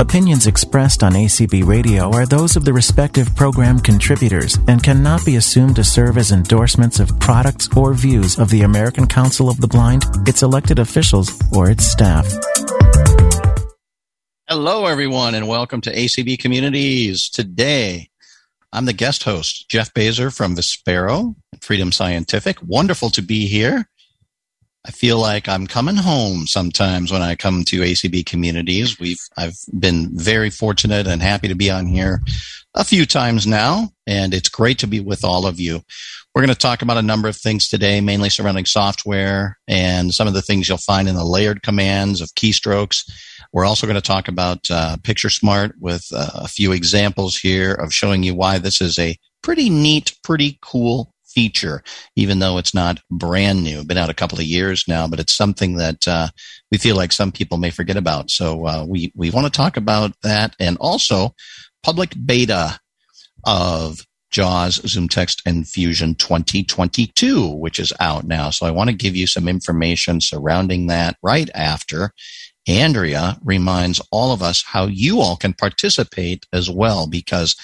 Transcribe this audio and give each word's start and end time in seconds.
Opinions 0.00 0.46
expressed 0.46 1.02
on 1.02 1.14
ACB 1.14 1.66
Radio 1.66 2.12
are 2.12 2.24
those 2.24 2.54
of 2.54 2.64
the 2.64 2.72
respective 2.72 3.34
program 3.34 3.80
contributors 3.80 4.56
and 4.68 4.80
cannot 4.80 5.26
be 5.26 5.34
assumed 5.34 5.74
to 5.74 5.82
serve 5.82 6.16
as 6.16 6.30
endorsements 6.30 7.00
of 7.00 7.18
products 7.18 7.68
or 7.76 7.94
views 7.94 8.38
of 8.38 8.48
the 8.48 8.62
American 8.62 9.08
Council 9.08 9.48
of 9.48 9.60
the 9.60 9.66
Blind, 9.66 10.04
its 10.24 10.44
elected 10.44 10.78
officials, 10.78 11.32
or 11.52 11.68
its 11.68 11.84
staff. 11.84 12.32
Hello, 14.46 14.86
everyone, 14.86 15.34
and 15.34 15.48
welcome 15.48 15.80
to 15.80 15.92
ACB 15.92 16.38
Communities. 16.38 17.28
Today, 17.28 18.08
I'm 18.72 18.84
the 18.84 18.92
guest 18.92 19.24
host, 19.24 19.68
Jeff 19.68 19.92
Baser 19.94 20.30
from 20.30 20.54
Vispero, 20.54 21.34
Freedom 21.60 21.90
Scientific. 21.90 22.62
Wonderful 22.62 23.10
to 23.10 23.20
be 23.20 23.48
here. 23.48 23.88
I 24.88 24.90
feel 24.90 25.18
like 25.18 25.50
I'm 25.50 25.66
coming 25.66 25.96
home 25.96 26.46
sometimes 26.46 27.12
when 27.12 27.20
I 27.20 27.34
come 27.34 27.62
to 27.64 27.82
ACB 27.82 28.24
communities. 28.24 28.98
We've 28.98 29.20
I've 29.36 29.58
been 29.78 30.08
very 30.16 30.48
fortunate 30.48 31.06
and 31.06 31.20
happy 31.20 31.48
to 31.48 31.54
be 31.54 31.70
on 31.70 31.86
here 31.86 32.22
a 32.74 32.84
few 32.84 33.04
times 33.04 33.46
now, 33.46 33.90
and 34.06 34.32
it's 34.32 34.48
great 34.48 34.78
to 34.78 34.86
be 34.86 35.00
with 35.00 35.24
all 35.24 35.46
of 35.46 35.60
you. 35.60 35.82
We're 36.34 36.40
going 36.40 36.54
to 36.54 36.58
talk 36.58 36.80
about 36.80 36.96
a 36.96 37.02
number 37.02 37.28
of 37.28 37.36
things 37.36 37.68
today, 37.68 38.00
mainly 38.00 38.30
surrounding 38.30 38.64
software 38.64 39.58
and 39.68 40.14
some 40.14 40.26
of 40.26 40.32
the 40.32 40.42
things 40.42 40.68
you'll 40.68 40.78
find 40.78 41.06
in 41.06 41.16
the 41.16 41.24
layered 41.24 41.62
commands 41.62 42.22
of 42.22 42.30
keystrokes. 42.30 43.02
We're 43.52 43.66
also 43.66 43.86
going 43.86 43.96
to 43.96 44.00
talk 44.00 44.26
about 44.26 44.70
uh, 44.70 44.96
Picture 45.02 45.30
Smart 45.30 45.72
with 45.78 46.06
uh, 46.14 46.30
a 46.34 46.48
few 46.48 46.72
examples 46.72 47.36
here 47.36 47.74
of 47.74 47.92
showing 47.92 48.22
you 48.22 48.34
why 48.34 48.56
this 48.58 48.80
is 48.80 48.98
a 48.98 49.18
pretty 49.42 49.68
neat, 49.68 50.16
pretty 50.24 50.58
cool 50.62 51.12
feature, 51.38 51.84
even 52.16 52.40
though 52.40 52.58
it's 52.58 52.74
not 52.74 53.00
brand 53.12 53.62
new. 53.62 53.84
Been 53.84 53.96
out 53.96 54.10
a 54.10 54.14
couple 54.14 54.40
of 54.40 54.44
years 54.44 54.88
now, 54.88 55.06
but 55.06 55.20
it's 55.20 55.32
something 55.32 55.76
that 55.76 56.08
uh, 56.08 56.26
we 56.72 56.78
feel 56.78 56.96
like 56.96 57.12
some 57.12 57.30
people 57.30 57.58
may 57.58 57.70
forget 57.70 57.96
about. 57.96 58.28
So 58.28 58.66
uh, 58.66 58.84
we 58.88 59.12
we 59.14 59.30
want 59.30 59.46
to 59.46 59.56
talk 59.56 59.76
about 59.76 60.10
that, 60.24 60.56
and 60.58 60.76
also 60.80 61.36
public 61.84 62.12
beta 62.26 62.80
of 63.44 64.04
JAWS 64.32 64.80
ZoomText 64.80 65.42
and 65.46 65.66
Fusion 65.68 66.16
2022, 66.16 67.46
which 67.46 67.78
is 67.78 67.92
out 68.00 68.24
now. 68.24 68.50
So 68.50 68.66
I 68.66 68.72
want 68.72 68.90
to 68.90 68.96
give 68.96 69.14
you 69.14 69.28
some 69.28 69.46
information 69.46 70.20
surrounding 70.20 70.88
that 70.88 71.18
right 71.22 71.48
after. 71.54 72.10
Andrea 72.66 73.38
reminds 73.44 74.02
all 74.10 74.32
of 74.32 74.42
us 74.42 74.64
how 74.64 74.86
you 74.86 75.20
all 75.20 75.36
can 75.36 75.52
participate 75.52 76.46
as 76.52 76.68
well 76.68 77.06
because 77.06 77.54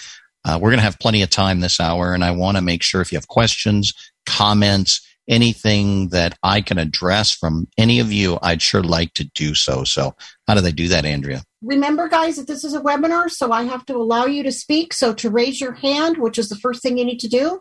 uh, 0.45 0.59
we're 0.61 0.71
going 0.71 0.79
to 0.79 0.85
have 0.85 0.99
plenty 0.99 1.23
of 1.23 1.31
time 1.31 1.61
this 1.61 1.81
hour, 1.81 2.15
and 2.15 2.25
I 2.25 2.31
want 2.31 2.57
to 2.57 2.63
make 2.63 2.83
sure 2.83 3.01
if 3.01 3.11
you 3.11 3.17
have 3.17 3.29
questions, 3.29 3.93
comments, 4.27 5.01
anything 5.29 6.09
that 6.09 6.39
I 6.43 6.61
can 6.61 6.79
address 6.79 7.33
from 7.33 7.67
any 7.79 7.99
of 8.01 8.13
you, 8.13 8.39
I'd 8.43 8.63
sure 8.63 8.83
like 8.83 9.15
to 9.15 9.25
do 9.25 9.55
so. 9.55 9.85
So, 9.85 10.15
how 10.47 10.55
do 10.55 10.61
they 10.61 10.73
do 10.73 10.89
that, 10.89 11.05
Andrea? 11.05 11.43
Remember, 11.63 12.09
guys, 12.09 12.37
that 12.37 12.47
this 12.47 12.65
is 12.65 12.75
a 12.75 12.81
webinar, 12.81 13.31
so 13.31 13.53
I 13.53 13.65
have 13.65 13.87
to 13.87 13.97
allow 13.97 14.27
you 14.27 14.43
to 14.43 14.53
speak. 14.53 14.93
So, 14.93 15.15
to 15.15 15.31
raise 15.31 15.61
your 15.61 15.73
hand, 15.73 16.19
which 16.19 16.39
is 16.39 16.49
the 16.49 16.57
first 16.57 16.83
thing 16.83 16.99
you 16.99 17.05
need 17.05 17.21
to 17.21 17.29
do, 17.29 17.61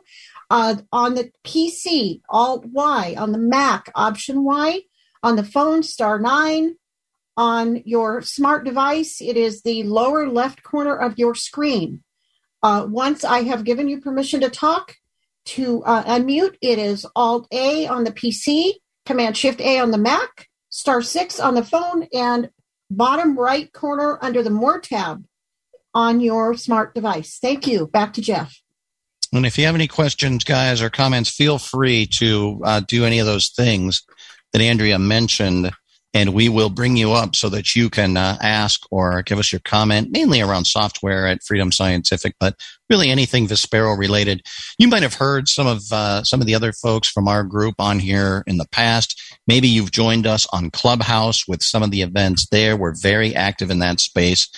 uh, 0.49 0.75
on 0.91 1.15
the 1.15 1.31
PC, 1.45 2.21
Alt 2.29 2.65
Y, 2.65 3.15
on 3.17 3.31
the 3.31 3.37
Mac, 3.37 3.91
Option 3.95 4.43
Y, 4.43 4.81
on 5.21 5.35
the 5.35 5.43
phone, 5.43 5.83
star 5.83 6.19
nine. 6.19 6.75
On 7.35 7.81
your 7.83 8.21
smart 8.21 8.63
device, 8.63 9.19
it 9.19 9.35
is 9.37 9.63
the 9.63 9.81
lower 9.81 10.29
left 10.29 10.61
corner 10.61 10.95
of 10.95 11.17
your 11.17 11.33
screen. 11.33 12.03
Uh, 12.63 12.87
once 12.89 13.25
I 13.25 13.43
have 13.43 13.65
given 13.65 13.89
you 13.89 13.99
permission 13.99 14.39
to 14.41 14.49
talk, 14.49 14.95
to 15.45 15.83
uh, 15.83 16.03
unmute, 16.05 16.55
it 16.61 16.79
is 16.79 17.05
Alt 17.13 17.47
A 17.51 17.85
on 17.87 18.05
the 18.05 18.11
PC, 18.11 18.75
Command 19.05 19.35
Shift 19.35 19.59
A 19.59 19.79
on 19.79 19.91
the 19.91 19.97
Mac, 19.97 20.47
star 20.69 21.01
six 21.01 21.41
on 21.41 21.55
the 21.55 21.63
phone, 21.65 22.07
and 22.13 22.49
bottom 22.89 23.37
right 23.37 23.71
corner 23.73 24.17
under 24.21 24.41
the 24.41 24.49
More 24.49 24.79
tab 24.79 25.25
on 25.93 26.21
your 26.21 26.55
smart 26.55 26.95
device. 26.95 27.37
Thank 27.41 27.67
you. 27.67 27.87
Back 27.87 28.13
to 28.13 28.21
Jeff. 28.21 28.57
And 29.33 29.45
if 29.45 29.57
you 29.57 29.65
have 29.65 29.75
any 29.75 29.87
questions, 29.87 30.45
guys, 30.45 30.81
or 30.81 30.89
comments, 30.89 31.29
feel 31.29 31.57
free 31.57 32.05
to 32.17 32.61
uh, 32.63 32.81
do 32.87 33.03
any 33.03 33.19
of 33.19 33.25
those 33.25 33.49
things 33.49 34.03
that 34.53 34.61
Andrea 34.61 34.99
mentioned 34.99 35.71
and 36.13 36.33
we 36.33 36.47
will 36.47 36.69
bring 36.69 36.95
you 36.95 37.11
up 37.11 37.35
so 37.35 37.49
that 37.49 37.75
you 37.75 37.89
can 37.89 38.17
uh, 38.17 38.37
ask 38.41 38.81
or 38.91 39.23
give 39.23 39.39
us 39.39 39.51
your 39.51 39.61
comment, 39.65 40.11
mainly 40.11 40.41
around 40.41 40.65
software 40.65 41.27
at 41.27 41.43
Freedom 41.43 41.71
Scientific, 41.71 42.35
but 42.39 42.55
really 42.89 43.09
anything 43.09 43.47
Vispero 43.47 43.97
related. 43.97 44.45
You 44.77 44.87
might 44.87 45.01
have 45.03 45.15
heard 45.15 45.47
some 45.47 45.65
of 45.65 45.81
uh, 45.91 46.23
some 46.23 46.39
of 46.41 46.47
the 46.47 46.55
other 46.55 46.71
folks 46.71 47.09
from 47.09 47.27
our 47.27 47.43
group 47.43 47.75
on 47.79 47.99
here 47.99 48.43
in 48.45 48.57
the 48.57 48.67
past. 48.71 49.21
Maybe 49.47 49.67
you've 49.67 49.91
joined 49.91 50.27
us 50.27 50.47
on 50.53 50.71
Clubhouse 50.71 51.47
with 51.47 51.63
some 51.63 51.81
of 51.81 51.91
the 51.91 52.03
events 52.03 52.47
there. 52.51 52.77
We're 52.77 52.95
very 52.95 53.35
active 53.35 53.71
in 53.71 53.79
that 53.79 53.99
space, 53.99 54.49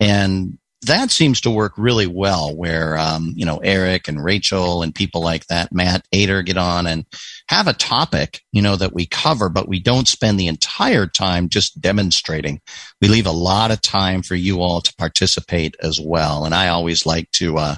and 0.00 0.58
that 0.82 1.10
seems 1.10 1.40
to 1.40 1.50
work 1.50 1.72
really 1.78 2.06
well 2.06 2.54
where 2.54 2.98
um, 2.98 3.32
you 3.36 3.46
know 3.46 3.58
eric 3.58 4.06
and 4.06 4.22
rachel 4.22 4.82
and 4.82 4.94
people 4.94 5.22
like 5.22 5.46
that 5.46 5.72
Matt 5.72 6.06
Ater 6.12 6.42
get 6.42 6.58
on 6.58 6.86
and 6.86 7.06
have 7.48 7.68
a 7.68 7.74
topic 7.74 8.40
you 8.52 8.62
know 8.62 8.76
that 8.76 8.94
we 8.94 9.06
cover 9.06 9.48
but 9.48 9.68
we 9.68 9.78
don't 9.78 10.08
spend 10.08 10.38
the 10.38 10.48
entire 10.48 11.06
time 11.06 11.48
just 11.48 11.80
demonstrating 11.80 12.60
we 13.00 13.08
leave 13.08 13.26
a 13.26 13.32
lot 13.32 13.70
of 13.70 13.80
time 13.80 14.22
for 14.22 14.34
you 14.34 14.60
all 14.60 14.80
to 14.80 14.94
participate 14.96 15.76
as 15.82 16.00
well 16.00 16.44
and 16.44 16.54
i 16.54 16.68
always 16.68 17.04
like 17.06 17.30
to 17.32 17.58
uh, 17.58 17.76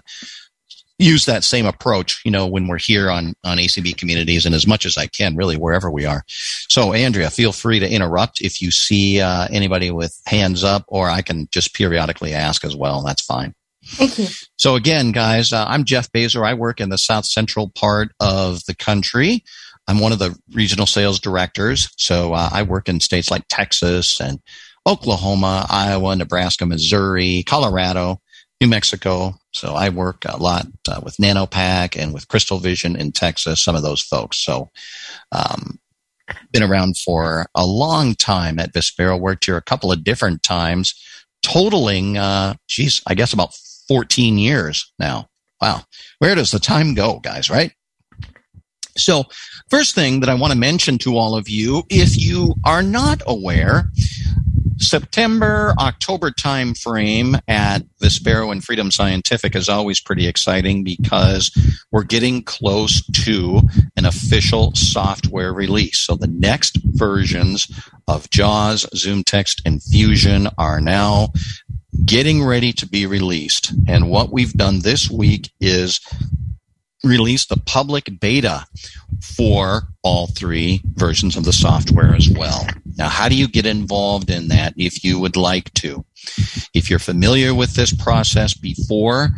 use 0.98 1.26
that 1.26 1.44
same 1.44 1.66
approach, 1.66 2.22
you 2.24 2.30
know, 2.30 2.46
when 2.46 2.66
we're 2.66 2.78
here 2.78 3.10
on, 3.10 3.34
on 3.44 3.58
ACB 3.58 3.96
communities 3.96 4.46
and 4.46 4.54
as 4.54 4.66
much 4.66 4.86
as 4.86 4.96
I 4.96 5.06
can, 5.06 5.36
really, 5.36 5.56
wherever 5.56 5.90
we 5.90 6.06
are. 6.06 6.24
So, 6.26 6.92
Andrea, 6.92 7.30
feel 7.30 7.52
free 7.52 7.78
to 7.80 7.90
interrupt 7.90 8.40
if 8.40 8.62
you 8.62 8.70
see 8.70 9.20
uh, 9.20 9.48
anybody 9.50 9.90
with 9.90 10.18
hands 10.26 10.64
up, 10.64 10.84
or 10.88 11.08
I 11.08 11.22
can 11.22 11.48
just 11.50 11.74
periodically 11.74 12.32
ask 12.32 12.64
as 12.64 12.74
well. 12.74 13.02
That's 13.02 13.22
fine. 13.22 13.54
Thank 13.86 14.18
you. 14.18 14.26
So, 14.56 14.74
again, 14.74 15.12
guys, 15.12 15.52
uh, 15.52 15.64
I'm 15.68 15.84
Jeff 15.84 16.10
Baser. 16.12 16.44
I 16.44 16.54
work 16.54 16.80
in 16.80 16.88
the 16.88 16.98
south 16.98 17.24
central 17.24 17.70
part 17.70 18.10
of 18.20 18.64
the 18.66 18.74
country. 18.74 19.44
I'm 19.88 20.00
one 20.00 20.12
of 20.12 20.18
the 20.18 20.36
regional 20.52 20.86
sales 20.86 21.20
directors. 21.20 21.88
So, 21.96 22.32
uh, 22.34 22.50
I 22.52 22.62
work 22.62 22.88
in 22.88 23.00
states 23.00 23.30
like 23.30 23.44
Texas 23.48 24.20
and 24.20 24.40
Oklahoma, 24.86 25.66
Iowa, 25.68 26.16
Nebraska, 26.16 26.66
Missouri, 26.66 27.42
Colorado, 27.44 28.20
New 28.60 28.68
Mexico. 28.68 29.34
So 29.52 29.74
I 29.74 29.88
work 29.88 30.24
a 30.26 30.36
lot 30.36 30.66
uh, 30.88 31.00
with 31.02 31.16
Nanopac 31.16 32.00
and 32.00 32.14
with 32.14 32.28
Crystal 32.28 32.58
Vision 32.58 32.96
in 32.96 33.12
Texas, 33.12 33.62
some 33.62 33.74
of 33.74 33.82
those 33.82 34.00
folks. 34.00 34.38
So, 34.38 34.70
um, 35.32 35.78
been 36.52 36.62
around 36.62 36.96
for 36.96 37.46
a 37.54 37.64
long 37.64 38.14
time 38.14 38.58
at 38.58 38.72
Vispero, 38.72 39.18
worked 39.18 39.44
here 39.44 39.56
a 39.56 39.62
couple 39.62 39.92
of 39.92 40.02
different 40.02 40.42
times, 40.42 40.94
totaling, 41.42 42.16
uh, 42.16 42.54
geez, 42.68 43.00
I 43.06 43.14
guess 43.14 43.32
about 43.32 43.54
14 43.88 44.38
years 44.38 44.92
now. 44.98 45.28
Wow. 45.60 45.82
Where 46.18 46.34
does 46.34 46.50
the 46.50 46.58
time 46.58 46.94
go, 46.94 47.18
guys, 47.18 47.48
right? 47.48 47.72
So, 48.96 49.24
first 49.68 49.94
thing 49.94 50.20
that 50.20 50.30
I 50.30 50.34
want 50.34 50.52
to 50.52 50.58
mention 50.58 50.96
to 50.98 51.16
all 51.16 51.36
of 51.36 51.48
you, 51.48 51.82
if 51.90 52.16
you 52.16 52.54
are 52.64 52.82
not 52.82 53.20
aware, 53.26 53.90
September, 54.78 55.74
October 55.78 56.30
time 56.30 56.74
frame 56.74 57.36
at 57.48 57.78
Vispero 58.02 58.52
and 58.52 58.62
Freedom 58.62 58.90
Scientific 58.90 59.56
is 59.56 59.68
always 59.68 60.00
pretty 60.00 60.26
exciting 60.26 60.84
because 60.84 61.50
we're 61.90 62.04
getting 62.04 62.42
close 62.42 63.04
to 63.24 63.62
an 63.96 64.04
official 64.04 64.72
software 64.74 65.52
release. 65.52 65.98
So 65.98 66.14
the 66.14 66.26
next 66.26 66.78
versions 66.84 67.68
of 68.06 68.28
JAWS, 68.30 68.86
ZoomText, 68.94 69.62
and 69.64 69.82
Fusion 69.82 70.48
are 70.58 70.80
now 70.80 71.28
getting 72.04 72.44
ready 72.44 72.72
to 72.74 72.88
be 72.88 73.06
released. 73.06 73.72
And 73.88 74.10
what 74.10 74.32
we've 74.32 74.52
done 74.52 74.80
this 74.80 75.10
week 75.10 75.50
is 75.60 76.00
release 77.04 77.46
the 77.46 77.56
public 77.56 78.20
beta 78.20 78.66
for 79.22 79.82
all 80.02 80.26
three 80.26 80.82
versions 80.94 81.36
of 81.36 81.44
the 81.44 81.52
software 81.52 82.14
as 82.14 82.28
well. 82.28 82.66
Now, 82.96 83.08
how 83.08 83.28
do 83.28 83.36
you 83.36 83.48
get 83.48 83.66
involved 83.66 84.30
in 84.30 84.48
that 84.48 84.74
if 84.76 85.04
you 85.04 85.18
would 85.18 85.36
like 85.36 85.72
to? 85.74 86.04
If 86.74 86.90
you're 86.90 86.98
familiar 86.98 87.54
with 87.54 87.74
this 87.74 87.92
process 87.94 88.54
before, 88.54 89.30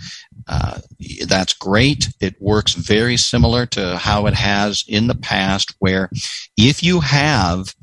uh, 0.46 0.79
that's 1.26 1.55
great. 1.55 2.08
It 2.20 2.40
works 2.40 2.75
very 2.75 3.17
similar 3.17 3.67
to 3.67 3.96
how 3.96 4.26
it 4.26 4.35
has 4.35 4.85
in 4.87 5.06
the 5.06 5.14
past, 5.14 5.75
where 5.79 6.11
if 6.56 6.82
you 6.82 7.00
have 7.00 7.75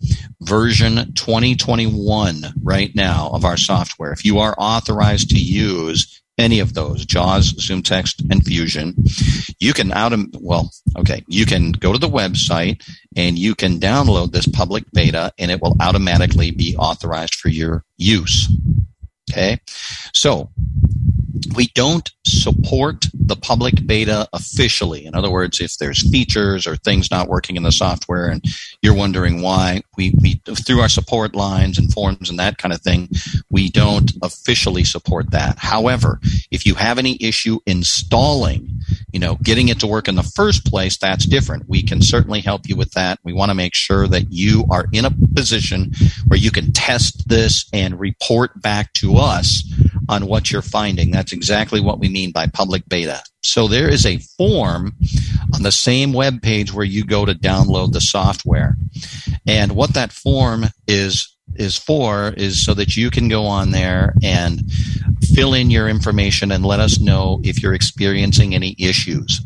version 0.42 1.13
2021 1.13 2.44
right 2.63 2.94
now 2.96 3.30
of 3.34 3.46
our 3.46 3.57
software, 3.57 4.12
if 4.12 4.25
you 4.25 4.40
are 4.40 4.56
authorized 4.57 5.30
to 5.31 5.40
use 5.40 6.22
any 6.38 6.60
of 6.60 6.74
those, 6.74 7.06
JAWS, 7.06 7.54
ZoomText, 7.54 8.30
and 8.30 8.44
Fusion, 8.44 8.96
you 9.60 9.74
can 9.74 9.92
out 9.94 10.13
well, 10.40 10.69
okay, 10.98 11.24
you 11.28 11.46
can 11.46 11.72
go 11.72 11.94
to 11.94 11.98
the 11.98 12.10
website 12.10 12.84
and 13.16 13.40
you 13.40 13.56
can 13.56 13.80
download 13.80 14.31
this 14.31 14.48
public 14.48 14.84
beta 14.92 15.31
and 15.38 15.50
it 15.50 15.62
will 15.62 15.75
automatically 15.80 16.51
be 16.51 16.75
authorized 16.75 17.36
for 17.36 17.50
your 17.50 17.86
use. 17.98 18.50
Okay. 19.31 19.60
So 20.13 20.50
we 21.56 21.68
don't 21.74 22.12
support 22.25 23.06
the 23.13 23.36
public 23.36 23.86
beta 23.86 24.28
officially. 24.34 25.06
In 25.06 25.16
other 25.16 25.31
words, 25.31 25.60
if 25.62 25.78
there's 25.78 26.10
features 26.10 26.68
or 26.68 26.75
things 26.75 27.12
not 27.12 27.28
working 27.28 27.56
in 27.56 27.63
the 27.63 27.72
software 27.72 28.28
and 28.28 28.44
you're 28.81 28.96
wondering 28.96 29.42
why, 29.42 29.81
we, 29.98 30.13
we 30.22 30.42
through 30.56 30.81
our 30.81 30.90
support 30.90 31.36
lines 31.36 31.78
and 31.78 31.92
forums 31.92 32.30
and 32.30 32.40
that 32.40 32.57
kind 32.57 32.74
of 32.74 32.81
thing, 32.81 33.10
we 33.50 33.69
don't 33.69 34.12
officially 34.22 34.84
support 34.84 35.31
that. 35.31 35.57
However, 35.57 36.19
if 36.52 36.66
you 36.66 36.75
have 36.75 36.98
any 36.98 37.18
issue 37.22 37.60
installing, 37.66 38.69
you 39.12 39.19
know, 39.19 39.36
getting 39.42 39.69
it 39.69 39.80
to 39.80 39.88
work 39.88 40.08
in 40.08 40.16
the 40.16 40.24
first 40.24 40.66
place, 40.66 40.98
that's 40.98 41.25
different. 41.25 41.69
We 41.69 41.84
can 41.84 42.01
certainly 42.01 42.42
help 42.42 42.68
you 42.68 42.75
with 42.75 42.92
that. 42.94 43.19
We 43.24 43.34
want 43.34 43.50
to 43.50 43.56
make 43.56 43.74
sure 43.74 44.08
that 44.08 44.31
you 44.31 44.66
are 44.69 44.88
in 44.92 45.06
a 45.06 45.12
position 45.36 45.92
where 46.28 46.40
you 46.40 46.51
can 46.51 46.72
test 46.72 47.28
this 47.28 47.66
and 47.72 48.00
report 48.00 48.62
back 48.62 48.94
to 48.94 49.16
us 49.16 49.63
on 50.10 50.28
what 50.28 50.52
you're 50.52 50.62
finding. 50.62 51.12
That's 51.12 51.34
exactly 51.34 51.80
what 51.80 52.00
we 52.00 52.10
mean 52.10 52.31
by 52.31 52.48
public 52.48 52.88
beta. 52.88 53.22
So 53.42 53.68
there 53.68 53.90
is 53.90 54.06
a 54.06 54.18
form 54.38 54.94
on 55.54 55.63
the 55.63 55.72
same 55.72 56.13
web 56.13 56.42
page 56.42 56.74
where 56.74 56.86
you 56.86 57.06
go 57.06 57.25
to 57.25 57.34
download 57.34 57.94
the 57.94 58.02
software. 58.02 58.75
And 59.48 59.74
what 59.74 59.94
that 59.94 60.12
form 60.12 60.66
is 60.88 61.31
is 61.56 61.78
for 61.78 62.34
is 62.36 62.66
so 62.66 62.74
that 62.74 62.98
you 62.98 63.10
can 63.10 63.30
go 63.30 63.46
on 63.46 63.72
there 63.72 64.13
and 64.24 64.63
fill 65.36 65.54
in 65.54 65.70
your 65.70 65.90
information 65.90 66.52
and 66.52 66.66
let 66.66 66.80
us 66.80 67.00
know 67.00 67.42
if 67.44 67.62
you're 67.62 67.74
experiencing 67.74 68.56
any 68.56 68.74
issues. 68.80 69.42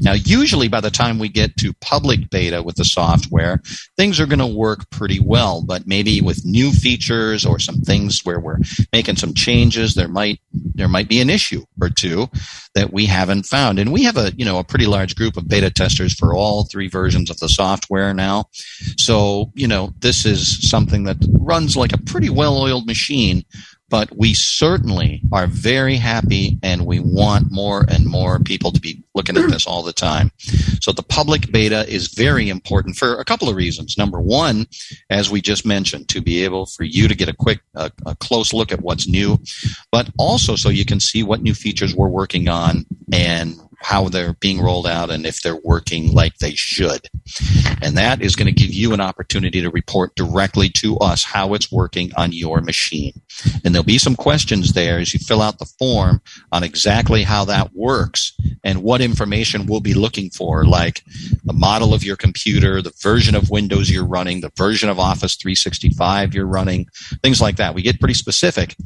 Now, 0.00 0.12
usually 0.12 0.68
by 0.68 0.80
the 0.80 0.90
time 0.90 1.18
we 1.18 1.28
get 1.28 1.56
to 1.58 1.72
public 1.74 2.30
beta 2.30 2.62
with 2.62 2.76
the 2.76 2.84
software, 2.84 3.60
things 3.96 4.20
are 4.20 4.26
going 4.26 4.38
to 4.38 4.46
work 4.46 4.88
pretty 4.90 5.18
well, 5.20 5.62
but 5.62 5.86
maybe 5.86 6.20
with 6.20 6.44
new 6.44 6.70
features 6.70 7.44
or 7.44 7.58
some 7.58 7.80
things 7.80 8.20
where 8.24 8.38
we're 8.38 8.58
making 8.92 9.16
some 9.16 9.34
changes, 9.34 9.94
there 9.94 10.08
might, 10.08 10.40
there 10.52 10.88
might 10.88 11.08
be 11.08 11.20
an 11.20 11.30
issue 11.30 11.64
or 11.80 11.88
two 11.88 12.28
that 12.74 12.92
we 12.92 13.06
haven't 13.06 13.44
found. 13.44 13.78
And 13.78 13.92
we 13.92 14.04
have 14.04 14.16
a, 14.16 14.32
you 14.36 14.44
know, 14.44 14.58
a 14.58 14.64
pretty 14.64 14.86
large 14.86 15.16
group 15.16 15.36
of 15.36 15.48
beta 15.48 15.70
testers 15.70 16.14
for 16.14 16.34
all 16.34 16.64
three 16.64 16.88
versions 16.88 17.30
of 17.30 17.38
the 17.38 17.48
software 17.48 18.14
now. 18.14 18.46
So, 18.98 19.50
you 19.54 19.66
know, 19.66 19.92
this 19.98 20.24
is 20.24 20.68
something 20.68 21.04
that 21.04 21.18
runs 21.40 21.76
like 21.76 21.92
a 21.92 21.98
pretty 21.98 22.30
well-oiled 22.30 22.86
machine 22.86 23.44
but 23.92 24.08
we 24.16 24.32
certainly 24.32 25.20
are 25.32 25.46
very 25.46 25.96
happy 25.96 26.58
and 26.62 26.86
we 26.86 26.98
want 26.98 27.52
more 27.52 27.84
and 27.90 28.06
more 28.06 28.38
people 28.38 28.72
to 28.72 28.80
be 28.80 29.02
looking 29.14 29.36
at 29.36 29.50
this 29.50 29.66
all 29.66 29.82
the 29.82 29.92
time. 29.92 30.32
So 30.80 30.92
the 30.92 31.02
public 31.02 31.52
beta 31.52 31.86
is 31.86 32.08
very 32.08 32.48
important 32.48 32.96
for 32.96 33.16
a 33.20 33.24
couple 33.26 33.50
of 33.50 33.54
reasons. 33.54 33.98
Number 33.98 34.18
one, 34.18 34.66
as 35.10 35.30
we 35.30 35.42
just 35.42 35.66
mentioned, 35.66 36.08
to 36.08 36.22
be 36.22 36.42
able 36.42 36.64
for 36.64 36.84
you 36.84 37.06
to 37.06 37.14
get 37.14 37.28
a 37.28 37.34
quick, 37.34 37.60
a, 37.74 37.92
close 38.18 38.54
look 38.54 38.72
at 38.72 38.80
what's 38.80 39.06
new, 39.06 39.38
but 39.90 40.08
also 40.18 40.56
so 40.56 40.70
you 40.70 40.86
can 40.86 40.98
see 40.98 41.22
what 41.22 41.42
new 41.42 41.52
features 41.52 41.94
we're 41.94 42.08
working 42.08 42.48
on 42.48 42.86
and 43.12 43.60
how 43.82 44.08
they're 44.08 44.34
being 44.34 44.60
rolled 44.60 44.86
out 44.86 45.10
and 45.10 45.26
if 45.26 45.42
they're 45.42 45.60
working 45.64 46.12
like 46.12 46.36
they 46.38 46.54
should. 46.54 47.08
And 47.82 47.96
that 47.96 48.22
is 48.22 48.36
going 48.36 48.46
to 48.46 48.60
give 48.60 48.72
you 48.72 48.92
an 48.92 49.00
opportunity 49.00 49.60
to 49.60 49.70
report 49.70 50.14
directly 50.14 50.68
to 50.76 50.96
us 50.98 51.24
how 51.24 51.54
it's 51.54 51.72
working 51.72 52.12
on 52.16 52.32
your 52.32 52.60
machine. 52.60 53.12
And 53.64 53.74
there'll 53.74 53.84
be 53.84 53.98
some 53.98 54.16
questions 54.16 54.72
there 54.72 54.98
as 54.98 55.12
you 55.12 55.20
fill 55.20 55.42
out 55.42 55.58
the 55.58 55.70
form 55.78 56.20
on 56.52 56.62
exactly 56.62 57.22
how 57.22 57.44
that 57.46 57.74
works 57.74 58.32
and 58.64 58.82
what 58.82 59.00
information 59.00 59.66
we'll 59.66 59.80
be 59.80 59.94
looking 59.94 60.30
for, 60.30 60.64
like 60.64 61.02
the 61.44 61.52
model 61.52 61.92
of 61.92 62.04
your 62.04 62.16
computer, 62.16 62.80
the 62.80 62.92
version 63.02 63.34
of 63.34 63.50
Windows 63.50 63.90
you're 63.90 64.06
running, 64.06 64.40
the 64.40 64.52
version 64.56 64.88
of 64.88 64.98
Office 64.98 65.36
365 65.36 66.34
you're 66.34 66.46
running, 66.46 66.86
things 67.22 67.40
like 67.40 67.56
that. 67.56 67.74
We 67.74 67.82
get 67.82 68.00
pretty 68.00 68.14
specific. 68.14 68.76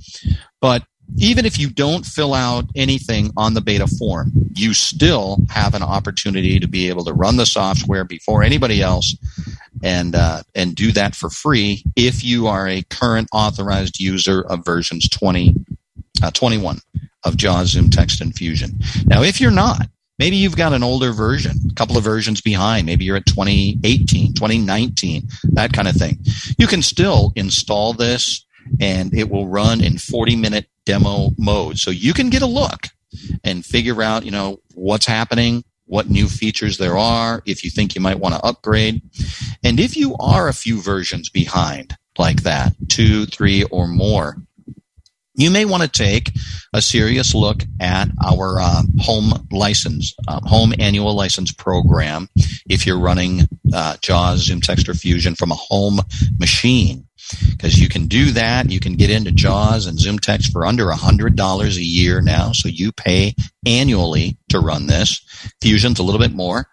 But 0.61 0.85
even 1.17 1.47
if 1.47 1.59
you 1.59 1.71
don't 1.71 2.05
fill 2.05 2.35
out 2.35 2.65
anything 2.75 3.33
on 3.37 3.55
the 3.55 3.61
beta 3.61 3.87
form, 3.87 4.33
you 4.55 4.75
still 4.75 5.39
have 5.49 5.75
an 5.75 5.83
opportunity 5.83 6.59
to 6.59 6.69
be 6.69 6.89
able 6.89 7.05
to 7.05 7.13
run 7.13 7.37
the 7.37 7.47
software 7.47 8.05
before 8.05 8.43
anybody 8.43 8.83
else 8.83 9.17
and 9.83 10.15
uh, 10.15 10.43
and 10.55 10.75
do 10.75 10.93
that 10.93 11.15
for 11.15 11.31
free 11.31 11.83
if 11.97 12.25
you 12.25 12.47
are 12.47 12.67
a 12.67 12.83
current 12.83 13.29
authorized 13.33 14.01
user 14.01 14.43
of 14.43 14.65
versions 14.65 15.09
20, 15.09 15.55
uh, 16.23 16.31
21 16.31 16.81
of 17.25 17.37
JAWS, 17.37 17.75
ZoomText, 17.75 18.21
and 18.21 18.35
Fusion. 18.35 18.79
Now, 19.05 19.23
if 19.23 19.41
you're 19.41 19.51
not, 19.51 19.89
maybe 20.19 20.37
you've 20.37 20.57
got 20.57 20.73
an 20.73 20.83
older 20.83 21.13
version, 21.13 21.57
a 21.71 21.75
couple 21.75 21.97
of 21.97 22.05
versions 22.05 22.41
behind. 22.41 22.87
Maybe 22.87 23.05
you're 23.05 23.17
at 23.17 23.27
2018, 23.27 24.35
2019, 24.35 25.29
that 25.55 25.73
kind 25.73 25.89
of 25.89 25.97
thing. 25.97 26.19
You 26.57 26.67
can 26.67 26.83
still 26.83 27.33
install 27.37 27.93
this 27.93 28.46
and 28.81 29.15
it 29.15 29.31
will 29.31 29.49
run 29.49 29.83
in 29.83 29.99
40 29.99 30.37
minute 30.37 30.67
demo 30.85 31.31
mode. 31.39 31.79
So 31.79 31.91
you 31.91 32.13
can 32.13 32.31
get 32.31 32.43
a 32.43 32.47
look 32.47 32.89
and 33.45 33.65
figure 33.65 34.03
out, 34.03 34.25
you 34.25 34.31
know, 34.31 34.61
what's 34.75 35.07
happening, 35.07 35.65
what 35.87 36.11
new 36.11 36.29
features 36.29 36.79
there 36.79 36.97
are, 36.97 37.43
if 37.47 37.65
you 37.65 37.71
think 37.71 37.95
you 37.95 38.01
might 38.01 38.19
want 38.19 38.35
to 38.35 38.45
upgrade. 38.45 39.03
And 39.65 39.79
if 39.79 39.97
you 39.97 40.17
are 40.19 40.49
a 40.49 40.55
few 40.55 40.81
versions 40.81 41.29
behind 41.29 41.97
like 42.19 42.43
that, 42.43 42.73
two, 42.89 43.27
three, 43.27 43.65
or 43.65 43.87
more, 43.87 44.37
you 45.35 45.51
may 45.51 45.67
want 45.67 45.83
to 45.83 45.89
take 45.89 46.33
a 46.73 46.81
serious 46.81 47.35
look 47.35 47.63
at 47.79 48.09
our 48.27 48.59
uh, 48.59 48.83
home 49.01 49.47
license, 49.53 50.15
uh, 50.27 50.41
home 50.43 50.73
annual 50.79 51.15
license 51.15 51.53
program 51.53 52.29
if 52.69 52.87
you're 52.87 52.99
running 52.99 53.43
uh, 53.73 53.97
JAWS, 54.01 54.49
ZoomText, 54.49 54.89
or 54.89 54.95
Fusion 54.95 55.35
from 55.35 55.53
a 55.53 55.57
home 55.57 56.01
machine 56.39 57.06
because 57.51 57.79
you 57.79 57.89
can 57.89 58.07
do 58.07 58.31
that. 58.33 58.71
You 58.71 58.81
can 58.81 58.95
get 58.95 59.11
into 59.11 59.33
JAWS 59.33 59.87
and 59.87 59.99
ZoomText 59.99 60.53
for 60.53 60.67
under 60.67 60.87
$100 60.87 61.77
a 61.77 61.83
year 61.83 62.21
now. 62.21 62.53
So 62.53 62.69
you 62.69 62.93
pay 62.93 63.35
annually 63.65 64.37
to 64.51 64.61
run 64.61 64.87
this. 64.87 65.21
Fusion's 65.61 65.99
a 65.99 66.03
little 66.03 66.21
bit 66.21 66.33
more. 66.33 66.67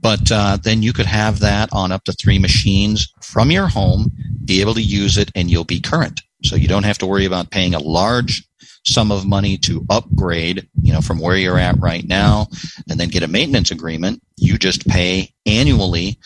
But 0.00 0.30
uh, 0.30 0.58
then 0.62 0.82
you 0.82 0.92
could 0.92 1.06
have 1.06 1.40
that 1.40 1.70
on 1.72 1.92
up 1.92 2.04
to 2.04 2.12
three 2.12 2.38
machines 2.38 3.12
from 3.22 3.50
your 3.50 3.66
home, 3.66 4.12
be 4.44 4.60
able 4.60 4.74
to 4.74 4.82
use 4.82 5.16
it, 5.16 5.30
and 5.34 5.50
you'll 5.50 5.64
be 5.64 5.80
current. 5.80 6.20
So 6.44 6.54
you 6.54 6.68
don't 6.68 6.84
have 6.84 6.98
to 6.98 7.06
worry 7.06 7.24
about 7.24 7.50
paying 7.50 7.74
a 7.74 7.78
large 7.78 8.46
sum 8.84 9.10
of 9.10 9.26
money 9.26 9.58
to 9.58 9.84
upgrade, 9.90 10.68
you 10.80 10.92
know, 10.92 11.00
from 11.00 11.18
where 11.18 11.36
you're 11.36 11.58
at 11.58 11.80
right 11.80 12.06
now 12.06 12.46
and 12.88 13.00
then 13.00 13.08
get 13.08 13.24
a 13.24 13.28
maintenance 13.28 13.70
agreement. 13.70 14.22
You 14.36 14.58
just 14.58 14.86
pay 14.86 15.32
annually 15.44 16.18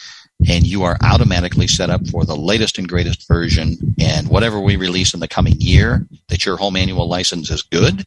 and 0.49 0.66
you 0.66 0.82
are 0.85 0.97
automatically 1.02 1.66
set 1.66 1.90
up 1.90 2.06
for 2.09 2.25
the 2.25 2.37
latest 2.37 2.78
and 2.78 2.88
greatest 2.88 3.26
version. 3.28 3.76
And 4.00 4.28
whatever 4.28 4.61
we 4.61 4.76
release 4.76 5.14
in 5.14 5.20
the 5.20 5.28
coming 5.28 5.54
year 5.59 6.06
that 6.28 6.44
your 6.47 6.56
home 6.56 6.76
annual 6.76 7.09
license 7.09 7.50
is 7.50 7.62
good, 7.62 8.04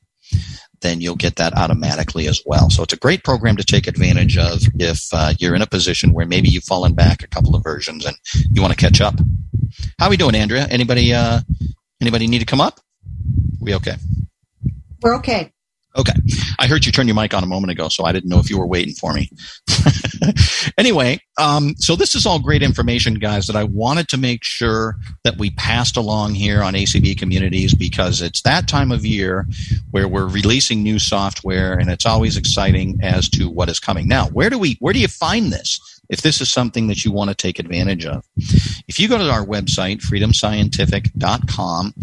then 0.82 1.02
you'll 1.02 1.16
get 1.16 1.38
that 1.38 1.58
automatically 1.58 2.28
as 2.28 2.42
well. 2.46 2.70
So 2.70 2.84
it's 2.84 2.94
a 2.94 2.98
great 2.98 3.24
program 3.24 3.56
to 3.58 3.64
take 3.64 3.88
advantage 3.88 4.38
of 4.38 4.62
if 4.76 5.08
uh, 5.14 5.34
you're 5.40 5.56
in 5.56 5.62
a 5.62 5.68
position 5.68 6.14
where 6.14 6.26
maybe 6.26 6.50
you've 6.50 6.66
fallen 6.66 6.94
back 6.94 7.24
a 7.24 7.28
couple 7.28 7.56
of 7.56 7.64
versions 7.64 8.06
and 8.06 8.16
you 8.52 8.62
want 8.62 8.74
to 8.74 8.80
catch 8.80 9.02
up. 9.02 9.16
How 9.98 10.08
are 10.08 10.10
we 10.10 10.18
doing, 10.18 10.36
Andrea? 10.36 10.68
Anybody 10.70 11.14
uh, 11.14 11.40
anybody 12.02 12.28
need 12.28 12.40
to 12.40 12.46
come 12.46 12.62
up? 12.62 12.80
We 13.60 13.74
okay? 13.76 13.96
We're 15.02 15.16
okay. 15.16 15.52
Okay. 15.96 16.14
I 16.58 16.68
heard 16.68 16.86
you 16.86 16.92
turn 16.92 17.08
your 17.08 17.16
mic 17.16 17.34
on 17.34 17.44
a 17.44 17.48
moment 17.48 17.72
ago, 17.72 17.88
so 17.88 18.04
I 18.04 18.12
didn't 18.12 18.30
know 18.30 18.40
if 18.40 18.50
you 18.50 18.58
were 18.58 18.66
waiting 18.66 18.96
for 18.96 19.14
me. 19.14 19.30
anyway, 20.78 21.20
um, 21.38 21.76
so 21.78 21.96
this 21.96 22.16
is 22.16 22.26
all 22.26 22.40
great 22.40 22.64
information, 22.64 23.16
guys, 23.16 23.46
that 23.46 23.56
I 23.56 23.64
wanted 23.64 24.08
to 24.10 24.18
make 24.18 24.44
sure 24.44 24.98
that 25.24 25.38
we 25.38 25.52
passed 25.52 25.96
along 25.96 26.34
here 26.34 26.64
on 26.64 26.74
ACB 26.74 27.18
communities 27.18 27.76
because 27.76 28.22
it's 28.22 28.42
that 28.42 28.68
time 28.68 28.92
of 28.92 29.06
year 29.06 29.46
where 29.92 30.08
we're 30.08 30.28
releasing 30.28 30.82
new 30.82 30.98
software 30.98 31.78
and 31.78 31.90
it's 31.92 32.08
always 32.08 32.38
exciting 32.38 33.00
as 33.04 33.30
to 33.30 33.50
what 33.50 33.70
is 33.70 33.80
coming. 33.80 34.08
Now, 34.08 34.28
where 34.30 34.50
do 34.50 34.58
we, 34.58 34.78
where 34.80 34.94
do 34.94 35.00
you 35.00 35.08
find 35.08 35.52
this? 35.52 35.80
If 36.10 36.22
this 36.22 36.42
is 36.42 36.50
something 36.50 36.88
that 36.88 37.06
you 37.06 37.12
want 37.12 37.30
to 37.30 37.36
take 37.36 37.60
advantage 37.60 38.06
of. 38.06 38.26
If 38.88 39.00
you 39.00 39.08
go 39.08 39.18
to 39.18 39.30
our 39.30 39.46
website, 39.46 40.02
freedomscientific.com, 40.02 41.94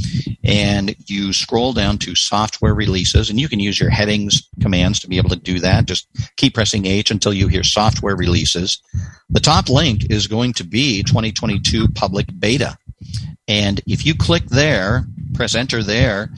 and 0.43 0.97
you 1.07 1.33
scroll 1.33 1.73
down 1.73 1.99
to 1.99 2.15
software 2.15 2.75
releases, 2.75 3.31
and 3.31 3.39
you 3.39 3.49
can 3.49 3.61
use 3.61 3.79
your 3.79 3.91
headings 3.91 4.49
commands 4.61 5.01
to 5.01 5.09
be 5.09 5.19
able 5.19 5.31
to 5.31 5.37
do 5.37 5.59
that. 5.61 5.85
Just 5.85 6.09
keep 6.37 6.55
pressing 6.55 6.87
H 6.87 7.11
until 7.11 7.33
you 7.33 7.49
hear 7.49 7.63
software 7.63 8.17
releases. 8.17 8.81
The 9.29 9.41
top 9.41 9.69
link 9.69 10.11
is 10.11 10.27
going 10.27 10.55
to 10.55 10.65
be 10.65 11.03
2022 11.03 11.89
public 11.89 12.27
beta. 12.39 12.77
And 13.47 13.81
if 13.87 14.07
you 14.07 14.15
click 14.15 14.47
there, 14.47 15.05
press 15.35 15.55
enter 15.55 15.83
there, 15.83 16.31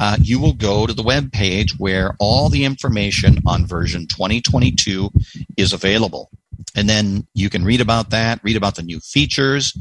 uh, 0.00 0.16
you 0.20 0.40
will 0.40 0.54
go 0.54 0.86
to 0.86 0.92
the 0.92 1.02
web 1.02 1.32
page 1.32 1.78
where 1.78 2.14
all 2.18 2.48
the 2.48 2.64
information 2.64 3.38
on 3.46 3.66
version 3.66 4.06
2022 4.06 5.10
is 5.56 5.72
available. 5.72 6.30
And 6.74 6.88
then 6.88 7.26
you 7.34 7.50
can 7.50 7.64
read 7.64 7.80
about 7.80 8.10
that, 8.10 8.40
read 8.42 8.56
about 8.56 8.76
the 8.76 8.82
new 8.82 9.00
features, 9.00 9.76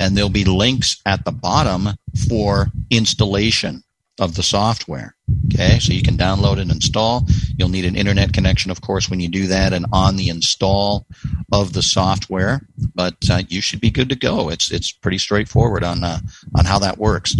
and 0.00 0.16
there'll 0.16 0.30
be 0.30 0.44
links 0.44 1.00
at 1.06 1.24
the 1.24 1.32
bottom 1.32 1.90
for 2.28 2.68
installation 2.90 3.84
of 4.20 4.36
the 4.36 4.42
software. 4.42 5.16
Okay, 5.46 5.78
so 5.78 5.92
you 5.92 6.02
can 6.02 6.16
download 6.16 6.60
and 6.60 6.70
install. 6.70 7.26
You'll 7.56 7.68
need 7.68 7.84
an 7.84 7.96
internet 7.96 8.32
connection, 8.32 8.70
of 8.70 8.80
course, 8.80 9.10
when 9.10 9.20
you 9.20 9.28
do 9.28 9.46
that, 9.48 9.72
and 9.72 9.86
on 9.92 10.16
the 10.16 10.28
install 10.28 11.06
of 11.52 11.72
the 11.72 11.82
software. 11.82 12.60
But 12.94 13.16
uh, 13.30 13.42
you 13.48 13.60
should 13.60 13.80
be 13.80 13.90
good 13.90 14.08
to 14.10 14.16
go. 14.16 14.50
It's 14.50 14.70
it's 14.70 14.92
pretty 14.92 15.18
straightforward 15.18 15.82
on 15.82 16.04
uh, 16.04 16.20
on 16.56 16.64
how 16.64 16.78
that 16.80 16.98
works. 16.98 17.34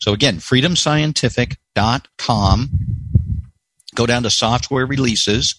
So 0.00 0.12
again, 0.12 0.36
freedomscientific.com. 0.36 2.70
Go 3.94 4.06
down 4.06 4.22
to 4.22 4.30
software 4.30 4.86
releases, 4.86 5.54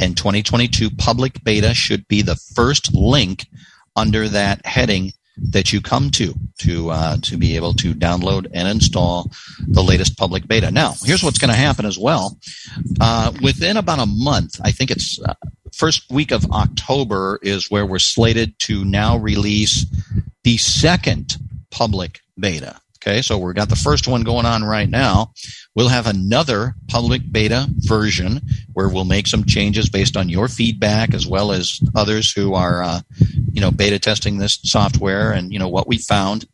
and 0.00 0.16
2022 0.16 0.90
public 0.90 1.42
beta 1.42 1.74
should 1.74 2.06
be 2.08 2.22
the 2.22 2.36
first 2.36 2.94
link 2.94 3.46
under 3.96 4.28
that 4.28 4.64
heading 4.64 5.12
that 5.36 5.72
you 5.72 5.80
come 5.80 6.10
to 6.10 6.34
to 6.58 6.90
uh, 6.90 7.16
to 7.22 7.36
be 7.36 7.56
able 7.56 7.74
to 7.74 7.94
download 7.94 8.46
and 8.54 8.66
install 8.66 9.30
the 9.68 9.82
latest 9.82 10.16
public 10.16 10.46
beta. 10.48 10.70
Now, 10.70 10.94
here's 11.04 11.22
what's 11.22 11.38
going 11.38 11.50
to 11.50 11.56
happen 11.56 11.84
as 11.84 11.98
well. 11.98 12.38
Uh, 13.00 13.32
within 13.42 13.76
about 13.76 13.98
a 13.98 14.06
month, 14.06 14.60
I 14.62 14.72
think 14.72 14.90
it's 14.90 15.20
uh, 15.20 15.34
first 15.72 16.10
week 16.10 16.30
of 16.30 16.50
October 16.52 17.38
is 17.42 17.70
where 17.70 17.84
we're 17.84 17.98
slated 17.98 18.58
to 18.60 18.84
now 18.84 19.18
release 19.18 19.86
the 20.44 20.56
second 20.56 21.36
public 21.70 22.20
beta. 22.38 22.80
Okay, 23.06 23.22
so 23.22 23.38
we've 23.38 23.54
got 23.54 23.68
the 23.68 23.76
first 23.76 24.08
one 24.08 24.22
going 24.22 24.46
on 24.46 24.64
right 24.64 24.88
now. 24.88 25.32
We'll 25.76 25.88
have 25.88 26.08
another 26.08 26.74
public 26.88 27.22
beta 27.30 27.68
version 27.76 28.40
where 28.72 28.88
we'll 28.88 29.04
make 29.04 29.28
some 29.28 29.44
changes 29.44 29.88
based 29.88 30.16
on 30.16 30.28
your 30.28 30.48
feedback 30.48 31.14
as 31.14 31.24
well 31.24 31.52
as 31.52 31.78
others 31.94 32.32
who 32.32 32.54
are, 32.54 32.82
uh, 32.82 33.00
you 33.52 33.60
know, 33.60 33.70
beta 33.70 34.00
testing 34.00 34.38
this 34.38 34.58
software 34.64 35.30
and, 35.30 35.52
you 35.52 35.58
know, 35.60 35.68
what 35.68 35.86
we 35.86 35.98
found. 35.98 36.46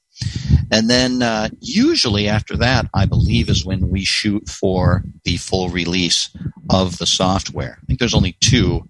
And 0.70 0.90
then 0.90 1.22
uh, 1.22 1.48
usually 1.60 2.28
after 2.28 2.54
that, 2.58 2.86
I 2.92 3.06
believe, 3.06 3.48
is 3.48 3.64
when 3.64 3.88
we 3.88 4.04
shoot 4.04 4.46
for 4.46 5.04
the 5.24 5.38
full 5.38 5.70
release 5.70 6.28
of 6.68 6.98
the 6.98 7.06
software. 7.06 7.78
I 7.82 7.86
think 7.86 7.98
there's 7.98 8.14
only 8.14 8.36
two 8.40 8.86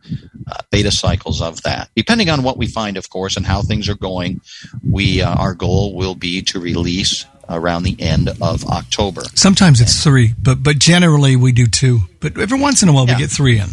uh, 0.51 0.63
beta 0.73 0.91
cycles 0.91 1.41
of 1.41 1.63
that. 1.63 1.91
Depending 1.95 2.29
on 2.29 2.43
what 2.43 2.59
we 2.59 2.67
find, 2.67 2.97
of 2.97 3.09
course, 3.09 3.37
and 3.37 3.47
how 3.47 3.63
things 3.63 3.89
are 3.89 3.95
going, 3.95 4.41
we 4.89 5.23
uh, 5.23 5.35
our 5.37 5.55
goal 5.55 5.95
will 5.95 6.17
be 6.17 6.43
to 6.43 6.59
release 6.59 7.25
around 7.53 7.83
the 7.83 7.97
end 8.01 8.29
of 8.29 8.65
October. 8.65 9.23
Sometimes 9.35 9.81
it's 9.81 10.03
three, 10.03 10.35
but 10.41 10.63
but 10.63 10.79
generally 10.79 11.37
we 11.37 11.53
do 11.53 11.67
two. 11.67 12.01
But 12.21 12.39
every 12.39 12.61
once 12.61 12.83
in 12.83 12.89
a 12.89 12.93
while 12.93 13.07
yeah. 13.07 13.15
we 13.15 13.21
get 13.21 13.31
three 13.31 13.59
in. 13.59 13.71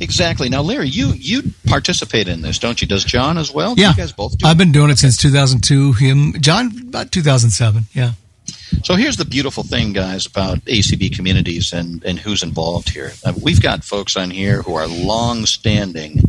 Exactly. 0.00 0.48
Now, 0.48 0.62
Larry, 0.62 0.88
you 0.88 1.08
you 1.08 1.42
participate 1.66 2.28
in 2.28 2.42
this, 2.42 2.58
don't 2.58 2.80
you? 2.80 2.86
Does 2.88 3.04
John 3.04 3.38
as 3.38 3.52
well? 3.52 3.74
Yeah, 3.76 3.90
you 3.90 3.96
guys 3.96 4.12
both. 4.12 4.38
Do 4.38 4.46
I've 4.46 4.58
been 4.58 4.72
doing 4.72 4.90
it 4.90 4.98
since 4.98 5.16
2002. 5.16 5.92
Him, 5.94 6.34
John, 6.40 6.88
about 6.88 7.12
2007. 7.12 7.84
Yeah. 7.92 8.12
So 8.84 8.94
here's 8.94 9.16
the 9.16 9.24
beautiful 9.24 9.62
thing, 9.62 9.92
guys, 9.92 10.26
about 10.26 10.58
ACB 10.60 11.14
communities 11.14 11.72
and, 11.72 12.04
and 12.04 12.18
who's 12.18 12.42
involved 12.42 12.90
here. 12.90 13.12
Uh, 13.24 13.32
we've 13.42 13.60
got 13.60 13.82
folks 13.82 14.16
on 14.16 14.30
here 14.30 14.62
who 14.62 14.74
are 14.74 14.86
long-standing 14.86 16.20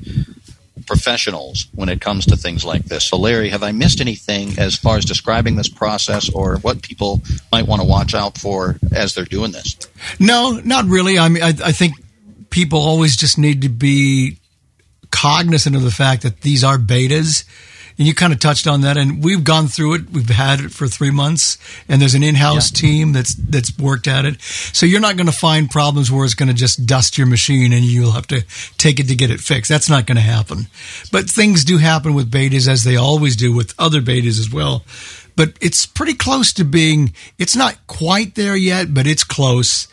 professionals 0.90 1.68
when 1.76 1.88
it 1.88 2.02
comes 2.02 2.26
to 2.26 2.36
things 2.36 2.66
like 2.66 2.84
this. 2.86 3.06
So, 3.06 3.18
Larry, 3.18 3.50
have 3.50 3.62
I 3.62 3.72
missed 3.72 4.02
anything 4.02 4.58
as 4.58 4.76
far 4.76 4.98
as 4.98 5.06
describing 5.06 5.56
this 5.56 5.70
process 5.70 6.30
or 6.30 6.58
what 6.58 6.82
people 6.82 7.22
might 7.52 7.68
want 7.68 7.82
to 7.82 7.88
watch 7.88 8.16
out 8.16 8.38
for 8.38 8.76
as 8.92 9.14
they're 9.14 9.24
doing 9.24 9.52
this? 9.52 9.78
No, 10.20 10.60
not 10.66 10.86
really. 10.86 11.20
I 11.20 11.30
mean, 11.30 11.44
I, 11.44 11.54
I 11.64 11.72
think 11.72 11.94
people 12.50 12.80
always 12.80 13.16
just 13.16 13.38
need 13.38 13.62
to 13.62 13.70
be 13.70 14.40
cognizant 15.12 15.76
of 15.76 15.84
the 15.84 15.92
fact 15.92 16.24
that 16.24 16.42
these 16.42 16.64
are 16.64 16.78
betas 16.78 17.46
and 18.00 18.08
you 18.08 18.16
kind 18.16 18.32
of 18.32 18.40
touched 18.40 18.66
on 18.66 18.82
that, 18.82 18.96
and 18.96 19.22
we've 19.22 19.44
gone 19.44 19.68
through 19.68 19.96
it. 19.96 20.10
We've 20.10 20.30
had 20.30 20.62
it 20.62 20.72
for 20.72 20.88
three 20.88 21.12
months, 21.12 21.58
and 21.90 22.02
there's 22.02 22.16
an 22.16 22.24
in-house 22.24 22.72
yeah. 22.72 22.90
team 22.90 23.12
that's 23.12 23.36
that's 23.36 23.78
worked 23.78 24.08
at 24.08 24.24
it. 24.24 24.42
So 24.42 24.86
you're 24.86 25.02
not 25.02 25.18
going 25.18 25.28
to 25.28 25.34
find 25.34 25.70
problems 25.70 26.10
where 26.10 26.24
it's 26.24 26.34
going 26.34 26.48
to 26.48 26.56
just 26.56 26.86
dust 26.86 27.18
your 27.18 27.28
machine 27.28 27.74
and 27.74 27.84
you'll 27.84 28.14
have 28.14 28.28
to 28.28 28.46
take 28.78 29.02
it 29.02 29.10
to 29.10 29.16
get 29.16 29.30
it 29.30 29.42
fixed. 29.42 29.68
That's 29.68 29.90
not 29.90 30.06
going 30.06 30.16
to 30.16 30.22
happen. 30.22 30.68
But 31.12 31.30
things 31.30 31.66
do 31.66 31.78
happen 31.78 32.14
with 32.14 32.32
betas, 32.32 32.70
as 32.70 32.86
they 32.86 32.96
always 32.96 33.36
do 33.36 33.54
with 33.54 33.76
other 33.78 34.00
betas 34.00 34.40
as 34.40 34.50
well. 34.50 34.84
But 35.36 35.58
it's 35.60 35.86
pretty 35.86 36.14
close 36.14 36.54
to 36.54 36.64
being. 36.64 37.14
It's 37.38 37.56
not 37.56 37.86
quite 37.88 38.36
there 38.36 38.56
yet, 38.56 38.94
but 38.94 39.08
it's 39.08 39.26
close. 39.26 39.90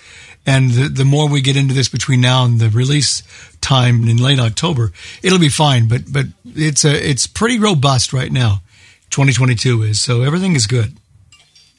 And 0.47 0.71
the, 0.71 0.89
the 0.89 1.05
more 1.05 1.29
we 1.29 1.41
get 1.41 1.57
into 1.57 1.75
this 1.75 1.89
between 1.89 2.21
now 2.21 2.45
and 2.45 2.61
the 2.61 2.71
release 2.71 3.23
time 3.61 4.09
in 4.09 4.17
late 4.17 4.39
October, 4.39 4.93
it'll 5.23 5.41
be 5.41 5.49
fine. 5.49 5.89
But 5.89 6.13
but 6.13 6.27
it's 6.45 6.85
a 6.85 7.11
it's 7.11 7.27
pretty 7.27 7.59
robust 7.59 8.13
right 8.13 8.31
now. 8.31 8.63
2022 9.11 9.83
is 9.83 10.01
so 10.01 10.23
everything 10.23 10.55
is 10.55 10.67
good. 10.67 10.97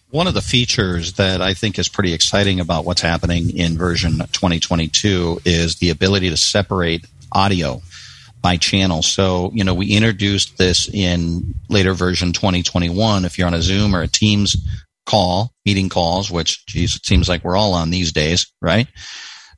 One 0.09 0.27
of 0.27 0.33
the 0.33 0.41
features 0.41 1.13
that 1.13 1.41
I 1.41 1.53
think 1.53 1.77
is 1.77 1.89
pretty 1.89 2.13
exciting 2.13 2.59
about 2.59 2.85
what's 2.85 3.01
happening 3.01 3.55
in 3.57 3.77
version 3.77 4.19
2022 4.19 5.41
is 5.43 5.75
the 5.77 5.89
ability 5.89 6.29
to 6.29 6.37
separate 6.37 7.05
audio 7.31 7.81
by 8.41 8.55
channel. 8.55 9.01
So, 9.01 9.51
you 9.53 9.65
know, 9.65 9.73
we 9.73 9.91
introduced 9.91 10.57
this 10.57 10.87
in 10.87 11.53
later 11.67 11.93
version 11.93 12.31
2021. 12.31 13.25
If 13.25 13.37
you're 13.37 13.47
on 13.47 13.53
a 13.53 13.61
Zoom 13.61 13.93
or 13.93 14.01
a 14.01 14.07
Teams 14.07 14.55
call, 15.07 15.53
meeting 15.65 15.89
calls, 15.89 16.29
which, 16.29 16.63
geez, 16.67 16.95
it 16.95 17.05
seems 17.05 17.27
like 17.27 17.43
we're 17.43 17.57
all 17.57 17.73
on 17.73 17.89
these 17.89 18.11
days, 18.11 18.51
right? 18.61 18.87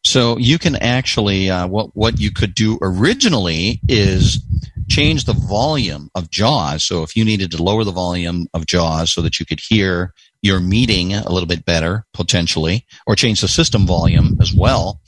So 0.06 0.38
you 0.38 0.58
can 0.58 0.78
actually, 0.78 1.50
uh, 1.50 1.68
what, 1.68 1.94
what 1.94 2.20
you 2.22 2.32
could 2.32 2.56
do 2.56 2.80
originally 2.82 3.82
is 3.90 4.42
change 4.88 5.26
the 5.26 5.34
volume 5.34 6.10
of 6.16 6.32
JAWS. 6.32 6.86
So 6.86 7.04
if 7.04 7.18
you 7.18 7.26
needed 7.26 7.52
to 7.52 7.62
lower 7.62 7.84
the 7.84 7.92
volume 7.92 8.48
of 8.54 8.66
JAWS 8.66 9.12
so 9.12 9.22
that 9.22 9.40
you 9.40 9.46
could 9.46 9.60
hear 9.60 10.14
your 10.42 10.62
meeting 10.62 11.14
a 11.14 11.30
little 11.30 11.48
bit 11.48 11.66
better, 11.66 12.06
potentially, 12.14 12.86
or 13.06 13.16
change 13.16 13.42
the 13.42 13.48
system 13.50 13.86
volume 13.86 14.38
as 14.42 14.54
well, 14.54 15.02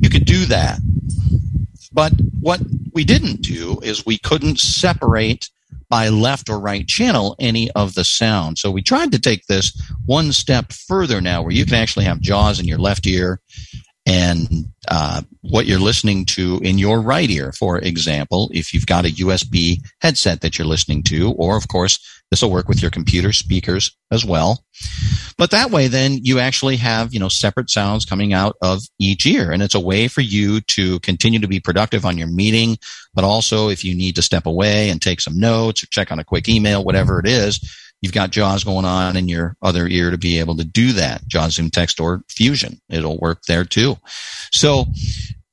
you 0.00 0.08
could 0.08 0.24
do 0.24 0.46
that. 0.46 0.78
But 1.92 2.14
what 2.40 2.62
we 2.94 3.04
didn't 3.04 3.42
do 3.42 3.78
is 3.82 4.06
we 4.06 4.18
couldn't 4.18 4.58
separate 4.58 5.50
by 5.92 6.08
left 6.08 6.48
or 6.48 6.58
right 6.58 6.88
channel 6.88 7.36
any 7.38 7.70
of 7.72 7.94
the 7.94 8.02
sound. 8.02 8.56
So 8.56 8.70
we 8.70 8.80
tried 8.80 9.12
to 9.12 9.20
take 9.20 9.44
this 9.44 9.78
one 10.06 10.32
step 10.32 10.72
further 10.72 11.20
now 11.20 11.42
where 11.42 11.52
you 11.52 11.66
can 11.66 11.74
actually 11.74 12.06
have 12.06 12.18
JAWS 12.18 12.58
in 12.60 12.64
your 12.64 12.78
left 12.78 13.06
ear 13.06 13.42
and 14.06 14.48
uh, 14.88 15.20
what 15.42 15.66
you're 15.66 15.78
listening 15.78 16.24
to 16.24 16.58
in 16.62 16.78
your 16.78 17.02
right 17.02 17.28
ear. 17.28 17.52
For 17.52 17.76
example, 17.76 18.50
if 18.54 18.72
you've 18.72 18.86
got 18.86 19.04
a 19.04 19.10
USB 19.10 19.82
headset 20.00 20.40
that 20.40 20.56
you're 20.56 20.66
listening 20.66 21.02
to, 21.04 21.32
or 21.32 21.58
of 21.58 21.68
course, 21.68 21.98
this 22.32 22.40
will 22.40 22.50
work 22.50 22.66
with 22.66 22.80
your 22.80 22.90
computer 22.90 23.30
speakers 23.30 23.94
as 24.10 24.24
well. 24.24 24.64
But 25.36 25.50
that 25.50 25.70
way, 25.70 25.88
then 25.88 26.18
you 26.22 26.38
actually 26.38 26.76
have, 26.76 27.12
you 27.12 27.20
know, 27.20 27.28
separate 27.28 27.68
sounds 27.68 28.06
coming 28.06 28.32
out 28.32 28.56
of 28.62 28.80
each 28.98 29.26
ear. 29.26 29.52
And 29.52 29.62
it's 29.62 29.74
a 29.74 29.80
way 29.80 30.08
for 30.08 30.22
you 30.22 30.62
to 30.62 30.98
continue 31.00 31.40
to 31.40 31.46
be 31.46 31.60
productive 31.60 32.06
on 32.06 32.16
your 32.16 32.28
meeting. 32.28 32.78
But 33.12 33.24
also, 33.24 33.68
if 33.68 33.84
you 33.84 33.94
need 33.94 34.16
to 34.16 34.22
step 34.22 34.46
away 34.46 34.88
and 34.88 35.00
take 35.02 35.20
some 35.20 35.38
notes 35.38 35.82
or 35.82 35.88
check 35.88 36.10
on 36.10 36.18
a 36.18 36.24
quick 36.24 36.48
email, 36.48 36.82
whatever 36.82 37.20
it 37.20 37.26
is, 37.26 37.60
you've 38.00 38.14
got 38.14 38.30
JAWS 38.30 38.64
going 38.64 38.86
on 38.86 39.14
in 39.18 39.28
your 39.28 39.54
other 39.60 39.86
ear 39.86 40.10
to 40.10 40.16
be 40.16 40.38
able 40.38 40.56
to 40.56 40.64
do 40.64 40.92
that. 40.92 41.28
JAWS 41.28 41.58
ZoomText 41.58 42.00
or 42.00 42.22
Fusion. 42.30 42.80
It'll 42.88 43.18
work 43.18 43.42
there 43.46 43.66
too. 43.66 43.98
So 44.52 44.86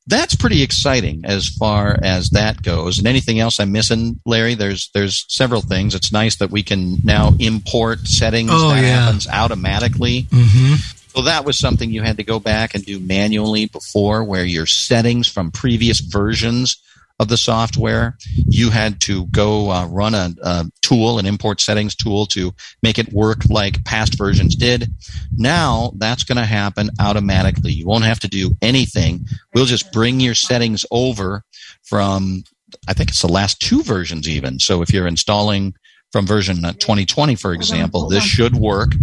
that's 0.09 0.35
pretty 0.35 0.63
exciting 0.63 1.21
as 1.23 1.47
far 1.47 1.97
as 2.01 2.31
that 2.31 2.63
goes. 2.63 2.97
And 2.97 3.07
anything 3.07 3.39
else 3.39 3.59
I'm 3.59 3.71
missing, 3.71 4.19
Larry? 4.25 4.55
There's 4.55 4.89
there's 4.93 5.25
several 5.29 5.61
things. 5.61 5.93
It's 5.93 6.11
nice 6.11 6.37
that 6.37 6.49
we 6.49 6.63
can 6.63 6.97
now 7.03 7.33
import 7.39 8.07
settings 8.07 8.49
oh, 8.51 8.69
that 8.69 8.81
yeah. 8.81 9.01
happens 9.01 9.27
automatically. 9.27 10.23
Mm-hmm. 10.23 10.75
So 11.15 11.23
that 11.23 11.45
was 11.45 11.57
something 11.57 11.91
you 11.91 12.01
had 12.01 12.17
to 12.17 12.23
go 12.23 12.39
back 12.39 12.75
and 12.75 12.85
do 12.85 12.99
manually 12.99 13.65
before, 13.65 14.23
where 14.23 14.45
your 14.45 14.65
settings 14.65 15.27
from 15.27 15.51
previous 15.51 15.99
versions 15.99 16.77
of 17.19 17.27
the 17.27 17.37
software. 17.37 18.17
You 18.33 18.69
had 18.69 19.01
to 19.01 19.25
go 19.27 19.69
uh, 19.69 19.87
run 19.87 20.15
a, 20.15 20.33
a, 20.41 20.65
tool, 20.81 21.19
an 21.19 21.25
import 21.25 21.61
settings 21.61 21.95
tool 21.95 22.25
to 22.27 22.53
make 22.81 22.97
it 22.97 23.13
work 23.13 23.49
like 23.49 23.83
past 23.83 24.17
versions 24.17 24.55
did. 24.55 24.91
Now 25.35 25.91
that's 25.97 26.23
going 26.23 26.37
to 26.37 26.45
happen 26.45 26.89
automatically. 26.99 27.71
You 27.71 27.85
won't 27.85 28.05
have 28.05 28.19
to 28.21 28.27
do 28.27 28.51
anything. 28.61 29.27
We'll 29.53 29.65
just 29.65 29.91
bring 29.91 30.19
your 30.19 30.33
settings 30.33 30.85
over 30.91 31.43
from, 31.83 32.43
I 32.87 32.93
think 32.93 33.09
it's 33.09 33.21
the 33.21 33.27
last 33.27 33.59
two 33.59 33.83
versions 33.83 34.27
even. 34.27 34.59
So 34.59 34.81
if 34.81 34.91
you're 34.93 35.07
installing 35.07 35.75
from 36.11 36.25
version 36.25 36.63
2020, 36.63 37.35
for 37.35 37.53
example, 37.53 38.07
this 38.07 38.23
should 38.23 38.55
work. 38.55 38.93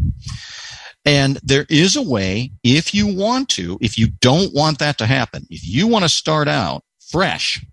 And 1.04 1.38
there 1.44 1.66
is 1.68 1.94
a 1.94 2.02
way, 2.02 2.50
if 2.64 2.92
you 2.92 3.06
want 3.06 3.48
to, 3.50 3.78
if 3.80 3.96
you 3.96 4.08
don't 4.08 4.52
want 4.52 4.80
that 4.80 4.98
to 4.98 5.06
happen, 5.06 5.46
if 5.50 5.64
you 5.64 5.86
want 5.86 6.04
to 6.04 6.08
start 6.08 6.48
out 6.48 6.82
fresh 6.98 7.64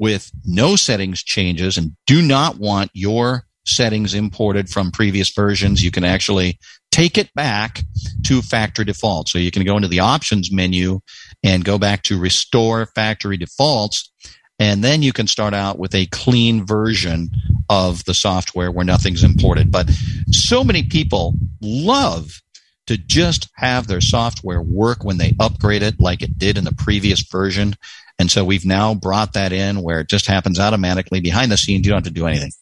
with 0.00 0.32
no 0.46 0.74
settings 0.76 1.22
changes 1.22 1.76
and 1.76 1.94
do 2.06 2.22
not 2.22 2.58
want 2.58 2.90
your 2.94 3.44
settings 3.66 4.14
imported 4.14 4.70
from 4.70 4.90
previous 4.90 5.30
versions, 5.30 5.84
you 5.84 5.90
can 5.90 6.04
actually 6.04 6.58
take 6.90 7.18
it 7.18 7.32
back 7.34 7.82
to 8.24 8.40
factory 8.40 8.86
default. 8.86 9.28
So 9.28 9.38
you 9.38 9.50
can 9.50 9.62
go 9.64 9.76
into 9.76 9.88
the 9.88 10.00
options 10.00 10.50
menu 10.50 11.00
and 11.44 11.64
go 11.64 11.78
back 11.78 12.02
to 12.04 12.18
restore 12.18 12.86
factory 12.94 13.36
defaults. 13.36 14.10
And 14.58 14.82
then 14.82 15.02
you 15.02 15.12
can 15.12 15.26
start 15.26 15.52
out 15.52 15.78
with 15.78 15.94
a 15.94 16.06
clean 16.06 16.66
version 16.66 17.30
of 17.68 18.02
the 18.06 18.14
software 18.14 18.70
where 18.70 18.84
nothing's 18.84 19.22
imported. 19.22 19.70
But 19.70 19.90
so 20.30 20.64
many 20.64 20.82
people 20.82 21.34
love 21.60 22.40
to 22.86 22.96
just 22.96 23.48
have 23.54 23.86
their 23.86 24.00
software 24.00 24.62
work 24.62 25.04
when 25.04 25.18
they 25.18 25.34
upgrade 25.38 25.82
it 25.82 26.00
like 26.00 26.22
it 26.22 26.38
did 26.38 26.58
in 26.58 26.64
the 26.64 26.74
previous 26.74 27.22
version. 27.22 27.76
And 28.20 28.30
so 28.30 28.44
we've 28.44 28.66
now 28.66 28.92
brought 28.92 29.32
that 29.32 29.50
in 29.50 29.80
where 29.80 30.00
it 30.00 30.08
just 30.08 30.26
happens 30.26 30.60
automatically 30.60 31.20
behind 31.20 31.50
the 31.50 31.56
scenes. 31.56 31.86
You 31.86 31.92
don't 31.92 32.04
have 32.04 32.12
to 32.12 32.20
do 32.20 32.26
anything. 32.26 32.52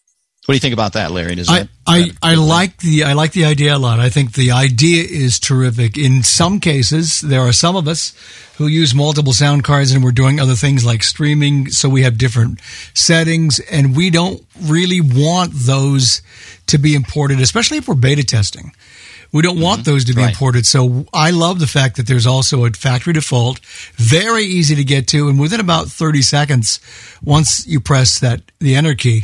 What 0.45 0.53
do 0.53 0.55
you 0.55 0.61
think 0.61 0.73
about 0.73 0.93
that, 0.93 1.11
Larry? 1.11 1.35
Does 1.35 1.49
I, 1.49 1.59
that, 1.59 1.69
I, 1.85 2.11
I 2.23 2.35
like 2.35 2.77
the 2.77 3.03
I 3.03 3.11
like 3.11 3.33
the 3.33 3.43
idea 3.43 3.75
a 3.75 3.77
lot. 3.77 3.99
I 3.99 4.09
think 4.09 4.33
the 4.33 4.51
idea 4.51 5.03
is 5.03 5.37
terrific. 5.37 5.97
In 5.97 6.23
some 6.23 6.61
cases, 6.61 7.19
there 7.19 7.41
are 7.41 7.51
some 7.51 7.75
of 7.75 7.89
us 7.89 8.13
who 8.55 8.67
use 8.67 8.95
multiple 8.95 9.33
sound 9.33 9.65
cards 9.65 9.91
and 9.91 10.01
we're 10.01 10.11
doing 10.11 10.39
other 10.39 10.55
things 10.55 10.85
like 10.85 11.03
streaming, 11.03 11.69
so 11.69 11.89
we 11.89 12.03
have 12.03 12.17
different 12.17 12.61
settings, 12.93 13.59
and 13.69 13.97
we 13.97 14.09
don't 14.09 14.41
really 14.61 15.01
want 15.01 15.51
those 15.53 16.21
to 16.67 16.77
be 16.77 16.95
imported, 16.95 17.41
especially 17.41 17.77
if 17.77 17.87
we're 17.89 17.95
beta 17.95 18.23
testing. 18.23 18.71
We 19.31 19.41
don't 19.43 19.59
want 19.59 19.81
Mm-hmm. 19.81 19.91
those 19.91 20.05
to 20.05 20.13
be 20.13 20.21
Right. 20.21 20.29
imported. 20.31 20.65
So 20.65 21.05
I 21.13 21.29
love 21.31 21.59
the 21.59 21.67
fact 21.67 21.97
that 21.97 22.07
there's 22.07 22.25
also 22.25 22.65
a 22.65 22.71
factory 22.71 23.13
default, 23.13 23.59
very 23.95 24.43
easy 24.43 24.75
to 24.75 24.83
get 24.83 25.07
to, 25.09 25.29
and 25.29 25.39
within 25.39 25.59
about 25.59 25.87
30 25.87 26.21
seconds, 26.21 26.79
once 27.23 27.65
you 27.67 27.79
press 27.79 28.19
that 28.19 28.41
the 28.59 28.75
enter 28.75 28.95
key, 28.95 29.23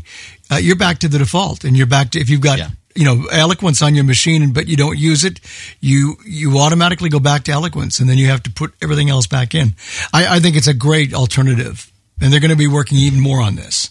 uh, 0.51 0.57
you're 0.57 0.75
back 0.75 0.99
to 0.99 1.07
the 1.07 1.17
default, 1.17 1.63
and 1.63 1.75
you're 1.75 1.87
back 1.87 2.11
to 2.11 2.19
if 2.19 2.29
you've 2.29 2.41
got 2.41 2.59
Yeah. 2.59 2.69
you 2.95 3.03
know 3.03 3.25
eloquence 3.31 3.81
on 3.81 3.93
your 3.95 4.03
machine 4.05 4.53
but 4.53 4.67
you 4.67 4.77
don't 4.77 4.97
use 4.97 5.25
it 5.25 5.39
you 5.81 6.15
you 6.25 6.57
automatically 6.59 7.09
go 7.09 7.19
back 7.19 7.43
to 7.45 7.51
eloquence 7.51 7.99
and 7.99 8.07
then 8.09 8.17
you 8.17 8.27
have 8.27 8.41
to 8.43 8.49
put 8.51 8.73
everything 8.81 9.09
else 9.09 9.27
back 9.27 9.53
in 9.53 9.73
i, 10.13 10.37
I 10.37 10.39
think 10.39 10.55
it's 10.55 10.67
a 10.67 10.73
great 10.73 11.13
alternative 11.13 11.91
and 12.21 12.31
they're 12.31 12.39
going 12.39 12.51
to 12.51 12.55
be 12.55 12.67
working 12.67 12.97
even 12.97 13.19
more 13.19 13.41
on 13.41 13.55
this 13.55 13.89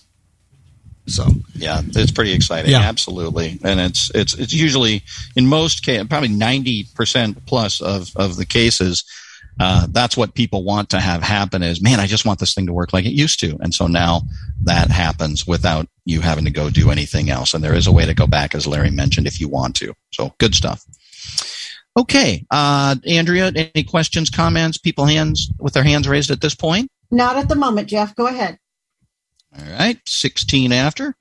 so 1.06 1.26
Yeah, 1.54 1.82
it's 1.84 2.12
pretty 2.12 2.32
exciting. 2.32 2.70
Yeah. 2.70 2.80
Absolutely, 2.80 3.58
and 3.62 3.80
it's 3.80 4.10
it's 4.14 4.34
it's 4.34 4.52
usually 4.52 5.02
in 5.36 5.46
most 5.46 5.84
cases, 5.84 6.06
probably 6.08 6.28
ninety 6.28 6.86
percent 6.94 7.44
plus 7.46 7.80
of 7.80 8.10
of 8.16 8.36
the 8.36 8.46
cases. 8.46 9.04
Uh, 9.60 9.86
that's 9.90 10.16
what 10.16 10.34
people 10.34 10.64
want 10.64 10.90
to 10.90 10.98
have 10.98 11.22
happen 11.22 11.62
is, 11.62 11.80
man, 11.80 12.00
I 12.00 12.08
just 12.08 12.26
want 12.26 12.40
this 12.40 12.54
thing 12.54 12.66
to 12.66 12.72
work 12.72 12.92
like 12.92 13.04
it 13.04 13.12
used 13.12 13.38
to. 13.40 13.56
And 13.60 13.72
so 13.72 13.86
now 13.86 14.22
that 14.64 14.90
happens 14.90 15.46
without 15.46 15.86
you 16.04 16.20
having 16.20 16.44
to 16.44 16.50
go 16.50 16.70
do 16.70 16.90
anything 16.90 17.30
else. 17.30 17.54
And 17.54 17.62
there 17.62 17.74
is 17.74 17.86
a 17.86 17.92
way 17.92 18.04
to 18.04 18.14
go 18.14 18.26
back, 18.26 18.56
as 18.56 18.66
Larry 18.66 18.90
mentioned, 18.90 19.28
if 19.28 19.40
you 19.40 19.48
want 19.48 19.76
to. 19.76 19.94
So 20.12 20.34
good 20.38 20.56
stuff. 20.56 20.84
Okay. 21.96 22.44
Uh, 22.50 22.96
Andrea, 23.06 23.52
any 23.54 23.84
questions, 23.84 24.28
comments, 24.28 24.78
people 24.78 25.06
hands 25.06 25.48
with 25.60 25.74
their 25.74 25.84
hands 25.84 26.08
raised 26.08 26.30
at 26.30 26.40
this 26.40 26.54
point? 26.54 26.90
Not 27.10 27.36
at 27.36 27.48
the 27.48 27.54
moment, 27.54 27.88
Jeff. 27.88 28.16
Go 28.16 28.26
ahead. 28.26 28.58
All 29.56 29.72
right, 29.78 29.98
16 30.06 30.72
after. 30.72 31.14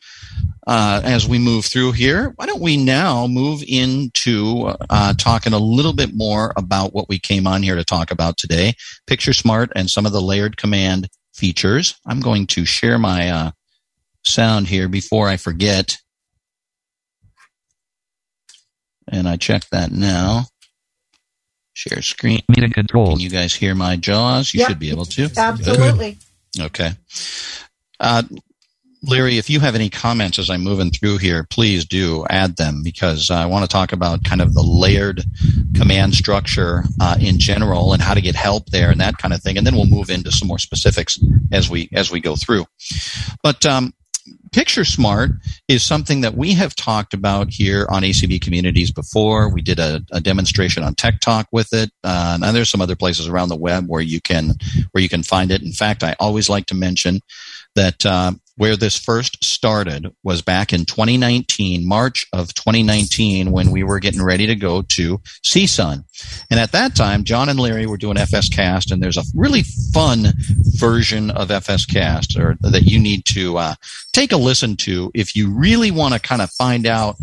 Uh, 0.66 1.02
as 1.04 1.28
we 1.28 1.38
move 1.38 1.66
through 1.66 1.92
here, 1.92 2.32
why 2.38 2.46
don't 2.46 2.62
we 2.62 2.78
now 2.78 3.28
move 3.28 3.64
into 3.68 4.74
uh, 4.90 5.14
talking 5.16 5.54
a 5.54 5.60
little 5.60 5.94
bit 5.94 6.16
more 6.16 6.54
about 6.56 6.94
what 6.94 7.10
we 7.10 7.20
came 7.20 7.46
on 7.46 7.62
here 7.62 7.76
to 7.76 7.84
talk 7.84 8.12
about 8.12 8.38
today 8.38 8.74
Picture 9.06 9.34
Smart 9.34 9.72
and 9.76 9.90
some 9.90 10.06
of 10.06 10.14
the 10.14 10.22
layered 10.22 10.58
command 10.58 11.10
features. 11.34 11.96
I'm 12.08 12.22
going 12.22 12.48
to 12.48 12.66
share 12.66 12.98
my 12.98 13.30
uh, 13.30 13.52
sound 14.24 14.68
here 14.68 14.88
before 14.88 15.28
I 15.28 15.38
forget. 15.38 15.98
And 19.10 19.28
I 19.28 19.36
check 19.38 19.66
that 19.72 19.92
now. 19.92 20.46
Share 21.74 22.02
screen. 22.02 22.40
Meeting 22.50 22.72
Can 22.72 22.86
controls. 22.86 23.22
you 23.22 23.30
guys 23.30 23.54
hear 23.54 23.76
my 23.76 23.96
jaws? 23.96 24.54
You 24.54 24.62
Yep. 24.62 24.70
should 24.70 24.80
be 24.80 24.92
able 24.92 25.06
to. 25.06 25.30
Absolutely. 25.36 26.18
Okay. 26.60 26.92
Uh, 28.04 28.24
Larry, 29.06 29.38
if 29.38 29.50
you 29.50 29.60
have 29.60 29.76
any 29.76 29.90
comments 29.90 30.40
as 30.40 30.50
I'm 30.50 30.62
moving 30.62 30.90
through 30.90 31.18
here, 31.18 31.46
please 31.50 31.84
do 31.84 32.26
add 32.30 32.56
them 32.56 32.82
because 32.84 33.30
I 33.30 33.46
want 33.46 33.64
to 33.64 33.68
talk 33.68 33.92
about 33.92 34.24
kind 34.24 34.42
of 34.42 34.54
the 34.54 34.62
layered 34.62 35.24
command 35.76 36.14
structure 36.14 36.84
uh, 37.02 37.18
in 37.20 37.38
general 37.38 37.92
and 37.92 38.02
how 38.02 38.14
to 38.14 38.22
get 38.22 38.36
help 38.36 38.70
there 38.70 38.92
and 38.92 39.02
that 39.02 39.18
kind 39.18 39.34
of 39.34 39.42
thing, 39.42 39.58
and 39.58 39.68
then 39.68 39.76
we'll 39.76 39.86
move 39.86 40.10
into 40.10 40.32
some 40.32 40.48
more 40.48 40.60
specifics 40.60 41.20
as 41.52 41.70
we 41.70 41.90
as 41.92 42.12
we 42.12 42.22
go 42.22 42.38
through. 42.38 42.66
But 43.42 43.66
um, 43.66 43.94
Picture 44.54 44.86
Smart 44.86 45.32
is 45.68 45.84
something 45.84 46.22
that 46.22 46.36
we 46.36 46.54
have 46.54 46.76
talked 46.76 47.14
about 47.14 47.50
here 47.50 47.88
on 47.90 48.04
ACB 48.04 48.40
communities 48.40 48.92
before. 48.92 49.50
We 49.50 49.62
did 49.62 49.80
a, 49.80 50.02
a 50.12 50.22
demonstration 50.22 50.84
on 50.84 50.96
Tech 50.96 51.20
Talk 51.20 51.48
with 51.52 51.74
it. 51.74 51.92
Uh, 52.04 52.38
and 52.42 52.56
there's 52.56 52.70
some 52.70 52.82
other 52.82 52.96
places 52.96 53.28
around 53.28 53.50
the 53.50 53.58
web 53.58 53.88
where 53.88 54.02
you 54.02 54.22
can 54.22 54.54
where 54.92 55.02
you 55.02 55.10
can 55.10 55.24
find 55.24 55.52
it. 55.52 55.64
In 55.64 55.72
fact, 55.72 56.04
I 56.04 56.16
always 56.20 56.50
like 56.50 56.68
to 56.68 56.76
mention 56.76 57.20
that 57.76 58.06
uh, 58.06 58.34
where 58.56 58.76
this 58.76 58.98
first 58.98 59.44
started 59.44 60.14
was 60.24 60.42
back 60.42 60.74
in 60.74 60.86
2019, 60.86 61.88
March 61.88 62.26
of 62.34 62.54
2019, 62.54 63.52
when 63.52 63.72
we 63.72 63.84
were 63.84 64.00
getting 64.00 64.22
ready 64.22 64.46
to 64.46 64.56
go 64.56 64.84
to 64.84 65.18
CSUN. 65.44 66.04
And 66.52 66.60
at 66.60 66.72
that 66.74 66.96
time, 66.96 67.24
John 67.24 67.50
and 67.50 67.60
Larry 67.60 67.88
were 67.88 67.98
doing 67.98 68.18
FS 68.18 68.50
Cast, 68.50 68.92
and 68.92 69.02
there's 69.02 69.18
a 69.18 69.24
really 69.36 69.64
fun 69.94 70.34
version 70.78 71.32
of 71.32 71.50
FS 71.50 71.86
Cast 71.86 72.38
or 72.38 72.58
that 72.62 72.84
you 72.84 73.00
need 73.00 73.26
to 73.26 73.58
uh, 73.58 73.76
take 74.12 74.32
a 74.32 74.38
listen 74.38 74.76
to 74.78 75.12
if 75.16 75.36
you 75.36 75.52
really 75.52 75.92
want 75.92 76.14
to 76.14 76.20
kind 76.20 76.42
of 76.42 76.52
find 76.52 76.86
out 76.86 77.16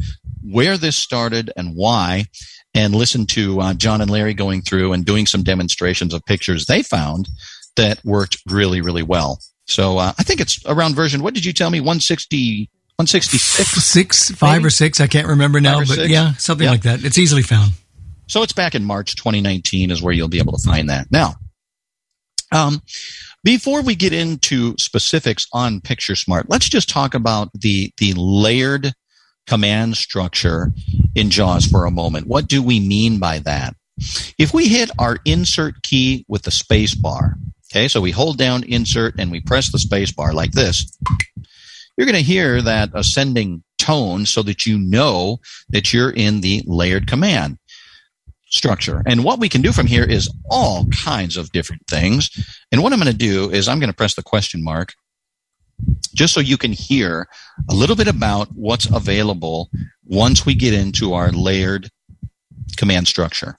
where 0.43 0.77
this 0.77 0.97
started 0.97 1.53
and 1.57 1.75
why. 1.75 2.25
And 2.73 2.95
listen 2.95 3.27
to 3.27 3.61
uh, 3.61 3.75
John 3.75 4.01
and 4.01 4.09
Larry 4.09 4.33
going 4.33 4.63
through 4.63 4.93
and 4.93 5.05
doing 5.05 5.27
some 5.27 5.43
demonstrations 5.43 6.15
of 6.15 6.25
pictures 6.25 6.67
they 6.67 6.85
found 6.85 7.29
that 7.75 8.05
worked 8.05 8.39
really, 8.47 8.81
really 8.81 9.03
well. 9.03 9.41
So 9.71 9.99
uh, 9.99 10.13
I 10.19 10.23
think 10.23 10.41
it's 10.41 10.61
around 10.67 10.95
version. 10.97 11.23
What 11.23 11.35
did 11.35 11.45
you 11.45 11.53
tell 11.53 11.71
me? 11.71 11.81
160, 11.81 12.69
166. 12.97 13.83
six 13.85 14.31
five 14.33 14.59
Maybe? 14.59 14.67
or 14.67 14.71
six 14.71 15.01
i 15.01 15.07
can't 15.07 15.27
remember 15.29 15.59
now 15.61 15.79
but 15.79 15.89
six? 15.89 16.09
yeah 16.11 16.35
something 16.35 16.67
Yeah. 16.67 16.73
like 16.73 16.83
that 16.83 17.03
it's 17.03 17.17
easily 17.17 17.43
found 17.43 17.73
So 18.29 18.43
it's 18.43 18.53
back 18.53 18.75
in 18.75 18.85
March 18.85 19.17
2019 19.17 19.91
is 19.91 20.03
where 20.03 20.13
you'll 20.13 20.29
be 20.29 20.39
able 20.39 20.53
to 20.59 20.63
find 20.63 20.91
that. 20.91 21.11
Now, 21.11 21.37
um, 22.53 22.83
before 23.43 23.83
we 23.83 23.95
get 23.95 24.13
into 24.13 24.75
specifics 24.79 25.47
on 25.53 25.81
Picture 25.81 26.15
Smart, 26.15 26.51
let's 26.51 26.69
just 26.69 26.89
talk 26.89 27.15
about 27.15 27.49
the 27.55 27.91
the 27.97 28.13
layered 28.15 28.93
command 29.47 29.97
structure 29.97 30.73
in 31.15 31.31
JAWS 31.31 31.67
for 31.67 31.87
a 31.87 31.91
moment. 31.91 32.27
What 32.27 32.47
do 32.49 32.63
we 32.63 32.79
mean 32.81 33.19
by 33.19 33.39
that? 33.41 33.75
If 34.39 34.53
we 34.55 34.69
hit 34.69 34.91
our 34.99 35.19
insert 35.25 35.83
key 35.83 36.25
with 36.29 36.43
the 36.43 36.51
space 36.51 36.95
bar, 36.95 37.37
okay, 37.71 37.89
so 37.89 38.01
we 38.01 38.11
hold 38.11 38.39
down 38.39 38.65
insert 38.65 39.19
and 39.19 39.31
we 39.31 39.41
press 39.41 39.71
the 39.71 39.79
space 39.79 40.13
bar 40.13 40.33
like 40.33 40.53
this, 40.53 40.97
you're 41.97 42.07
going 42.07 42.15
to 42.15 42.23
hear 42.23 42.63
that 42.63 42.91
ascending 42.95 43.63
tone 43.79 44.27
so 44.27 44.43
that 44.43 44.67
you 44.67 44.79
know 44.79 45.39
that 45.71 45.93
you're 45.93 46.11
in 46.11 46.41
the 46.41 46.63
layered 46.67 47.07
command 47.07 47.59
structure. 48.47 49.03
And 49.07 49.25
what 49.25 49.39
we 49.39 49.49
can 49.49 49.63
do 49.63 49.73
from 49.73 49.87
here 49.87 50.05
is 50.05 50.33
all 50.51 50.87
kinds 50.87 51.37
of 51.37 51.53
different 51.53 51.83
things. 51.89 52.31
And 52.73 52.83
what 52.83 52.93
I'm 52.93 52.99
going 52.99 53.11
to 53.11 53.17
do 53.17 53.51
is 53.51 53.69
I'm 53.69 53.79
going 53.79 53.91
to 53.91 53.97
press 53.97 54.15
the 54.15 54.23
question 54.23 54.63
mark 54.63 54.93
just 56.15 56.35
so 56.35 56.41
you 56.41 56.59
can 56.59 56.73
hear 56.73 57.29
a 57.71 57.75
little 57.75 57.97
bit 57.97 58.09
about 58.09 58.49
what's 58.55 58.87
available 58.87 59.71
once 60.05 60.45
we 60.45 60.55
get 60.55 60.75
into 60.75 61.15
our 61.15 61.31
layered 61.31 61.89
command 62.77 63.09
structure. 63.09 63.57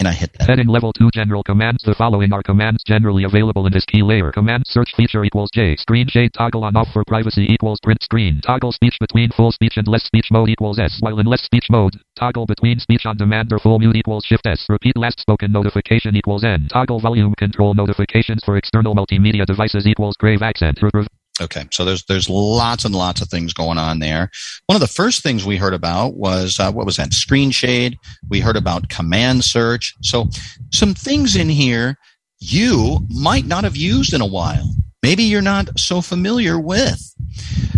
And 0.00 0.06
I 0.06 0.12
hit 0.12 0.32
that. 0.38 0.48
Heading 0.48 0.68
level 0.68 0.92
2 0.92 1.10
general 1.12 1.42
commands. 1.42 1.82
The 1.82 1.94
following 1.94 2.32
are 2.32 2.42
commands 2.42 2.84
generally 2.86 3.24
available 3.24 3.66
in 3.66 3.72
this 3.72 3.84
key 3.84 4.02
layer. 4.02 4.30
Command 4.30 4.64
search 4.68 4.94
feature 4.96 5.24
equals 5.24 5.50
J. 5.52 5.74
Screen 5.74 6.06
shade 6.06 6.32
toggle 6.34 6.62
on 6.62 6.76
off 6.76 6.86
for 6.92 7.02
privacy 7.04 7.52
equals 7.52 7.80
print 7.82 8.00
screen. 8.04 8.40
Toggle 8.40 8.70
speech 8.70 8.96
between 9.00 9.30
full 9.32 9.50
speech 9.50 9.76
and 9.76 9.88
less 9.88 10.04
speech 10.04 10.28
mode 10.30 10.50
equals 10.50 10.78
S. 10.78 10.98
While 11.00 11.18
in 11.18 11.26
less 11.26 11.42
speech 11.42 11.66
mode, 11.68 11.94
toggle 12.14 12.46
between 12.46 12.78
speech 12.78 13.06
on 13.06 13.16
demand 13.16 13.52
or 13.52 13.58
full 13.58 13.80
mute 13.80 13.96
equals 13.96 14.24
shift 14.24 14.46
S. 14.46 14.66
Repeat 14.68 14.96
last 14.96 15.18
spoken 15.18 15.50
notification 15.50 16.14
equals 16.14 16.44
N. 16.44 16.68
Toggle 16.72 17.00
volume 17.00 17.34
control 17.36 17.74
notifications 17.74 18.44
for 18.44 18.56
external 18.56 18.94
multimedia 18.94 19.44
devices 19.44 19.84
equals 19.84 20.16
grave 20.16 20.42
accent. 20.42 20.78
Re- 20.80 21.06
Okay, 21.40 21.66
so 21.70 21.84
there's 21.84 22.04
there's 22.04 22.28
lots 22.28 22.84
and 22.84 22.94
lots 22.94 23.20
of 23.20 23.28
things 23.28 23.52
going 23.52 23.78
on 23.78 23.98
there. 23.98 24.30
One 24.66 24.76
of 24.76 24.80
the 24.80 24.86
first 24.86 25.22
things 25.22 25.44
we 25.44 25.56
heard 25.56 25.74
about 25.74 26.14
was 26.14 26.58
uh, 26.58 26.72
what 26.72 26.86
was 26.86 26.96
that? 26.96 27.12
Screen 27.12 27.50
shade. 27.50 27.96
We 28.28 28.40
heard 28.40 28.56
about 28.56 28.88
command 28.88 29.44
search. 29.44 29.94
So 30.02 30.28
some 30.72 30.94
things 30.94 31.36
in 31.36 31.48
here 31.48 31.96
you 32.40 33.00
might 33.10 33.46
not 33.46 33.64
have 33.64 33.76
used 33.76 34.14
in 34.14 34.20
a 34.20 34.26
while. 34.26 34.74
Maybe 35.02 35.22
you're 35.22 35.42
not 35.42 35.78
so 35.78 36.00
familiar 36.00 36.58
with. 36.58 37.14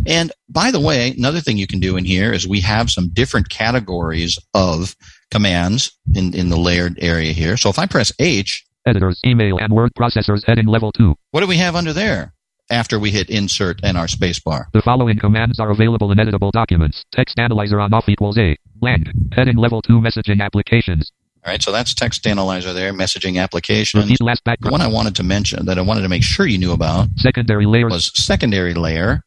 And 0.07 0.33
by 0.49 0.71
the 0.71 0.81
way, 0.81 1.13
another 1.17 1.41
thing 1.41 1.59
you 1.59 1.67
can 1.67 1.81
do 1.81 1.97
in 1.97 2.05
here 2.05 2.33
is 2.33 2.49
we 2.49 2.61
have 2.61 2.91
some 2.91 3.09
different 3.11 3.51
categories 3.51 4.39
of 4.55 4.97
commands 5.31 5.93
in, 6.15 6.35
in 6.35 6.49
the 6.49 6.57
layered 6.57 6.99
area 7.01 7.33
here. 7.33 7.57
So 7.57 7.69
if 7.69 7.79
I 7.79 7.87
press 7.87 8.13
H, 8.19 8.65
Editors, 8.87 9.21
email 9.27 9.59
and 9.59 9.73
word 9.73 9.93
processors 9.95 10.45
heading 10.47 10.67
level 10.67 10.91
2. 10.93 11.15
what 11.33 11.41
do 11.41 11.47
we 11.47 11.59
have 11.59 11.77
under 11.77 11.93
there? 11.93 12.33
After 12.71 12.99
we 12.99 13.11
hit 13.11 13.29
insert 13.29 13.81
and 13.83 13.97
our 13.97 14.07
spacebar. 14.07 14.67
The 14.73 14.83
following 14.83 15.19
commands 15.19 15.59
are 15.61 15.71
available 15.71 16.13
in 16.13 16.19
editable 16.19 16.53
documents. 16.53 17.05
Text 17.13 17.39
analyzer 17.39 17.81
on 17.81 17.93
off 17.93 18.09
equals 18.09 18.39
A. 18.39 18.57
Blank. 18.77 19.09
Heading 19.33 19.57
level 19.57 19.83
2 19.83 20.01
messaging 20.01 20.41
applications. 20.41 21.11
All 21.45 21.51
right, 21.51 21.63
so 21.63 21.73
that's 21.73 21.95
text 21.95 22.27
analyzer 22.27 22.75
there, 22.75 22.93
messaging 22.93 23.43
applications. 23.43 24.05
Repeat 24.05 24.21
last 24.21 24.43
The 24.45 24.71
one 24.71 24.83
I 24.83 24.89
wanted 24.89 25.17
to 25.17 25.23
mention 25.23 25.65
that 25.67 25.79
I 25.79 25.81
wanted 25.81 26.03
to 26.03 26.09
make 26.09 26.23
sure 26.23 26.47
you 26.47 26.59
knew 26.59 26.73
about 26.73 27.09
Secondary 27.17 27.65
layers. 27.65 27.91
was 27.93 28.13
secondary 28.15 28.75
layer 28.75 29.23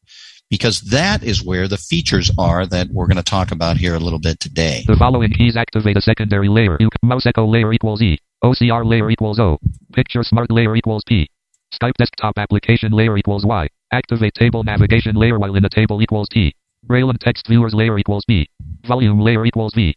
because 0.54 0.82
that 0.82 1.24
is 1.24 1.44
where 1.44 1.68
the 1.68 1.78
features 1.78 2.30
are 2.38 2.68
that 2.68 2.88
we're 2.92 3.08
going 3.08 3.18
to 3.18 3.24
talk 3.24 3.52
about 3.52 3.78
here 3.78 3.96
a 3.96 4.00
little 4.00 4.20
bit 4.20 4.40
today. 4.40 4.84
The 4.86 4.96
following 4.96 5.32
keys 5.32 5.58
activate 5.58 5.98
a 5.98 6.02
secondary 6.02 6.50
layer. 6.50 6.78
Mouse 7.02 7.26
echo 7.26 7.48
layer 7.48 7.74
equals 7.74 8.04
E. 8.04 8.20
OCR 8.44 8.86
layer 8.86 9.10
equals 9.10 9.40
O. 9.40 9.58
Picture 9.94 10.22
smart 10.22 10.52
layer 10.52 10.76
equals 10.76 11.04
P. 11.08 11.28
Skype 11.74 11.94
desktop 11.98 12.38
application 12.38 12.92
layer 12.92 13.18
equals 13.18 13.46
Y. 13.46 13.68
Activate 13.92 14.34
table 14.34 14.64
navigation 14.64 15.16
layer 15.16 15.40
while 15.40 15.56
in 15.56 15.66
a 15.66 15.70
table 15.70 16.02
equals 16.02 16.30
T. 16.30 16.56
Braille 16.84 17.10
and 17.10 17.20
text 17.20 17.48
viewers 17.48 17.74
layer 17.74 17.98
equals 17.98 18.26
B. 18.28 18.50
Volume 18.86 19.20
layer 19.20 19.46
equals 19.46 19.74
V. 19.74 19.96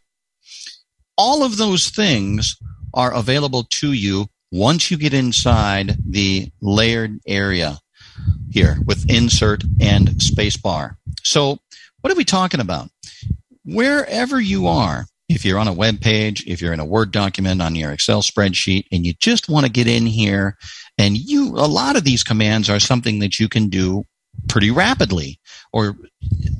all 1.19 1.45
of 1.45 1.57
those 1.57 1.89
things 1.91 2.57
are 2.95 3.15
available 3.15 3.65
to 3.65 3.93
you 3.93 4.27
once 4.53 4.91
you 4.91 4.97
get 4.97 5.15
inside 5.15 5.97
the 6.09 6.51
layered 6.61 7.19
area 7.27 7.79
here 8.51 8.79
with 8.87 9.09
insert 9.11 9.62
and 9.81 10.09
spacebar. 10.11 10.97
So, 11.23 11.59
what 12.01 12.12
are 12.12 12.17
we 12.17 12.25
talking 12.25 12.61
about? 12.61 12.89
Wherever 13.65 14.41
you 14.41 14.67
are, 14.69 15.07
if 15.29 15.45
you're 15.45 15.59
on 15.59 15.69
a 15.69 15.73
web 15.73 16.01
page, 16.01 16.45
if 16.47 16.61
you're 16.62 16.73
in 16.73 16.81
a 16.81 16.85
Word 16.85 17.11
document 17.11 17.61
on 17.61 17.75
your 17.75 17.93
Excel 17.93 18.23
spreadsheet, 18.23 18.85
and 18.93 19.05
you 19.05 19.15
just 19.15 19.49
want 19.49 19.67
to 19.67 19.73
get 19.73 19.89
in 19.89 20.07
here, 20.07 20.57
and 20.99 21.17
you, 21.17 21.55
a 21.57 21.69
lot 21.69 21.97
of 21.97 22.05
these 22.05 22.23
commands 22.23 22.71
are 22.71 22.81
something 22.81 23.19
that 23.21 23.39
you 23.39 23.49
can 23.49 23.69
do 23.69 24.05
pretty 24.49 24.71
rapidly. 24.71 25.39
Or 25.73 25.97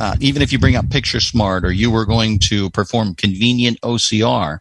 uh, 0.01 0.17
even 0.21 0.43
if 0.43 0.53
you 0.53 0.59
bring 0.59 0.77
up 0.77 0.91
Picture 0.91 1.21
Smart 1.21 1.65
or 1.65 1.73
you 1.73 1.91
were 1.91 2.07
going 2.07 2.39
to 2.45 2.71
perform 2.71 3.15
convenient 3.15 3.81
OCR, 3.83 4.59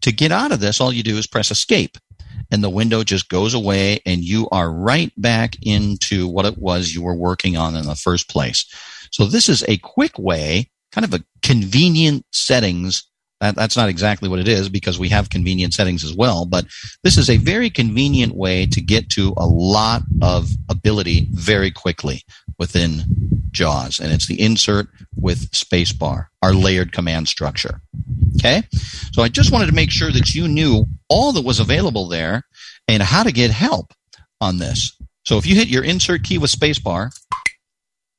to 0.00 0.12
get 0.12 0.32
out 0.32 0.52
of 0.52 0.60
this, 0.60 0.80
all 0.80 0.92
you 0.92 1.02
do 1.02 1.16
is 1.16 1.26
press 1.26 1.50
escape 1.50 1.98
and 2.50 2.62
the 2.62 2.70
window 2.70 3.02
just 3.02 3.28
goes 3.28 3.54
away 3.54 4.00
and 4.06 4.24
you 4.24 4.48
are 4.50 4.72
right 4.72 5.12
back 5.16 5.56
into 5.62 6.26
what 6.26 6.46
it 6.46 6.58
was 6.58 6.94
you 6.94 7.02
were 7.02 7.14
working 7.14 7.56
on 7.56 7.76
in 7.76 7.86
the 7.86 7.94
first 7.94 8.28
place. 8.28 8.66
So 9.10 9.26
this 9.26 9.48
is 9.48 9.64
a 9.68 9.78
quick 9.78 10.18
way, 10.18 10.70
kind 10.92 11.04
of 11.04 11.14
a 11.14 11.24
convenient 11.42 12.24
settings. 12.32 13.04
That, 13.40 13.54
that's 13.54 13.76
not 13.76 13.88
exactly 13.88 14.28
what 14.28 14.40
it 14.40 14.48
is 14.48 14.68
because 14.68 14.98
we 14.98 15.08
have 15.10 15.30
convenient 15.30 15.74
settings 15.74 16.04
as 16.04 16.14
well, 16.14 16.44
but 16.44 16.66
this 17.04 17.16
is 17.16 17.30
a 17.30 17.36
very 17.36 17.70
convenient 17.70 18.34
way 18.34 18.66
to 18.66 18.80
get 18.80 19.10
to 19.10 19.32
a 19.36 19.46
lot 19.46 20.02
of 20.22 20.50
ability 20.68 21.28
very 21.30 21.70
quickly 21.70 22.22
within 22.58 23.04
JAWS. 23.52 24.00
And 24.00 24.12
it's 24.12 24.26
the 24.26 24.40
insert 24.40 24.88
with 25.16 25.50
spacebar, 25.52 26.26
our 26.42 26.52
layered 26.52 26.92
command 26.92 27.28
structure. 27.28 27.80
Okay. 28.36 28.62
So 29.12 29.22
I 29.22 29.28
just 29.28 29.52
wanted 29.52 29.66
to 29.66 29.74
make 29.74 29.90
sure 29.90 30.10
that 30.10 30.34
you 30.34 30.48
knew 30.48 30.86
all 31.08 31.32
that 31.32 31.44
was 31.44 31.60
available 31.60 32.08
there 32.08 32.42
and 32.88 33.02
how 33.02 33.22
to 33.22 33.32
get 33.32 33.50
help 33.50 33.92
on 34.40 34.58
this. 34.58 34.96
So 35.24 35.38
if 35.38 35.46
you 35.46 35.54
hit 35.54 35.68
your 35.68 35.84
insert 35.84 36.24
key 36.24 36.38
with 36.38 36.50
spacebar, 36.50 37.10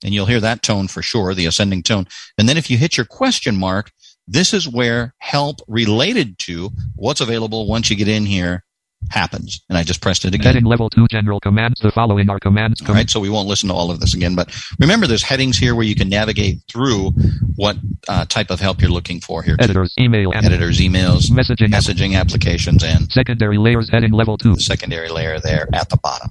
and 0.04 0.14
you'll 0.14 0.26
hear 0.26 0.40
that 0.40 0.64
tone 0.64 0.88
for 0.88 1.02
sure, 1.02 1.34
the 1.34 1.46
ascending 1.46 1.84
tone. 1.84 2.08
And 2.38 2.48
then 2.48 2.58
if 2.58 2.70
you 2.70 2.78
hit 2.78 2.96
your 2.96 3.06
question 3.06 3.58
mark, 3.58 3.92
this 4.30 4.54
is 4.54 4.68
where 4.68 5.14
help 5.18 5.60
related 5.68 6.38
to 6.40 6.70
what's 6.96 7.20
available 7.20 7.68
once 7.68 7.90
you 7.90 7.96
get 7.96 8.08
in 8.08 8.26
here 8.26 8.64
happens. 9.10 9.62
And 9.70 9.78
I 9.78 9.84
just 9.84 10.02
pressed 10.02 10.26
it 10.26 10.36
again. 10.36 10.54
Heading 10.54 10.66
level 10.66 10.90
2 10.90 11.08
general 11.08 11.40
commands. 11.40 11.80
The 11.80 11.92
following 11.92 12.30
are 12.30 12.40
commands. 12.40 12.82
All 12.88 12.94
right, 12.94 13.10
so 13.10 13.20
we 13.20 13.30
won't 13.30 13.48
listen 13.48 13.70
to 13.70 13.76
all 13.76 13.92
of 13.92 14.00
this 14.00 14.14
again, 14.14 14.36
but 14.36 14.54
remember 14.80 15.08
there's 15.08 15.24
headings 15.24 15.58
here 15.58 15.74
where 15.74 15.86
you 15.86 15.96
can 15.96 16.10
navigate 16.10 16.60
through 16.72 17.12
what 17.56 17.78
uh, 18.08 18.26
type 18.26 18.52
of 18.52 18.60
help 18.60 18.82
you're 18.82 18.92
looking 18.92 19.20
for 19.20 19.42
here. 19.42 19.56
Editors, 19.60 19.94
email, 20.00 20.32
and 20.32 20.46
Editors, 20.46 20.80
emails, 20.80 21.32
messaging. 21.32 21.70
messaging 21.70 22.20
applications, 22.20 22.84
and 22.84 23.12
Secondary 23.12 23.58
layers 23.58 23.90
heading 23.90 24.12
level 24.12 24.38
2. 24.38 24.56
the 24.56 24.60
secondary 24.62 25.10
layer 25.10 25.40
there 25.40 25.68
at 25.74 25.90
the 25.90 25.98
bottom. 25.98 26.30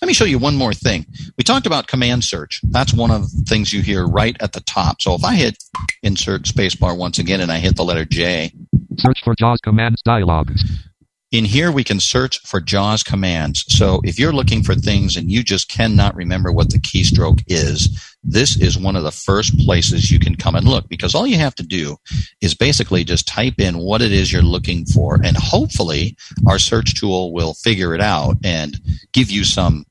Let 0.00 0.06
me 0.06 0.14
show 0.14 0.24
you 0.24 0.38
one 0.38 0.56
more 0.56 0.72
thing. 0.72 1.06
We 1.36 1.44
talked 1.44 1.66
about 1.66 1.86
command 1.86 2.24
search. 2.24 2.60
That's 2.64 2.94
one 2.94 3.10
of 3.10 3.22
the 3.30 3.44
things 3.48 3.72
you 3.72 3.82
hear 3.82 4.06
right 4.06 4.36
at 4.40 4.52
the 4.52 4.60
top. 4.60 5.02
So 5.02 5.14
if 5.14 5.24
I 5.24 5.34
hit 5.34 5.62
insert 6.02 6.42
spacebar 6.42 6.96
once 6.96 7.18
again 7.18 7.40
and 7.40 7.50
I 7.50 7.58
hit 7.58 7.76
the 7.76 7.84
letter 7.84 8.04
J, 8.04 8.52
Search 8.98 9.22
for 9.22 9.34
JAWS 9.34 9.60
commands 9.62 10.02
dialog. 10.02 10.50
In 11.30 11.44
here 11.44 11.70
we 11.70 11.84
can 11.84 12.00
search 12.00 12.40
for 12.40 12.60
JAWS 12.60 13.02
commands. 13.02 13.64
So 13.68 14.00
if 14.02 14.18
you're 14.18 14.32
looking 14.32 14.62
for 14.62 14.74
things 14.74 15.16
and 15.16 15.30
you 15.30 15.42
just 15.42 15.68
cannot 15.68 16.14
remember 16.14 16.52
what 16.52 16.70
the 16.70 16.78
keystroke 16.78 17.42
is, 17.46 18.16
this 18.24 18.58
is 18.60 18.78
one 18.78 18.96
of 18.96 19.04
the 19.04 19.12
first 19.12 19.56
places 19.58 20.10
you 20.10 20.18
can 20.18 20.34
come 20.34 20.54
and 20.54 20.66
look 20.66 20.88
because 20.88 21.14
all 21.14 21.26
you 21.26 21.36
have 21.36 21.54
to 21.56 21.62
do 21.62 21.96
is 22.40 22.54
basically 22.54 23.04
just 23.04 23.28
type 23.28 23.60
in 23.60 23.78
what 23.78 24.02
it 24.02 24.10
is 24.10 24.32
you're 24.32 24.42
looking 24.42 24.84
for 24.86 25.18
and 25.22 25.36
hopefully 25.36 26.16
our 26.46 26.58
search 26.58 26.98
tool 26.98 27.32
will 27.32 27.54
figure 27.54 27.94
it 27.94 28.00
out 28.00 28.36
and 28.42 28.80
give 29.12 29.30
you 29.30 29.44
some 29.44 29.84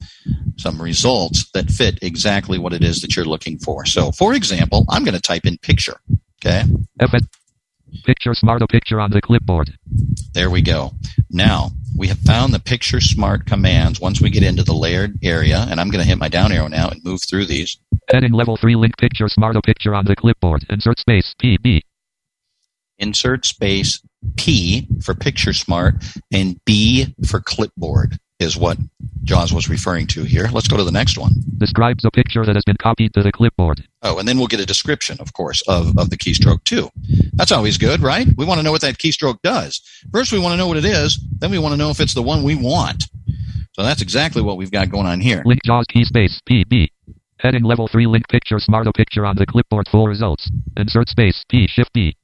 some 0.58 0.82
results 0.82 1.50
that 1.52 1.69
fit 1.69 2.00
exactly 2.02 2.58
what 2.58 2.73
it 2.73 2.84
is 2.84 3.02
that 3.02 3.15
you're 3.15 3.26
looking 3.26 3.60
for. 3.60 3.86
So 3.86 4.12
for 4.12 4.34
example, 4.34 4.86
I'm 4.89 5.04
going 5.04 5.15
to 5.15 5.21
type 5.21 5.45
in 5.45 5.58
picture. 5.60 6.00
Okay? 6.43 6.63
FS. 7.00 7.21
Picture 8.06 8.34
smart 8.34 8.62
a 8.62 8.67
picture 8.67 9.00
on 9.00 9.12
the 9.12 9.21
clipboard. 9.21 9.78
There 10.34 10.50
we 10.50 10.62
go. 10.62 10.91
Now 11.30 11.71
we 11.97 12.08
have 12.08 12.19
found 12.19 12.54
the 12.54 12.60
picture 12.60 13.02
smart 13.02 13.45
commands 13.45 14.00
once 14.00 14.21
we 14.21 14.30
get 14.30 14.43
into 14.43 14.63
the 14.63 14.73
layered 14.73 15.17
area, 15.23 15.65
and 15.69 15.80
I'm 15.80 15.89
going 15.89 16.04
to 16.04 16.08
hit 16.08 16.17
my 16.17 16.30
down 16.30 16.52
arrow 16.52 16.67
now 16.67 16.89
and 16.89 17.04
move 17.04 17.21
through 17.23 17.45
these. 17.45 17.78
Heading 18.12 18.34
level 18.34 18.56
3 18.56 18.76
link 18.76 18.97
picture 18.97 19.28
smart 19.28 19.56
a 19.56 19.62
picture 19.62 19.95
on 19.95 20.06
the 20.06 20.15
clipboard. 20.15 20.65
Insert 20.69 21.00
space 21.00 21.34
PB. 21.41 21.82
Insert 23.00 23.45
space 23.45 24.02
P 24.36 24.88
for 25.04 25.13
picture 25.13 25.54
smart 25.54 25.95
and 26.32 26.60
B 26.65 27.15
for 27.28 27.39
clipboard 27.39 28.17
is 28.39 28.58
what 28.58 28.78
Jaws 29.23 29.52
was 29.52 29.69
referring 29.69 30.08
to 30.08 30.23
here. 30.23 30.50
Let's 30.52 30.67
go 30.67 30.78
to 30.78 30.84
the 30.84 30.91
next 30.91 31.17
one. 31.17 31.32
Describes 31.58 32.06
a 32.06 32.12
picture 32.12 32.45
that 32.45 32.56
has 32.56 32.63
been 32.63 32.78
copied 32.78 33.13
to 33.15 33.23
the 33.23 33.32
clipboard. 33.32 33.84
Oh, 34.04 34.19
and 34.19 34.28
then 34.28 34.38
we'll 34.38 34.47
get 34.47 34.60
a 34.60 34.65
description, 34.65 35.17
of 35.19 35.34
course, 35.34 35.62
of, 35.67 35.97
of 35.97 36.10
the 36.10 36.17
keystroke 36.17 36.63
too. 36.63 36.89
That's 37.34 37.52
always 37.52 37.78
good, 37.78 38.02
right? 38.02 38.28
We 38.38 38.45
want 38.45 38.60
to 38.60 38.63
know 38.63 38.71
what 38.71 38.82
that 38.82 38.97
keystroke 38.97 39.41
does. 39.41 39.82
First, 40.13 40.32
we 40.32 40.39
want 40.39 40.54
to 40.54 40.58
know 40.58 40.67
what 40.67 40.78
it 40.78 40.86
is. 40.86 41.19
Then 41.39 41.52
we 41.52 41.60
want 41.60 41.73
to 41.73 41.78
know 41.78 41.89
if 41.89 42.00
it's 42.00 42.13
the 42.13 42.21
one 42.21 42.43
we 42.43 42.56
want. 42.56 43.04
So 43.73 43.84
that's 43.84 44.02
exactly 44.02 44.41
what 44.41 44.58
we've 44.58 44.71
got 44.71 44.89
going 44.89 45.06
on 45.06 45.19
here. 45.19 45.43
Link 45.45 45.62
JAWS 45.63 45.86
key 45.89 46.04
space 46.04 46.41
PB. 46.50 46.89
Heading 47.39 47.63
level 47.63 47.88
3 47.88 48.08
link 48.08 48.28
picture 48.30 48.60
smart 48.60 48.88
a 48.88 48.93
picture 48.93 49.26
on 49.26 49.36
the 49.36 49.45
clipboard 49.45 49.88
full 49.89 50.08
results. 50.08 50.50
Insert 50.76 51.10
space 51.10 51.45
P 51.50 51.67
shift 51.67 51.93
B. 51.93 52.15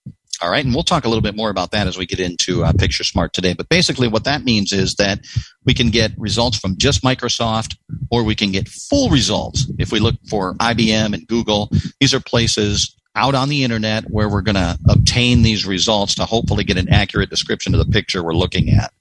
All 0.44 0.50
right, 0.50 0.66
and 0.66 0.74
we'll 0.74 0.84
talk 0.84 1.06
a 1.06 1.08
little 1.08 1.22
bit 1.22 1.38
more 1.38 1.50
about 1.50 1.72
that 1.72 1.88
as 1.88 1.98
we 1.98 2.06
get 2.06 2.20
into 2.20 2.66
uh, 2.66 2.74
Picture 2.74 3.06
Smart 3.06 3.32
today. 3.32 3.54
But 3.54 3.70
basically, 3.70 4.10
what 4.10 4.26
that 4.26 4.44
means 4.44 4.74
is 4.74 4.96
that 4.96 5.22
we 5.64 5.74
can 5.74 5.90
get 5.90 6.12
results 6.18 6.60
from 6.60 6.76
just 6.76 7.02
Microsoft, 7.02 7.78
or 8.12 8.26
we 8.26 8.36
can 8.36 8.52
get 8.52 8.68
full 8.68 9.10
results 9.10 9.72
if 9.80 9.94
we 9.94 10.02
look 10.02 10.16
for 10.30 10.56
IBM 10.56 11.14
and 11.14 11.26
Google. 11.28 11.72
These 12.02 12.14
are 12.14 12.20
places 12.20 12.94
out 13.16 13.36
on 13.36 13.48
the 13.48 13.64
internet 13.64 14.10
where 14.10 14.28
we're 14.28 14.42
going 14.42 14.56
to 14.56 14.78
obtain 14.90 15.44
these 15.44 15.66
results 15.66 16.16
to 16.16 16.26
hopefully 16.26 16.64
get 16.64 16.78
an 16.78 16.90
accurate 16.90 17.30
description 17.30 17.74
of 17.74 17.80
the 17.80 17.92
picture 17.92 18.24
we're 18.24 18.34
looking 18.34 18.70
at. 18.70 18.92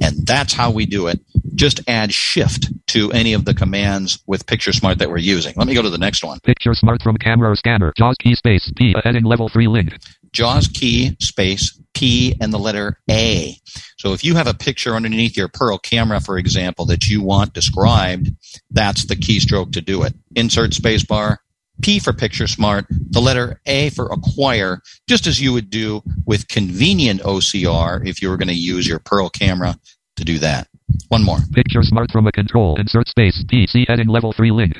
And 0.00 0.26
that's 0.26 0.52
how 0.52 0.70
we 0.70 0.86
do 0.86 1.08
it. 1.08 1.20
Just 1.54 1.80
add 1.88 2.12
shift 2.12 2.68
to 2.88 3.10
any 3.12 3.32
of 3.32 3.44
the 3.44 3.54
commands 3.54 4.22
with 4.26 4.46
Picture 4.46 4.72
Smart 4.72 4.98
that 4.98 5.08
we're 5.08 5.16
using. 5.18 5.54
Let 5.56 5.66
me 5.66 5.74
go 5.74 5.82
to 5.82 5.90
the 5.90 5.98
next 5.98 6.22
one. 6.22 6.38
Picture 6.40 6.74
smart 6.74 7.02
from 7.02 7.16
camera 7.16 7.56
scanner. 7.56 7.92
JAWS 7.96 8.16
key 8.20 8.34
space 8.34 8.70
P. 8.76 8.94
Heading 9.02 9.24
level 9.24 9.48
3 9.48 9.66
link. 9.66 9.98
JAWS 10.36 10.68
key 10.68 11.16
space 11.18 11.80
P 11.94 12.36
and 12.42 12.52
the 12.52 12.58
letter 12.58 13.00
A. 13.10 13.56
So 13.96 14.12
if 14.12 14.22
you 14.22 14.34
have 14.34 14.46
a 14.46 14.52
picture 14.52 14.94
underneath 14.94 15.34
your 15.34 15.48
Pearl 15.48 15.78
camera, 15.78 16.20
for 16.20 16.36
example, 16.36 16.84
that 16.86 17.08
you 17.08 17.22
want 17.22 17.54
described, 17.54 18.30
that's 18.70 19.06
the 19.06 19.16
keystroke 19.16 19.72
to 19.72 19.80
do 19.80 20.02
it. 20.02 20.12
Insert 20.34 20.72
spacebar, 20.72 21.38
P 21.80 21.98
for 21.98 22.12
picture 22.12 22.46
smart, 22.46 22.84
the 22.90 23.20
letter 23.20 23.62
A 23.64 23.88
for 23.90 24.12
acquire, 24.12 24.82
just 25.08 25.26
as 25.26 25.40
you 25.40 25.54
would 25.54 25.70
do 25.70 26.02
with 26.26 26.48
convenient 26.48 27.22
OCR 27.22 28.06
if 28.06 28.20
you 28.20 28.28
were 28.28 28.36
going 28.36 28.48
to 28.48 28.54
use 28.54 28.86
your 28.86 28.98
Pearl 28.98 29.30
camera 29.30 29.74
to 30.16 30.24
do 30.24 30.38
that. 30.40 30.68
One 31.08 31.24
more. 31.24 31.38
Picture 31.54 31.82
smart 31.82 32.12
from 32.12 32.26
a 32.26 32.32
control. 32.32 32.76
Insert 32.78 33.08
space 33.08 33.42
PC 33.50 33.88
heading 33.88 34.08
level 34.08 34.34
3 34.34 34.50
link. 34.50 34.74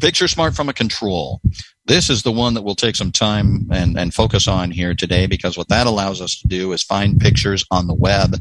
Picture 0.00 0.28
Smart 0.28 0.54
from 0.54 0.68
a 0.68 0.72
control. 0.72 1.40
This 1.86 2.10
is 2.10 2.22
the 2.22 2.32
one 2.32 2.54
that 2.54 2.62
we'll 2.62 2.76
take 2.76 2.94
some 2.94 3.10
time 3.10 3.68
and, 3.72 3.98
and 3.98 4.14
focus 4.14 4.46
on 4.46 4.70
here 4.70 4.94
today 4.94 5.26
because 5.26 5.58
what 5.58 5.68
that 5.68 5.86
allows 5.86 6.20
us 6.20 6.40
to 6.40 6.48
do 6.48 6.72
is 6.72 6.82
find 6.82 7.20
pictures 7.20 7.64
on 7.70 7.88
the 7.88 7.94
web 7.94 8.36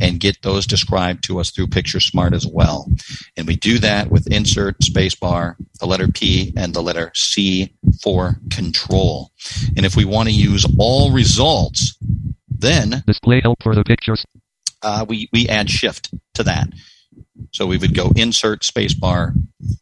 and 0.00 0.18
get 0.18 0.42
those 0.42 0.66
described 0.66 1.22
to 1.24 1.38
us 1.38 1.50
through 1.50 1.68
Picture 1.68 2.00
Smart 2.00 2.32
as 2.32 2.46
well. 2.46 2.90
And 3.36 3.46
we 3.46 3.56
do 3.56 3.78
that 3.78 4.10
with 4.10 4.26
insert 4.32 4.78
spacebar, 4.80 5.54
the 5.78 5.86
letter 5.86 6.08
P, 6.08 6.52
and 6.56 6.74
the 6.74 6.82
letter 6.82 7.12
C 7.14 7.74
for 8.02 8.36
control. 8.50 9.30
And 9.76 9.86
if 9.86 9.94
we 9.96 10.04
want 10.04 10.28
to 10.28 10.34
use 10.34 10.66
all 10.78 11.12
results, 11.12 11.96
then 12.48 13.02
Display 13.06 13.40
help 13.40 13.62
for 13.62 13.74
the 13.74 13.84
pictures. 13.84 14.24
uh, 14.82 15.04
we, 15.08 15.28
we 15.32 15.48
add 15.48 15.70
shift 15.70 16.12
to 16.34 16.42
that. 16.42 16.68
So 17.52 17.66
we 17.66 17.78
would 17.78 17.94
go 17.94 18.12
insert 18.16 18.62
spacebar, 18.62 19.34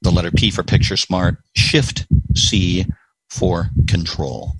the 0.03 0.11
letter 0.11 0.31
P 0.31 0.51
for 0.51 0.63
picture 0.63 0.97
smart, 0.97 1.39
shift 1.55 2.07
C 2.35 2.87
for 3.29 3.71
control. 3.87 4.53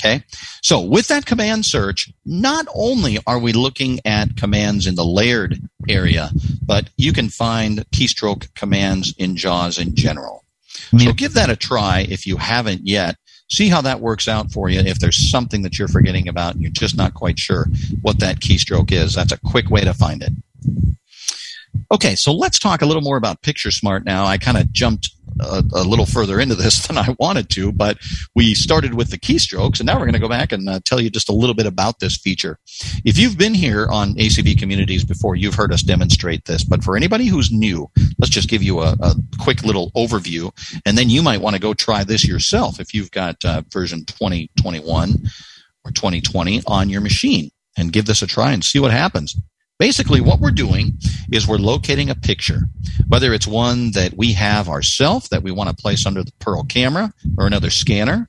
Okay. 0.00 0.24
So 0.62 0.80
with 0.80 1.08
that 1.08 1.26
command 1.26 1.66
search, 1.66 2.10
not 2.24 2.66
only 2.74 3.18
are 3.26 3.38
we 3.38 3.52
looking 3.52 4.00
at 4.04 4.36
commands 4.36 4.86
in 4.86 4.94
the 4.94 5.04
layered 5.04 5.60
area, 5.88 6.30
but 6.62 6.88
you 6.96 7.12
can 7.12 7.28
find 7.28 7.84
keystroke 7.90 8.52
commands 8.54 9.14
in 9.18 9.36
JAWS 9.36 9.78
in 9.78 9.94
general. 9.94 10.44
So 10.98 11.12
give 11.12 11.34
that 11.34 11.50
a 11.50 11.56
try 11.56 12.06
if 12.08 12.26
you 12.26 12.36
haven't 12.36 12.86
yet. 12.86 13.16
See 13.48 13.68
how 13.68 13.80
that 13.82 14.00
works 14.00 14.26
out 14.26 14.50
for 14.50 14.68
you. 14.68 14.80
If 14.80 14.98
there's 15.00 15.30
something 15.30 15.62
that 15.62 15.78
you're 15.78 15.88
forgetting 15.88 16.28
about 16.28 16.54
and 16.54 16.62
you're 16.62 16.72
just 16.72 16.96
not 16.96 17.14
quite 17.14 17.38
sure 17.38 17.66
what 18.00 18.20
that 18.20 18.40
keystroke 18.40 18.90
is, 18.92 19.14
that's 19.14 19.32
a 19.32 19.40
quick 19.40 19.70
way 19.70 19.82
to 19.82 19.92
find 19.92 20.22
it. 20.22 20.32
Okay, 21.92 22.14
so 22.14 22.32
let's 22.32 22.58
talk 22.58 22.82
a 22.82 22.86
little 22.86 23.02
more 23.02 23.16
about 23.16 23.42
Picture 23.42 23.70
Smart 23.70 24.04
now. 24.04 24.24
I 24.24 24.38
kind 24.38 24.56
of 24.56 24.72
jumped 24.72 25.10
a, 25.40 25.62
a, 25.74 25.82
little 25.82 26.06
further 26.06 26.40
into 26.40 26.54
this 26.54 26.86
than 26.86 26.98
I 26.98 27.14
wanted 27.18 27.48
to, 27.50 27.72
but 27.72 27.98
we 28.34 28.54
started 28.54 28.94
with 28.94 29.10
the 29.10 29.18
keystrokes, 29.18 29.80
and 29.80 29.86
now 29.86 29.94
we're 29.94 30.06
going 30.06 30.14
to 30.14 30.20
go 30.20 30.28
back 30.28 30.52
and 30.52 30.68
uh, 30.68 30.80
tell 30.84 31.00
you 31.00 31.10
just 31.10 31.28
a 31.28 31.34
little 31.34 31.54
bit 31.54 31.66
about 31.66 32.00
this 32.00 32.16
feature. 32.16 32.58
If 33.04 33.18
you've 33.18 33.38
been 33.38 33.54
here 33.54 33.86
on 33.88 34.14
ACB 34.14 34.58
Communities 34.58 35.04
before, 35.04 35.36
you've 35.36 35.54
heard 35.54 35.72
us 35.72 35.82
demonstrate 35.82 36.44
this, 36.44 36.64
but 36.64 36.84
for 36.84 36.96
anybody 36.96 37.26
who's 37.26 37.50
new, 37.50 37.90
let's 38.18 38.30
just 38.30 38.48
give 38.48 38.62
you 38.62 38.80
a, 38.80 38.96
a 39.00 39.14
quick 39.40 39.62
little 39.62 39.90
overview, 39.92 40.52
and 40.86 40.96
then 40.96 41.08
you 41.08 41.22
might 41.22 41.40
want 41.40 41.54
to 41.54 41.62
go 41.62 41.74
try 41.74 42.04
this 42.04 42.26
yourself 42.26 42.80
if 42.80 42.94
you've 42.94 43.10
got 43.10 43.44
uh, 43.44 43.62
version 43.70 44.04
2021 44.04 45.10
or 45.84 45.90
2020 45.92 46.62
on 46.66 46.88
your 46.88 47.00
machine 47.00 47.50
and 47.76 47.92
give 47.92 48.06
this 48.06 48.22
a 48.22 48.26
try 48.26 48.52
and 48.52 48.64
see 48.64 48.78
what 48.78 48.90
happens. 48.90 49.36
Basically, 49.80 50.20
what 50.20 50.40
we're 50.40 50.50
doing 50.50 50.98
is 51.32 51.48
we're 51.48 51.56
locating 51.56 52.10
a 52.10 52.14
picture, 52.14 52.64
whether 53.08 53.32
it's 53.32 53.46
one 53.46 53.92
that 53.92 54.12
we 54.14 54.34
have 54.34 54.68
ourselves 54.68 55.30
that 55.30 55.42
we 55.42 55.50
want 55.50 55.70
to 55.70 55.82
place 55.82 56.04
under 56.04 56.22
the 56.22 56.34
Pearl 56.38 56.64
camera 56.64 57.14
or 57.38 57.46
another 57.46 57.70
scanner, 57.70 58.28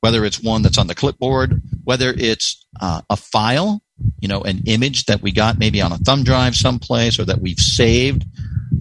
whether 0.00 0.24
it's 0.24 0.42
one 0.42 0.62
that's 0.62 0.78
on 0.78 0.86
the 0.86 0.94
clipboard, 0.94 1.60
whether 1.84 2.14
it's 2.16 2.66
uh, 2.80 3.02
a 3.10 3.16
file, 3.16 3.82
you 4.20 4.28
know, 4.28 4.40
an 4.40 4.62
image 4.64 5.04
that 5.04 5.20
we 5.20 5.32
got 5.32 5.58
maybe 5.58 5.82
on 5.82 5.92
a 5.92 5.98
thumb 5.98 6.24
drive 6.24 6.56
someplace 6.56 7.18
or 7.18 7.26
that 7.26 7.42
we've 7.42 7.60
saved 7.60 8.24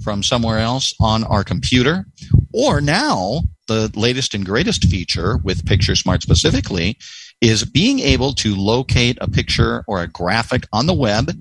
from 0.02 0.24
somewhere 0.24 0.60
else 0.60 0.96
on 1.02 1.26
our 1.26 1.44
computer, 1.44 2.06
or 2.54 2.80
now 2.80 3.42
the 3.68 3.92
latest 3.94 4.34
and 4.34 4.46
greatest 4.46 4.86
feature 4.86 5.36
with 5.44 5.66
Picture 5.66 5.98
Smart 5.98 6.22
specifically 6.22 6.98
is 7.42 7.66
being 7.66 8.00
able 8.00 8.34
to 8.34 8.56
locate 8.56 9.18
a 9.22 9.30
picture 9.30 9.84
or 9.88 10.02
a 10.02 10.08
graphic 10.08 10.66
on 10.74 10.88
the 10.88 10.94
web. 10.94 11.32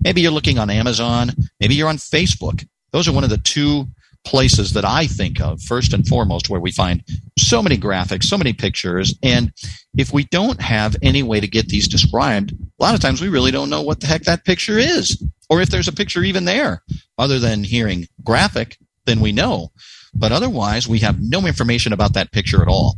Maybe 0.00 0.20
you're 0.20 0.32
looking 0.32 0.58
on 0.58 0.70
Amazon, 0.70 1.30
maybe 1.60 1.74
you're 1.74 1.88
on 1.88 1.96
Facebook. 1.96 2.66
Those 2.92 3.08
are 3.08 3.12
one 3.12 3.24
of 3.24 3.30
the 3.30 3.38
two 3.38 3.86
places 4.24 4.72
that 4.72 4.84
I 4.84 5.06
think 5.06 5.40
of 5.40 5.60
first 5.60 5.92
and 5.92 6.06
foremost 6.06 6.48
where 6.48 6.60
we 6.60 6.72
find 6.72 7.02
so 7.38 7.62
many 7.62 7.76
graphics, 7.76 8.24
so 8.24 8.38
many 8.38 8.52
pictures. 8.52 9.14
And 9.22 9.52
if 9.96 10.12
we 10.12 10.24
don't 10.24 10.60
have 10.60 10.96
any 11.02 11.22
way 11.22 11.40
to 11.40 11.46
get 11.46 11.68
these 11.68 11.86
described, 11.86 12.52
a 12.52 12.82
lot 12.82 12.94
of 12.94 13.00
times 13.00 13.20
we 13.20 13.28
really 13.28 13.50
don't 13.50 13.70
know 13.70 13.82
what 13.82 14.00
the 14.00 14.06
heck 14.06 14.22
that 14.22 14.44
picture 14.44 14.78
is 14.78 15.22
or 15.50 15.60
if 15.60 15.70
there's 15.70 15.88
a 15.88 15.92
picture 15.92 16.22
even 16.22 16.44
there 16.44 16.82
other 17.18 17.38
than 17.38 17.64
hearing 17.64 18.08
graphic, 18.22 18.78
then 19.04 19.20
we 19.20 19.32
know. 19.32 19.70
But 20.14 20.32
otherwise, 20.32 20.88
we 20.88 21.00
have 21.00 21.20
no 21.20 21.46
information 21.46 21.92
about 21.92 22.14
that 22.14 22.32
picture 22.32 22.62
at 22.62 22.68
all. 22.68 22.96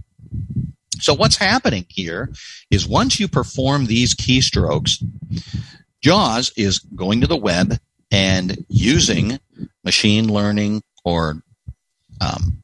So 1.00 1.14
what's 1.14 1.36
happening 1.36 1.86
here 1.88 2.30
is 2.70 2.88
once 2.88 3.20
you 3.20 3.28
perform 3.28 3.86
these 3.86 4.14
keystrokes, 4.14 5.02
JAWS 6.02 6.52
is 6.56 6.78
going 6.78 7.20
to 7.20 7.26
the 7.26 7.36
web 7.36 7.78
and 8.10 8.64
using 8.68 9.38
machine 9.84 10.32
learning 10.32 10.82
or 11.04 11.42
um, 12.20 12.62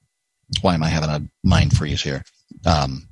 why 0.61 0.75
am 0.75 0.83
I 0.83 0.89
having 0.89 1.11
a 1.11 1.23
mind 1.45 1.77
freeze 1.77 2.03
here? 2.03 2.25
Um, 2.65 3.09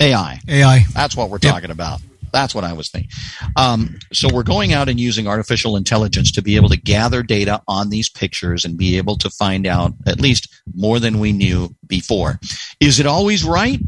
AI. 0.00 0.40
AI. 0.48 0.84
That's 0.92 1.16
what 1.16 1.30
we're 1.30 1.38
talking 1.38 1.70
about. 1.70 2.00
That's 2.32 2.54
what 2.54 2.64
I 2.64 2.72
was 2.72 2.88
thinking. 2.90 3.10
Um, 3.56 3.98
so 4.12 4.28
we're 4.32 4.42
going 4.42 4.72
out 4.72 4.88
and 4.88 4.98
using 4.98 5.26
artificial 5.26 5.76
intelligence 5.76 6.32
to 6.32 6.42
be 6.42 6.56
able 6.56 6.68
to 6.68 6.76
gather 6.76 7.22
data 7.22 7.62
on 7.68 7.90
these 7.90 8.08
pictures 8.08 8.64
and 8.64 8.76
be 8.76 8.96
able 8.96 9.16
to 9.18 9.30
find 9.30 9.66
out 9.66 9.92
at 10.06 10.20
least 10.20 10.48
more 10.74 10.98
than 10.98 11.18
we 11.18 11.32
knew 11.32 11.74
before. 11.86 12.38
Is 12.80 13.00
it 13.00 13.06
always 13.06 13.44
right? 13.44 13.80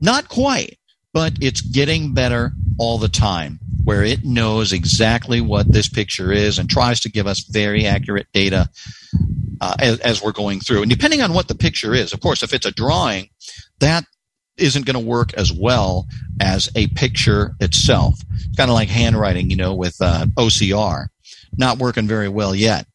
Not 0.00 0.28
quite, 0.28 0.78
but 1.12 1.34
it's 1.40 1.60
getting 1.60 2.14
better 2.14 2.52
all 2.78 2.98
the 2.98 3.08
time 3.08 3.58
where 3.84 4.02
it 4.02 4.24
knows 4.24 4.72
exactly 4.72 5.40
what 5.40 5.72
this 5.72 5.88
picture 5.88 6.32
is 6.32 6.58
and 6.58 6.68
tries 6.68 6.98
to 7.00 7.08
give 7.08 7.28
us 7.28 7.44
very 7.44 7.86
accurate 7.86 8.26
data 8.32 8.68
uh, 9.60 9.76
as, 9.78 10.00
as, 10.00 10.20
we're 10.20 10.32
going 10.32 10.58
through. 10.58 10.82
And 10.82 10.90
depending 10.90 11.22
on 11.22 11.32
what 11.32 11.46
the 11.46 11.54
picture 11.54 11.94
is, 11.94 12.12
of 12.12 12.20
course, 12.20 12.42
if 12.42 12.52
it's 12.52 12.66
a 12.66 12.72
drawing, 12.72 13.30
that 13.78 14.04
isn't 14.58 14.86
going 14.86 14.94
to 14.94 15.00
work 15.00 15.34
as 15.34 15.52
well 15.52 16.06
as 16.40 16.70
a 16.74 16.86
picture 16.88 17.54
itself. 17.60 18.20
It's 18.34 18.56
kind 18.56 18.70
of 18.70 18.74
like 18.74 18.88
handwriting, 18.88 19.50
you 19.50 19.56
know, 19.56 19.74
with 19.74 19.96
uh, 20.00 20.26
OCR, 20.36 21.06
not 21.56 21.78
working 21.78 22.06
very 22.06 22.28
well 22.28 22.54
yet. 22.54 22.86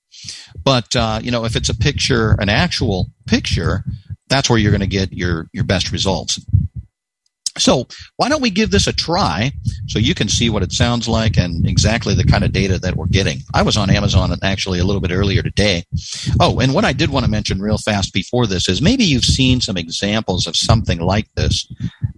But 0.64 0.96
uh, 0.96 1.20
you 1.24 1.32
know, 1.32 1.46
if 1.46 1.56
it's 1.56 1.70
a 1.70 1.76
picture, 1.76 2.36
an 2.40 2.50
actual 2.50 3.08
picture, 3.26 3.84
that's 4.28 4.50
where 4.50 4.60
you're 4.60 4.72
going 4.72 4.82
to 4.82 4.88
get 4.88 5.12
your 5.14 5.48
your 5.54 5.64
best 5.64 5.92
results. 5.92 6.40
So 7.58 7.88
why 8.16 8.30
don't 8.30 8.42
we 8.42 8.50
give 8.50 8.72
this 8.72 8.88
a 8.88 8.94
try 8.94 9.52
so 9.88 10.00
you 10.00 10.16
can 10.16 10.30
see 10.30 10.50
what 10.50 10.64
it 10.64 10.72
sounds 10.72 11.08
like 11.08 11.38
and 11.38 11.68
exactly 11.68 12.16
the 12.16 12.24
kind 12.24 12.44
of 12.44 12.54
data 12.54 12.80
that 12.80 12.96
we're 12.96 13.08
getting. 13.08 13.40
I 13.54 13.62
was 13.64 13.78
on 13.78 13.90
Amazon 13.90 14.34
actually 14.42 14.80
a 14.80 14.86
little 14.86 15.02
bit 15.02 15.12
earlier 15.12 15.42
today. 15.42 15.84
Oh, 16.40 16.60
and 16.60 16.74
what 16.74 16.86
I 16.86 16.94
did 16.94 17.10
want 17.10 17.26
to 17.26 17.32
mention 17.32 17.62
real 17.62 17.78
fast 17.78 18.14
before 18.14 18.48
this 18.48 18.70
is 18.70 18.82
maybe 18.82 19.04
you've 19.04 19.26
seen 19.26 19.60
some 19.60 19.78
examples 19.78 20.48
of 20.48 20.56
something 20.56 21.00
like 21.00 21.28
this. 21.36 21.68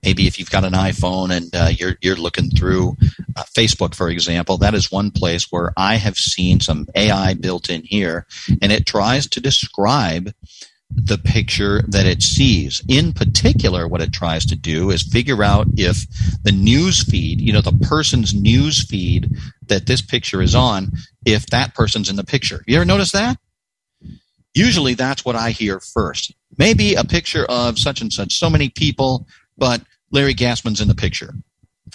Maybe 0.04 0.28
if 0.28 0.38
you've 0.38 0.52
got 0.52 0.66
an 0.66 0.74
iPhone 0.74 1.32
and 1.36 1.50
uh, 1.56 1.72
you're 1.76 1.96
you're 2.02 2.16
looking 2.16 2.50
through 2.50 2.98
uh, 3.36 3.44
Facebook, 3.58 3.96
for 3.96 4.10
example, 4.10 4.58
that 4.58 4.74
is 4.74 4.92
one 4.92 5.12
place 5.12 5.48
where 5.50 5.74
I 5.78 5.96
have 5.96 6.18
seen 6.18 6.60
some 6.60 6.88
AI 6.96 7.34
built 7.34 7.70
in 7.70 7.84
here, 7.84 8.28
and 8.62 8.72
it 8.72 8.86
tries 8.86 9.28
to 9.30 9.40
describe 9.42 10.34
the 10.96 11.18
picture 11.18 11.82
that 11.88 12.06
it 12.06 12.22
sees. 12.22 12.82
In 12.88 13.14
particular, 13.14 13.88
what 13.88 14.02
it 14.02 14.14
tries 14.14 14.46
to 14.48 14.56
do 14.56 14.90
is 14.90 15.02
figure 15.02 15.44
out 15.44 15.68
if 15.76 16.06
the 16.44 16.52
news 16.52 17.04
feed, 17.04 17.42
you 17.42 17.52
know, 17.52 17.62
the 17.62 17.78
person's 17.88 18.34
news 18.34 18.84
feed 18.84 19.36
that 19.68 19.86
this 19.88 20.02
picture 20.02 20.42
is 20.42 20.56
on, 20.56 20.92
if 21.26 21.46
that 21.48 21.74
person's 21.76 22.10
in 22.10 22.16
the 22.16 22.24
picture. 22.24 22.64
You 22.68 22.78
ever 22.78 22.86
notice 22.86 23.12
that? 23.12 23.38
Usually 24.54 24.94
that's 24.94 25.26
what 25.26 25.36
I 25.36 25.52
hear 25.52 25.80
first. 25.80 26.34
Maybe 26.58 26.96
a 26.96 27.04
picture 27.04 27.46
of 27.46 27.80
such 27.80 28.02
and 28.02 28.14
such, 28.14 28.36
so 28.36 28.50
many 28.50 28.70
people, 28.70 29.28
but 29.58 29.82
Larry 30.12 30.36
Gassman's 30.36 30.82
in 30.82 30.88
the 30.88 30.96
picture. 30.96 31.34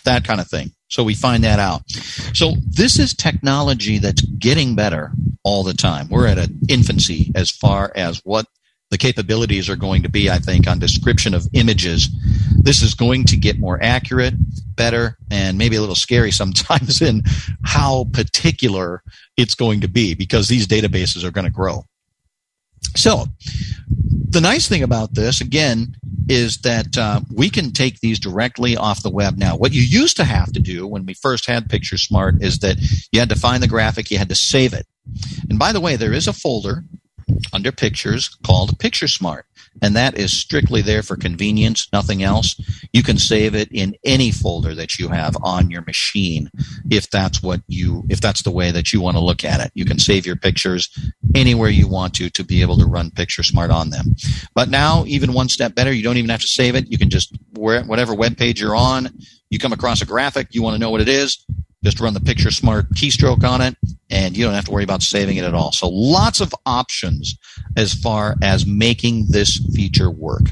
That 0.05 0.25
kind 0.25 0.41
of 0.41 0.49
thing. 0.49 0.73
So 0.89 1.05
we 1.05 1.15
find 1.15 1.45
that 1.45 1.59
out. 1.59 1.89
So 2.35 2.55
this 2.67 2.99
is 2.99 3.15
technology 3.15 3.99
that's 3.99 4.23
getting 4.23 4.75
better 4.75 5.13
all 5.45 5.63
the 5.63 5.75
time. 5.75 6.09
We're 6.09 6.27
at 6.27 6.39
an 6.39 6.61
infancy 6.69 7.31
as 7.35 7.51
far 7.51 7.93
as 7.95 8.21
what 8.25 8.47
the 8.91 8.99
capabilities 8.99 9.69
are 9.69 9.77
going 9.77 10.03
to 10.03 10.09
be, 10.09 10.31
I 10.31 10.39
think, 10.39 10.67
on 10.67 10.79
description 10.79 11.35
of 11.35 11.47
images. 11.53 12.09
This 12.57 12.83
is 12.83 12.95
going 12.95 13.25
to 13.25 13.37
get 13.37 13.59
more 13.59 13.79
accurate, 13.83 14.35
better, 14.77 15.19
and 15.31 15.59
maybe 15.59 15.77
a 15.77 15.81
little 15.81 15.95
scary 15.95 16.31
sometimes 16.43 17.03
in 17.03 17.23
how 17.65 18.07
particular 18.13 19.03
it's 19.37 19.55
going 19.55 19.81
to 19.83 19.89
be 19.89 20.15
because 20.15 20.49
these 20.49 20.67
databases 20.67 21.25
are 21.25 21.31
going 21.31 21.45
to 21.47 21.51
grow. 21.51 21.85
So, 22.97 23.27
the 24.31 24.41
nice 24.41 24.69
thing 24.69 24.83
about 24.83 25.15
this, 25.15 25.41
again, 25.41 25.97
is 26.29 26.59
that 26.59 26.97
uh, 26.99 27.21
we 27.35 27.49
can 27.49 27.73
take 27.73 28.01
these 28.01 28.19
directly 28.19 28.77
off 28.77 29.03
the 29.03 29.11
web 29.11 29.39
now. 29.39 29.57
What 29.57 29.73
you 29.73 29.83
used 29.83 30.17
to 30.19 30.25
have 30.25 30.53
to 30.53 30.61
do 30.61 30.87
when 30.87 31.07
we 31.07 31.15
first 31.15 31.47
had 31.47 31.71
Picture 31.71 31.97
Smart 31.97 32.43
is 32.43 32.59
that 32.59 32.77
you 33.11 33.21
had 33.21 33.31
to 33.31 33.39
find 33.39 33.63
the 33.63 33.69
graphic, 33.69 34.11
you 34.11 34.19
had 34.19 34.29
to 34.29 34.35
save 34.35 34.75
it. 34.75 34.87
And 35.49 35.59
by 35.59 35.73
the 35.73 35.81
way, 35.81 35.97
there 35.97 36.13
is 36.13 36.29
a 36.29 36.33
folder 36.33 36.85
under 37.53 37.73
pictures 37.73 38.29
called 38.47 38.79
Picture 38.79 39.09
Smart. 39.09 39.47
And 39.81 39.95
that 39.95 40.19
is 40.19 40.33
strictly 40.33 40.83
there 40.83 41.03
for 41.03 41.17
convenience, 41.17 41.89
nothing 41.93 42.23
else. 42.23 42.61
You 42.93 43.03
can 43.03 43.19
save 43.19 43.55
it 43.55 43.69
in 43.71 43.95
any 44.05 44.33
folder 44.33 44.75
that 44.75 44.99
you 44.99 45.09
have 45.09 45.37
on 45.43 45.71
your 45.71 45.83
machine 45.83 46.51
if 46.91 47.09
that's 47.11 47.43
what 47.43 47.61
you 47.69 48.05
if 48.09 48.21
that's 48.21 48.43
the 48.43 48.51
way 48.51 48.71
that 48.71 48.93
you 48.93 49.01
want 49.01 49.17
to 49.17 49.23
look 49.23 49.45
at 49.45 49.61
it. 49.61 49.71
You 49.75 49.85
can 49.85 49.99
save 49.99 50.27
your 50.27 50.37
pictures 50.37 50.89
anywhere 51.35 51.71
you 51.71 51.87
want 51.87 52.15
to 52.15 52.31
to 52.31 52.45
be 52.45 52.61
able 52.61 52.77
to 52.79 52.87
run 52.87 53.11
Picture 53.11 53.43
Smart 53.43 53.71
on 53.71 53.91
them. 53.91 54.17
But 54.55 54.69
now 54.69 55.05
even 55.07 55.33
one 55.33 55.49
step 55.49 55.75
better, 55.75 55.93
you 55.93 56.03
don't 56.03 56.17
even 56.17 56.31
have 56.31 56.41
to 56.41 56.49
save 56.49 56.75
it. 56.75 56.91
You 56.91 56.99
can 56.99 57.11
just 57.11 57.37
whatever 57.55 58.15
web 58.15 58.37
page 58.37 58.61
you're 58.61 58.77
on, 58.77 59.11
you 59.51 59.59
come 59.59 59.73
across 59.73 60.03
a 60.03 60.07
graphic, 60.07 60.49
you 60.51 60.63
want 60.63 60.75
to 60.75 60.81
know 60.81 60.91
what 60.91 61.01
it 61.01 61.09
is, 61.09 61.45
just 61.85 62.01
run 62.01 62.15
the 62.15 62.21
Picture 62.21 62.51
Smart 62.51 62.91
keystroke 62.91 63.45
on 63.45 63.61
it, 63.61 63.77
and 64.11 64.37
you 64.37 64.45
don't 64.45 64.55
have 64.55 64.65
to 64.65 64.71
worry 64.71 64.85
about 64.85 65.03
saving 65.03 65.37
it 65.37 65.45
at 65.45 65.55
all. 65.55 65.73
So 65.73 65.89
lots 65.89 66.41
of 66.41 66.55
options 66.67 67.39
as 67.77 67.95
far 67.95 68.37
as 68.43 68.67
making 68.67 69.27
this 69.29 69.59
feature 69.75 70.11
work. 70.11 70.43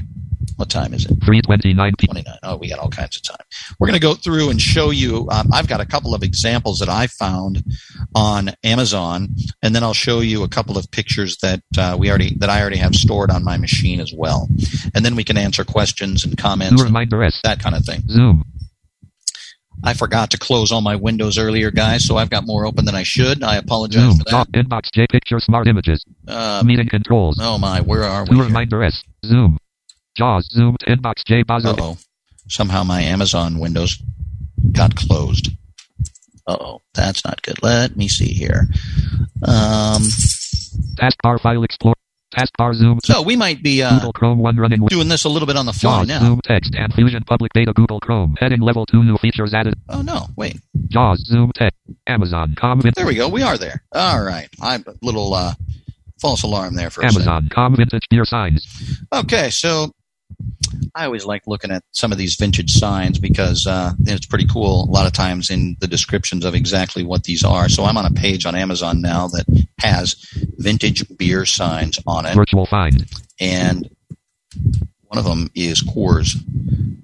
What 0.55 0.69
time 0.69 0.93
is 0.93 1.05
it? 1.05 1.09
329 1.23 1.93
29. 2.03 2.33
Oh, 2.41 2.55
we 2.57 2.69
got 2.69 2.79
all 2.79 2.89
kinds 2.89 3.15
of 3.15 3.21
time. 3.21 3.45
We're 3.79 3.87
going 3.87 3.99
to 3.99 4.01
go 4.01 4.15
through 4.15 4.49
and 4.49 4.59
show 4.59 4.89
you. 4.89 5.27
Um, 5.29 5.49
I've 5.53 5.67
got 5.67 5.81
a 5.81 5.85
couple 5.85 6.15
of 6.15 6.23
examples 6.23 6.79
that 6.79 6.89
I 6.89 7.05
found 7.05 7.63
on 8.15 8.51
Amazon, 8.63 9.29
and 9.61 9.75
then 9.75 9.83
I'll 9.83 9.93
show 9.93 10.21
you 10.21 10.43
a 10.43 10.47
couple 10.47 10.75
of 10.75 10.89
pictures 10.89 11.37
that 11.43 11.61
uh, 11.77 11.95
we 11.99 12.09
already 12.09 12.35
that 12.39 12.49
I 12.49 12.59
already 12.59 12.77
have 12.77 12.95
stored 12.95 13.29
on 13.29 13.43
my 13.43 13.57
machine 13.57 13.99
as 13.99 14.11
well. 14.15 14.49
And 14.95 15.05
then 15.05 15.15
we 15.15 15.23
can 15.23 15.37
answer 15.37 15.63
questions 15.63 16.25
and 16.25 16.35
comments, 16.35 16.81
and 16.87 16.95
that 17.43 17.59
kind 17.59 17.75
of 17.75 17.85
thing. 17.85 18.01
Zoom. 18.07 18.43
I 19.83 19.93
forgot 19.93 20.31
to 20.31 20.37
close 20.37 20.71
all 20.71 20.81
my 20.81 20.95
windows 20.95 21.37
earlier, 21.37 21.69
guys, 21.71 22.05
so 22.05 22.17
I've 22.17 22.29
got 22.29 22.45
more 22.45 22.65
open 22.65 22.85
than 22.85 22.95
I 22.95 23.03
should. 23.03 23.43
I 23.43 23.57
apologize 23.57 24.01
Zoom. 24.01 24.17
for 24.17 24.23
that. 24.25 24.29
Top 24.31 24.47
inbox 24.49 24.91
J 24.91 25.05
picture 25.09 25.39
smart 25.39 25.67
images. 25.67 26.03
Uh, 26.27 26.63
Meeting 26.65 26.89
controls. 26.89 27.37
oh 27.41 27.57
my, 27.57 27.81
where 27.81 28.03
are 28.03 28.25
we? 28.27 28.35
Here? 28.35 28.45
reminder 28.45 28.83
S. 28.83 29.03
Zoom. 29.25 29.57
JAWS. 30.17 30.49
Zoom. 30.51 30.75
to 30.79 30.85
Inbox 30.87 31.23
J 31.25 31.43
browser. 31.43 31.69
Uh-oh. 31.69 31.97
Somehow 32.49 32.83
my 32.83 33.01
Amazon 33.01 33.59
windows 33.59 34.01
got 34.71 34.95
closed. 34.95 35.49
Uh-oh. 36.47 36.81
That's 36.95 37.23
not 37.23 37.41
good. 37.43 37.61
Let 37.61 37.95
me 37.95 38.07
see 38.07 38.29
here. 38.33 38.67
Um, 39.43 40.01
Taskbar 40.95 41.39
file 41.39 41.63
explorer. 41.63 41.93
Taskbar 42.35 42.73
Zoom. 42.73 42.99
so 43.03 43.21
we 43.21 43.35
might 43.35 43.63
be 43.63 43.81
uh, 43.81 43.93
Google 43.95 44.13
Chrome 44.13 44.39
one 44.39 44.57
running 44.57 44.85
doing 44.87 45.07
this 45.07 45.23
a 45.23 45.29
little 45.29 45.45
bit 45.47 45.55
on 45.55 45.65
the 45.65 45.73
fly 45.73 45.99
JAWS. 45.99 46.07
now. 46.07 46.19
Zoom 46.19 46.41
text 46.43 46.75
and 46.75 46.93
Fusion 46.93 47.23
public 47.23 47.53
beta 47.53 47.73
Google 47.73 47.99
Chrome. 47.99 48.35
Heading 48.39 48.59
level 48.61 48.85
2 48.85 49.03
new 49.03 49.17
features 49.17 49.53
added. 49.53 49.75
Oh, 49.89 50.01
no. 50.01 50.27
Wait. 50.35 50.57
JAWS. 50.89 51.29
ZoomText. 51.31 51.71
Amazon. 52.05 52.55
Com. 52.55 52.81
There 52.81 53.05
we 53.05 53.15
go. 53.15 53.29
We 53.29 53.43
are 53.43 53.57
there. 53.57 53.81
All 53.93 54.21
right. 54.21 54.49
I'm 54.61 54.83
a 54.87 54.93
little 55.01 55.33
uh, 55.33 55.53
false 56.19 56.43
alarm 56.43 56.75
there 56.75 56.89
for 56.89 57.01
a 57.01 57.09
second. 57.09 57.17
Amazon. 57.17 57.49
Com. 57.49 57.75
Vintage 57.75 58.03
beer 58.09 58.25
signs. 58.25 58.67
Okay, 59.13 59.49
so 59.49 59.91
I 60.95 61.05
always 61.05 61.25
like 61.25 61.43
looking 61.47 61.71
at 61.71 61.83
some 61.91 62.11
of 62.11 62.17
these 62.17 62.35
vintage 62.35 62.71
signs 62.71 63.19
because 63.19 63.67
uh, 63.67 63.93
it's 64.01 64.25
pretty 64.25 64.47
cool. 64.47 64.85
A 64.85 64.91
lot 64.91 65.05
of 65.05 65.13
times 65.13 65.49
in 65.49 65.77
the 65.79 65.87
descriptions 65.87 66.43
of 66.45 66.55
exactly 66.55 67.03
what 67.03 67.23
these 67.23 67.43
are. 67.43 67.69
So 67.69 67.83
I'm 67.83 67.97
on 67.97 68.05
a 68.05 68.11
page 68.11 68.45
on 68.45 68.55
Amazon 68.55 69.01
now 69.01 69.27
that 69.27 69.45
has 69.79 70.15
vintage 70.57 71.03
beer 71.17 71.45
signs 71.45 71.99
on 72.07 72.25
it, 72.25 72.35
Virtual 72.35 72.65
find. 72.65 73.05
and 73.39 73.89
one 75.07 75.17
of 75.17 75.25
them 75.25 75.49
is 75.55 75.83
Coors. 75.83 76.35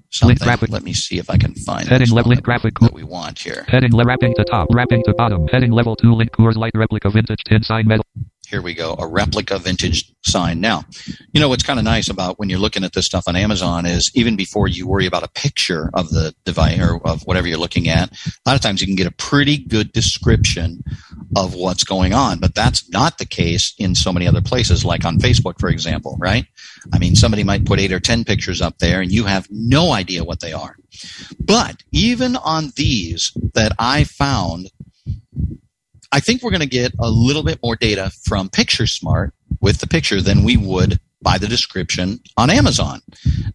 Something. 0.10 0.48
Let 0.69 0.84
me 0.84 0.93
see 0.93 1.17
if 1.17 1.30
I 1.32 1.38
can 1.38 1.56
find 1.56 1.88
Heading 1.88 2.12
level 2.12 2.30
link 2.30 2.43
graphic. 2.43 2.78
that 2.80 2.93
we 2.93 3.04
want 3.04 3.39
here. 3.39 3.65
Heading 3.67 3.93
le- 3.96 4.06
wrapping 4.06 4.36
to 4.36 4.43
top. 4.43 4.67
Wrapping 4.72 5.02
to 5.06 5.13
bottom. 5.15 5.48
Heading 5.48 5.72
level 5.72 5.96
2 5.96 6.13
link 6.13 6.32
Coors 6.32 6.56
Light 6.56 6.74
replica 6.76 7.10
vintage 7.10 7.43
tin 7.46 7.63
sign 7.63 7.88
metal. 7.88 8.06
Here 8.54 8.62
we 8.62 8.76
go, 8.76 8.96
a 9.00 9.08
replica 9.08 9.58
vintage 9.58 10.13
sign. 10.22 10.62
Now, 10.62 10.84
you 11.32 11.42
know 11.42 11.50
what's 11.50 11.63
kind 11.63 11.80
of 11.80 11.86
nice 11.86 12.08
about 12.08 12.38
when 12.38 12.52
you're 12.52 12.60
looking 12.60 12.84
at 12.84 12.94
this 12.94 13.08
stuff 13.08 13.24
on 13.26 13.36
Amazon 13.36 13.88
is 13.88 14.12
even 14.13 14.36
before 14.36 14.68
you 14.68 14.86
worry 14.86 15.08
about 15.08 15.24
a 15.24 15.28
picture 15.28 15.89
of 15.96 16.12
the 16.12 16.36
device 16.46 16.80
or 16.80 17.02
of 17.04 17.24
whatever 17.24 17.48
you're 17.48 17.58
looking 17.58 17.89
at, 17.89 18.12
a 18.12 18.32
lot 18.46 18.56
of 18.56 18.62
times 18.62 18.80
you 18.80 18.86
can 18.86 18.96
get 18.96 19.08
a 19.08 19.12
pretty 19.16 19.58
good 19.58 19.92
description 19.92 20.84
of 21.36 21.56
what's 21.56 21.84
going 21.84 22.13
on. 22.13 22.38
But 22.38 22.54
that's 22.54 22.88
not 22.92 23.18
the 23.18 23.26
case 23.26 23.74
in 23.80 23.96
so 23.96 24.13
many 24.13 24.28
other 24.28 24.39
places, 24.39 24.86
like 24.86 25.04
on 25.04 25.18
Facebook, 25.18 25.60
for 25.60 25.70
example, 25.70 26.16
right? 26.20 26.46
I 26.94 27.00
mean, 27.00 27.16
somebody 27.16 27.44
might 27.44 27.66
put 27.66 27.80
eight 27.80 27.92
or 27.92 28.00
10 28.00 28.24
pictures 28.24 28.62
up 28.62 28.78
there 28.78 29.02
and 29.02 29.12
you 29.12 29.24
have 29.24 29.48
no 29.50 29.94
idea 29.94 30.24
what 30.24 30.42
they 30.42 30.54
are. 30.54 30.76
But 31.39 31.82
even 31.92 32.36
on 32.36 32.72
these 32.76 33.32
that 33.56 33.72
I 33.80 34.04
found, 34.04 34.70
I 36.13 36.19
think 36.19 36.43
we're 36.43 36.52
going 36.52 36.62
to 36.62 36.67
get 36.67 36.93
a 36.99 37.10
little 37.10 37.41
bit 37.41 37.60
more 37.63 37.76
data 37.76 38.12
from 38.23 38.47
PictureSmart 38.47 39.32
with 39.62 39.80
the 39.80 39.88
picture 39.88 40.21
than 40.21 40.43
we 40.43 40.58
would 40.58 40.99
by 41.23 41.39
the 41.39 41.47
description 41.47 42.19
on 42.38 42.52
Amazon. 42.52 43.02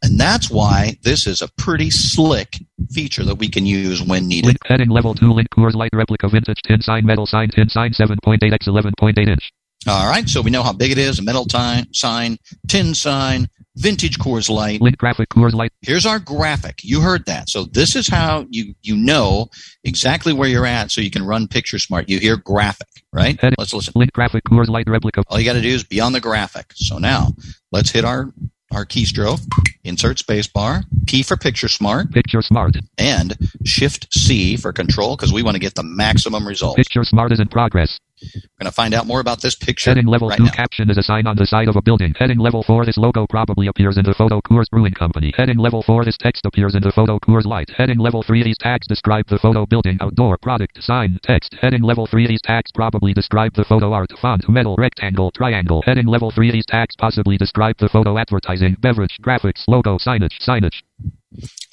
And 0.02 0.18
that's 0.18 0.50
why 0.50 0.98
this 1.02 1.28
is 1.28 1.40
a 1.40 1.48
pretty 1.56 1.90
slick 1.90 2.56
feature 2.90 3.24
that 3.24 3.36
we 3.36 3.48
can 3.48 3.64
use 3.64 4.02
when 4.02 4.26
needed. 4.26 4.46
Link 4.46 4.58
heading 4.64 4.88
level 4.88 5.14
2 5.14 5.32
link 5.32 5.48
Coors 5.50 5.74
Light 5.74 5.90
replica 5.92 6.28
vintage 6.28 6.60
tin 6.62 6.82
sign 6.82 7.06
metal 7.06 7.26
sign 7.26 7.48
tin 7.50 7.68
sign 7.68 7.92
7.8 7.92 8.52
x 8.52 8.66
11.8 8.66 9.28
inch. 9.28 9.52
All 9.86 10.10
right, 10.10 10.28
so 10.28 10.42
we 10.42 10.50
know 10.50 10.64
how 10.64 10.72
big 10.72 10.90
it 10.90 10.98
is, 10.98 11.20
a 11.20 11.22
metal 11.22 11.44
time, 11.44 11.86
sign, 11.92 12.38
tin 12.66 12.94
sign, 12.94 13.48
vintage 13.78 14.18
Coors 14.18 14.48
Light. 14.50 14.80
Link 14.80 14.98
graphic 14.98 15.28
Coors 15.30 15.54
Light. 15.54 15.70
Here's 15.82 16.06
our 16.06 16.18
graphic. 16.18 16.80
You 16.82 17.00
heard 17.00 17.26
that. 17.26 17.48
So 17.48 17.64
this 17.64 17.96
is 17.96 18.08
how 18.08 18.46
you 18.50 18.74
you 18.82 18.96
know 18.96 19.48
exactly 19.84 20.32
where 20.32 20.48
you're 20.48 20.66
at 20.66 20.90
so 20.90 21.00
you 21.00 21.10
can 21.10 21.24
run 21.24 21.48
Picture 21.48 21.78
Smart. 21.78 22.08
You 22.08 22.18
hear 22.18 22.36
graphic, 22.36 22.88
right? 23.12 23.40
Heading- 23.40 23.56
Let's 23.58 23.72
listen. 23.72 23.92
Link 23.96 24.12
graphic 24.12 24.44
Coors 24.44 24.68
Light 24.68 24.88
replica. 24.88 25.22
All 25.28 25.38
you 25.38 25.44
got 25.44 25.54
to 25.54 25.62
do 25.62 25.68
is 25.68 25.84
be 25.84 26.00
on 26.00 26.12
the 26.12 26.20
graphic. 26.20 26.72
So 26.74 26.98
now 26.98 27.28
let's 27.72 27.90
hit 27.90 28.04
our 28.04 28.32
our 28.70 28.84
keystroke, 28.84 29.40
insert 29.82 30.18
spacebar, 30.18 30.82
P 31.06 31.22
for 31.22 31.38
Picture 31.38 31.68
Smart. 31.68 32.10
Picture 32.12 32.42
Smart. 32.42 32.76
and 32.98 33.34
Shift 33.64 34.12
C 34.12 34.56
for 34.58 34.72
control 34.74 35.16
because 35.16 35.32
we 35.32 35.42
want 35.42 35.54
to 35.54 35.58
get 35.58 35.74
the 35.74 35.82
maximum 35.82 36.46
result. 36.46 36.76
Picture 36.76 37.02
Smart 37.04 37.32
is 37.32 37.40
in 37.40 37.48
progress. 37.48 37.98
We're 38.22 38.64
going 38.64 38.70
to 38.70 38.72
find 38.72 38.94
out 38.94 39.06
more 39.06 39.20
about 39.20 39.40
this 39.40 39.54
picture 39.54 39.90
Heading 39.90 40.06
level 40.06 40.28
right 40.28 40.38
2 40.38 40.44
now. 40.44 40.50
caption 40.50 40.90
is 40.90 40.98
a 40.98 41.02
sign 41.02 41.26
on 41.26 41.36
the 41.36 41.46
side 41.46 41.68
of 41.68 41.76
a 41.76 41.82
building. 41.82 42.14
Heading 42.18 42.38
level 42.38 42.62
4 42.62 42.84
this 42.84 42.96
logo 42.96 43.26
probably 43.28 43.68
appears 43.68 43.96
in 43.98 44.04
the 44.04 44.14
photo 44.14 44.40
Coors 44.40 44.68
Brewing 44.70 44.94
Company. 44.94 45.32
Heading 45.36 45.58
level 45.58 45.82
4 45.82 46.04
this 46.04 46.16
text 46.16 46.44
appears 46.44 46.74
in 46.74 46.82
the 46.82 46.92
photo 46.92 47.18
Coors 47.20 47.44
Light. 47.44 47.70
Heading 47.76 47.98
level 47.98 48.22
3 48.22 48.42
these 48.42 48.58
tags 48.58 48.86
describe 48.86 49.26
the 49.28 49.38
photo 49.38 49.66
building 49.66 49.98
outdoor 50.00 50.36
product 50.38 50.82
sign 50.82 51.18
text. 51.22 51.54
Heading 51.60 51.82
level 51.82 52.06
3 52.06 52.26
these 52.26 52.42
tags 52.42 52.72
probably 52.72 53.14
describe 53.14 53.54
the 53.54 53.64
photo 53.64 53.92
art 53.92 54.10
font 54.20 54.48
metal 54.48 54.74
rectangle 54.76 55.30
triangle. 55.30 55.82
Heading 55.86 56.06
level 56.06 56.30
3 56.30 56.50
these 56.50 56.66
tags 56.66 56.96
possibly 56.96 57.36
describe 57.36 57.76
the 57.78 57.88
photo 57.88 58.18
advertising 58.18 58.76
beverage 58.80 59.18
graphics 59.22 59.64
logo 59.68 59.98
signage 59.98 60.38
signage. 60.40 60.82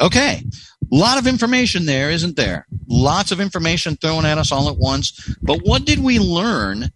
Okay. 0.01 0.43
A 0.91 0.95
lot 0.95 1.17
of 1.17 1.27
information 1.27 1.85
there, 1.85 2.11
isn't 2.11 2.35
there? 2.35 2.67
Lots 2.87 3.31
of 3.31 3.39
information 3.39 3.95
thrown 3.95 4.25
at 4.25 4.37
us 4.37 4.51
all 4.51 4.69
at 4.69 4.77
once. 4.77 5.35
But 5.41 5.59
what 5.63 5.85
did 5.85 5.99
we 5.99 6.19
learn 6.19 6.89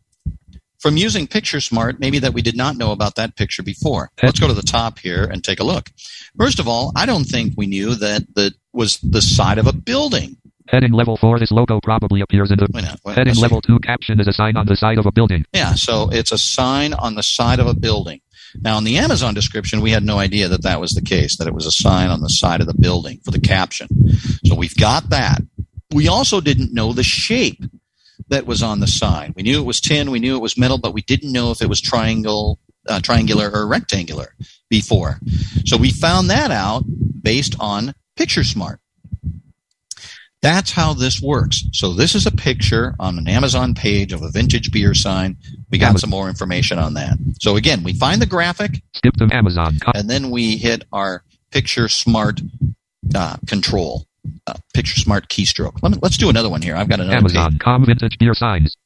from 0.80 0.96
using 0.96 1.28
PictureSmart, 1.28 2.00
maybe 2.00 2.20
that 2.20 2.34
we 2.34 2.42
did 2.42 2.56
not 2.56 2.78
know 2.78 2.92
about 2.92 3.16
that 3.16 3.36
picture 3.36 3.64
before? 3.64 4.12
Let's 4.22 4.40
go 4.40 4.48
to 4.48 4.54
the 4.54 4.62
top 4.62 5.00
here 5.00 5.24
and 5.26 5.44
take 5.44 5.60
a 5.60 5.64
look. 5.64 5.90
First 6.38 6.60
of 6.60 6.68
all, 6.68 6.92
I 6.96 7.06
don't 7.06 7.26
think 7.26 7.54
we 7.58 7.68
knew 7.68 7.96
that 7.96 8.34
that 8.36 8.54
was 8.74 8.98
the 9.00 9.22
side 9.22 9.58
of 9.58 9.68
a 9.68 9.74
building. 9.74 10.38
Heading 10.68 10.92
level 10.92 11.18
4 11.18 11.40
this 11.40 11.52
logo 11.52 11.80
probably 11.82 12.22
appears 12.22 12.52
in 12.52 12.58
the 12.60 12.68
Wait 13.04 13.16
Heading 13.16 13.36
level 13.36 13.60
2 13.60 13.80
caption 13.80 14.20
is 14.20 14.28
a 14.28 14.34
sign 14.34 14.56
on 14.56 14.68
the 14.68 14.76
side 14.76 15.00
of 15.00 15.08
a 15.08 15.12
building. 15.12 15.44
Yeah, 15.52 15.74
so 15.74 16.10
it's 16.12 16.32
a 16.32 16.38
sign 16.38 16.94
on 16.94 17.16
the 17.16 17.24
side 17.24 17.60
of 17.60 17.66
a 17.66 17.74
building. 17.74 18.22
Now, 18.56 18.78
in 18.78 18.84
the 18.84 18.98
Amazon 18.98 19.34
description, 19.34 19.82
we 19.82 19.92
had 19.92 20.04
no 20.04 20.20
idea 20.20 20.48
that 20.48 20.64
that 20.64 20.82
was 20.82 20.92
the 20.92 21.02
case, 21.02 21.38
that 21.38 21.48
it 21.48 21.54
was 21.54 21.66
a 21.66 21.72
sign 21.72 22.10
on 22.10 22.22
the 22.22 22.30
side 22.30 22.62
of 22.62 22.68
the 22.68 22.74
building 22.74 23.20
for 23.24 23.32
the 23.32 23.40
caption. 23.40 23.88
So 24.46 24.56
we've 24.56 24.76
got 24.76 25.10
that. 25.10 25.42
We 25.94 26.08
also 26.08 26.42
didn't 26.42 26.74
know 26.74 26.94
the 26.94 27.04
shape 27.04 27.64
that 28.30 28.46
was 28.46 28.62
on 28.62 28.80
the 28.80 28.88
sign. 28.88 29.34
We 29.36 29.44
knew 29.44 29.60
it 29.60 29.66
was 29.66 29.82
tin, 29.82 30.12
we 30.12 30.20
knew 30.20 30.36
it 30.36 30.42
was 30.42 30.58
metal, 30.58 30.78
but 30.78 30.94
we 30.94 31.02
didn't 31.02 31.32
know 31.32 31.52
if 31.52 31.62
it 31.62 31.70
was 31.70 31.82
triangle, 31.82 32.60
uh, 32.88 33.00
triangular 33.00 33.50
or 33.52 33.68
rectangular 33.68 34.36
before. 34.70 35.20
So 35.66 35.78
we 35.78 35.92
found 35.92 36.30
that 36.30 36.52
out 36.52 36.84
based 37.22 37.56
on 37.60 37.94
PictureSmart. 38.18 38.78
That's 40.42 40.72
how 40.72 40.94
this 40.94 41.22
works. 41.22 41.66
So 41.74 41.94
this 41.94 42.16
is 42.16 42.26
a 42.26 42.32
picture 42.32 42.96
on 43.00 43.18
an 43.18 43.28
Amazon 43.28 43.74
page 43.74 44.14
of 44.14 44.22
a 44.22 44.32
vintage 44.32 44.72
beer 44.72 44.94
sign. 44.94 45.36
We 45.70 45.78
got 45.78 45.90
Amazon. 45.90 46.00
some 46.00 46.10
more 46.12 46.30
information 46.30 46.80
on 46.80 46.94
that. 46.94 47.18
So 47.42 47.58
again, 47.58 47.84
we 47.84 47.94
find 47.94 48.22
the 48.22 48.26
graphic 48.26 48.82
Skip 48.94 49.16
to 49.18 49.30
Amazon. 49.34 49.78
And 49.94 50.10
then 50.10 50.30
we 50.30 50.56
hit 50.56 50.86
our 50.94 51.24
Picture 51.52 51.90
Smart 51.90 52.42
uh, 53.14 53.36
control, 53.48 54.06
uh, 54.48 54.54
Picture 54.74 55.00
Smart 55.00 55.28
keystroke. 55.28 55.80
Let 55.82 55.92
me, 55.92 55.98
let's 56.02 56.18
do 56.18 56.30
another 56.30 56.50
one 56.50 56.62
here. 56.62 56.76
I've 56.76 56.88
got 56.88 57.02
another. 57.02 57.18
Amazon.com 57.18 57.86
vintage 57.86 58.18
beer 58.18 58.34
signs. 58.34 58.78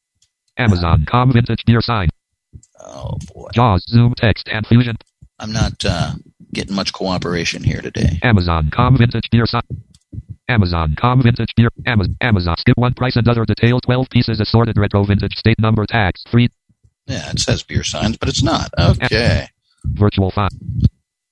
Amazon.com 0.58 1.34
vintage 1.34 1.64
beer 1.66 1.82
sign. 1.82 2.10
Oh 2.80 3.18
boy, 3.34 3.50
JAWS 3.54 3.86
ZoomText 3.94 4.44
and 4.52 4.66
Fusion. 4.66 4.98
I'm 5.40 5.52
not 5.52 5.84
uh, 5.86 6.14
getting 6.54 6.76
much 6.76 6.94
cooperation 6.94 7.64
here 7.64 7.82
today. 7.82 8.20
Amazon.com 8.24 8.98
vintage 8.98 9.30
beer 9.30 9.46
sign. 9.46 9.62
Amazon.com 10.48 11.24
vintage 11.24 11.54
beer. 11.56 11.70
Amazon. 11.86 12.16
Amazon. 12.22 12.56
Skip 12.60 12.78
one 12.78 12.94
price 12.94 13.16
and 13.16 13.28
other 13.28 13.46
details. 13.46 13.82
12 13.86 14.10
pieces 14.10 14.40
assorted 14.40 14.78
retro 14.78 15.04
vintage 15.06 15.36
state 15.36 15.60
number 15.60 15.86
tags. 15.86 16.24
Three. 16.30 16.50
Yeah, 17.08 17.32
it 17.32 17.40
says 17.40 17.64
beer 17.64 17.84
signs, 17.84 18.18
but 18.18 18.30
it's 18.30 18.44
not. 18.44 18.70
Okay, 18.80 19.48
virtual 19.86 20.32
file. 20.32 20.50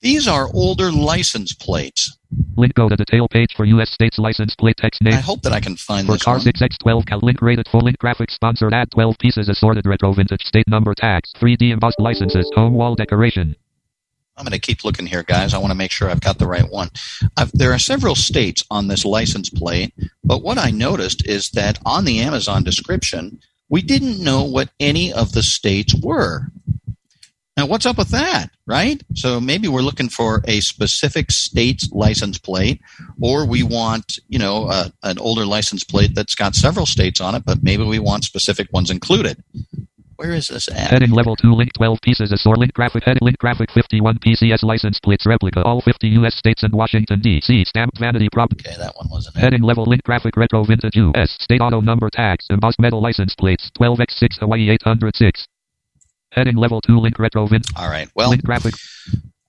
these 0.02 0.28
are 0.28 0.50
older 0.54 0.92
license 0.92 1.54
plates. 1.54 2.18
Link 2.58 2.74
go 2.74 2.90
to 2.90 2.96
detail 2.96 3.28
page 3.28 3.54
for 3.56 3.66
U.S. 3.66 3.90
states 3.92 4.18
license 4.18 4.56
plate 4.56 4.76
text 4.78 5.02
name. 5.02 5.14
I 5.14 5.18
hope 5.18 5.42
that 5.44 5.54
I 5.54 5.60
can 5.60 5.76
find 5.78 6.06
For 6.06 6.14
this 6.14 6.24
car 6.24 6.36
one. 6.36 6.46
6x12 6.46 7.06
cal 7.06 7.20
link 7.22 7.42
rated 7.42 7.68
full 7.70 7.82
link 7.82 7.98
graphics 8.00 8.32
sponsored 8.32 8.74
add 8.74 8.92
12 8.92 9.18
pieces 9.20 9.50
assorted 9.50 9.86
retro 9.86 10.14
vintage 10.14 10.44
state 10.44 10.68
number 10.68 10.94
tags. 10.94 11.32
3D 11.40 11.72
embossed 11.72 12.00
licenses. 12.00 12.50
Home 12.56 12.74
wall 12.74 12.96
decoration. 12.96 13.56
I'm 14.42 14.46
going 14.46 14.60
to 14.60 14.60
keep 14.60 14.84
looking 14.84 15.06
here, 15.06 15.22
guys. 15.22 15.54
I 15.54 15.60
want 15.60 15.70
to 15.70 15.78
make 15.78 15.92
sure 15.92 16.10
I've 16.10 16.20
got 16.20 16.40
the 16.40 16.48
right 16.48 16.68
one. 16.68 16.90
I've, 17.38 17.52
there 17.52 17.74
are 17.74 17.78
several 17.78 18.16
states 18.16 18.66
on 18.72 18.88
this 18.88 19.06
license 19.06 19.52
plate, 19.52 19.94
but 20.24 20.42
what 20.42 20.58
I 20.58 20.72
noticed 20.72 21.28
is 21.28 21.52
that 21.52 21.78
on 21.86 22.06
the 22.06 22.22
Amazon 22.22 22.64
description, 22.64 23.40
we 23.70 23.84
didn't 23.84 24.20
know 24.20 24.44
what 24.44 24.72
any 24.80 25.14
of 25.14 25.34
the 25.34 25.44
states 25.44 25.94
were. 25.94 26.48
Now, 27.56 27.68
what's 27.68 27.86
up 27.86 28.00
with 28.00 28.10
that, 28.10 28.48
right? 28.66 29.00
So 29.14 29.40
maybe 29.40 29.68
we're 29.68 29.82
looking 29.82 30.10
for 30.10 30.42
a 30.46 30.62
specific 30.62 31.30
state's 31.30 31.92
license 31.92 32.40
plate, 32.40 32.82
or 33.22 33.46
we 33.46 33.62
want, 33.62 34.18
you 34.28 34.40
know, 34.40 34.66
uh, 34.66 34.90
an 35.04 35.20
older 35.20 35.46
license 35.46 35.84
plate 35.84 36.16
that's 36.16 36.34
got 36.34 36.56
several 36.56 36.88
states 36.88 37.22
on 37.22 37.36
it, 37.36 37.46
but 37.46 37.62
maybe 37.62 37.84
we 37.84 38.00
want 38.00 38.24
specific 38.24 38.74
ones 38.74 38.90
included. 38.90 39.44
Where 40.22 40.34
is 40.34 40.50
this 40.50 40.70
at? 40.70 40.92
Heading 40.92 41.10
level 41.10 41.36
2 41.36 41.52
link 41.52 41.74
12 41.74 41.98
pieces 42.04 42.32
Azure 42.32 42.56
link 42.56 42.74
graphic 42.74 43.04
heading 43.04 43.24
link 43.24 43.40
graphic 43.40 43.72
51 43.72 44.20
PCS 44.20 44.62
license 44.62 45.00
plates 45.00 45.26
replica 45.26 45.64
all 45.64 45.82
50 45.82 46.10
US 46.10 46.36
states 46.36 46.62
and 46.62 46.72
Washington 46.72 47.22
DC 47.22 47.66
stamped 47.66 47.98
vanity 47.98 48.30
prop 48.32 48.54
Okay, 48.54 48.78
that 48.78 48.96
one 48.98 49.10
wasn't 49.10 49.36
it. 49.36 49.40
heading 49.40 49.64
level 49.64 49.84
link 49.86 50.04
graphic 50.04 50.38
retro 50.38 50.64
vintage 50.64 50.96
US 50.96 51.36
state 51.40 51.60
auto 51.60 51.82
number 51.82 52.08
tags 52.12 52.46
embossed 52.52 52.80
metal 52.80 53.02
license 53.02 53.34
plates 53.34 53.72
12x6 53.80 54.38
Hawaii 54.42 54.70
806 54.70 55.48
heading 56.34 56.56
level 56.56 56.82
2 56.82 57.00
link 57.00 57.18
retro 57.18 57.48
vintage. 57.48 57.74
All 57.76 57.90
right. 57.90 58.08
Well, 58.14 58.30
link 58.30 58.44
graphic 58.44 58.76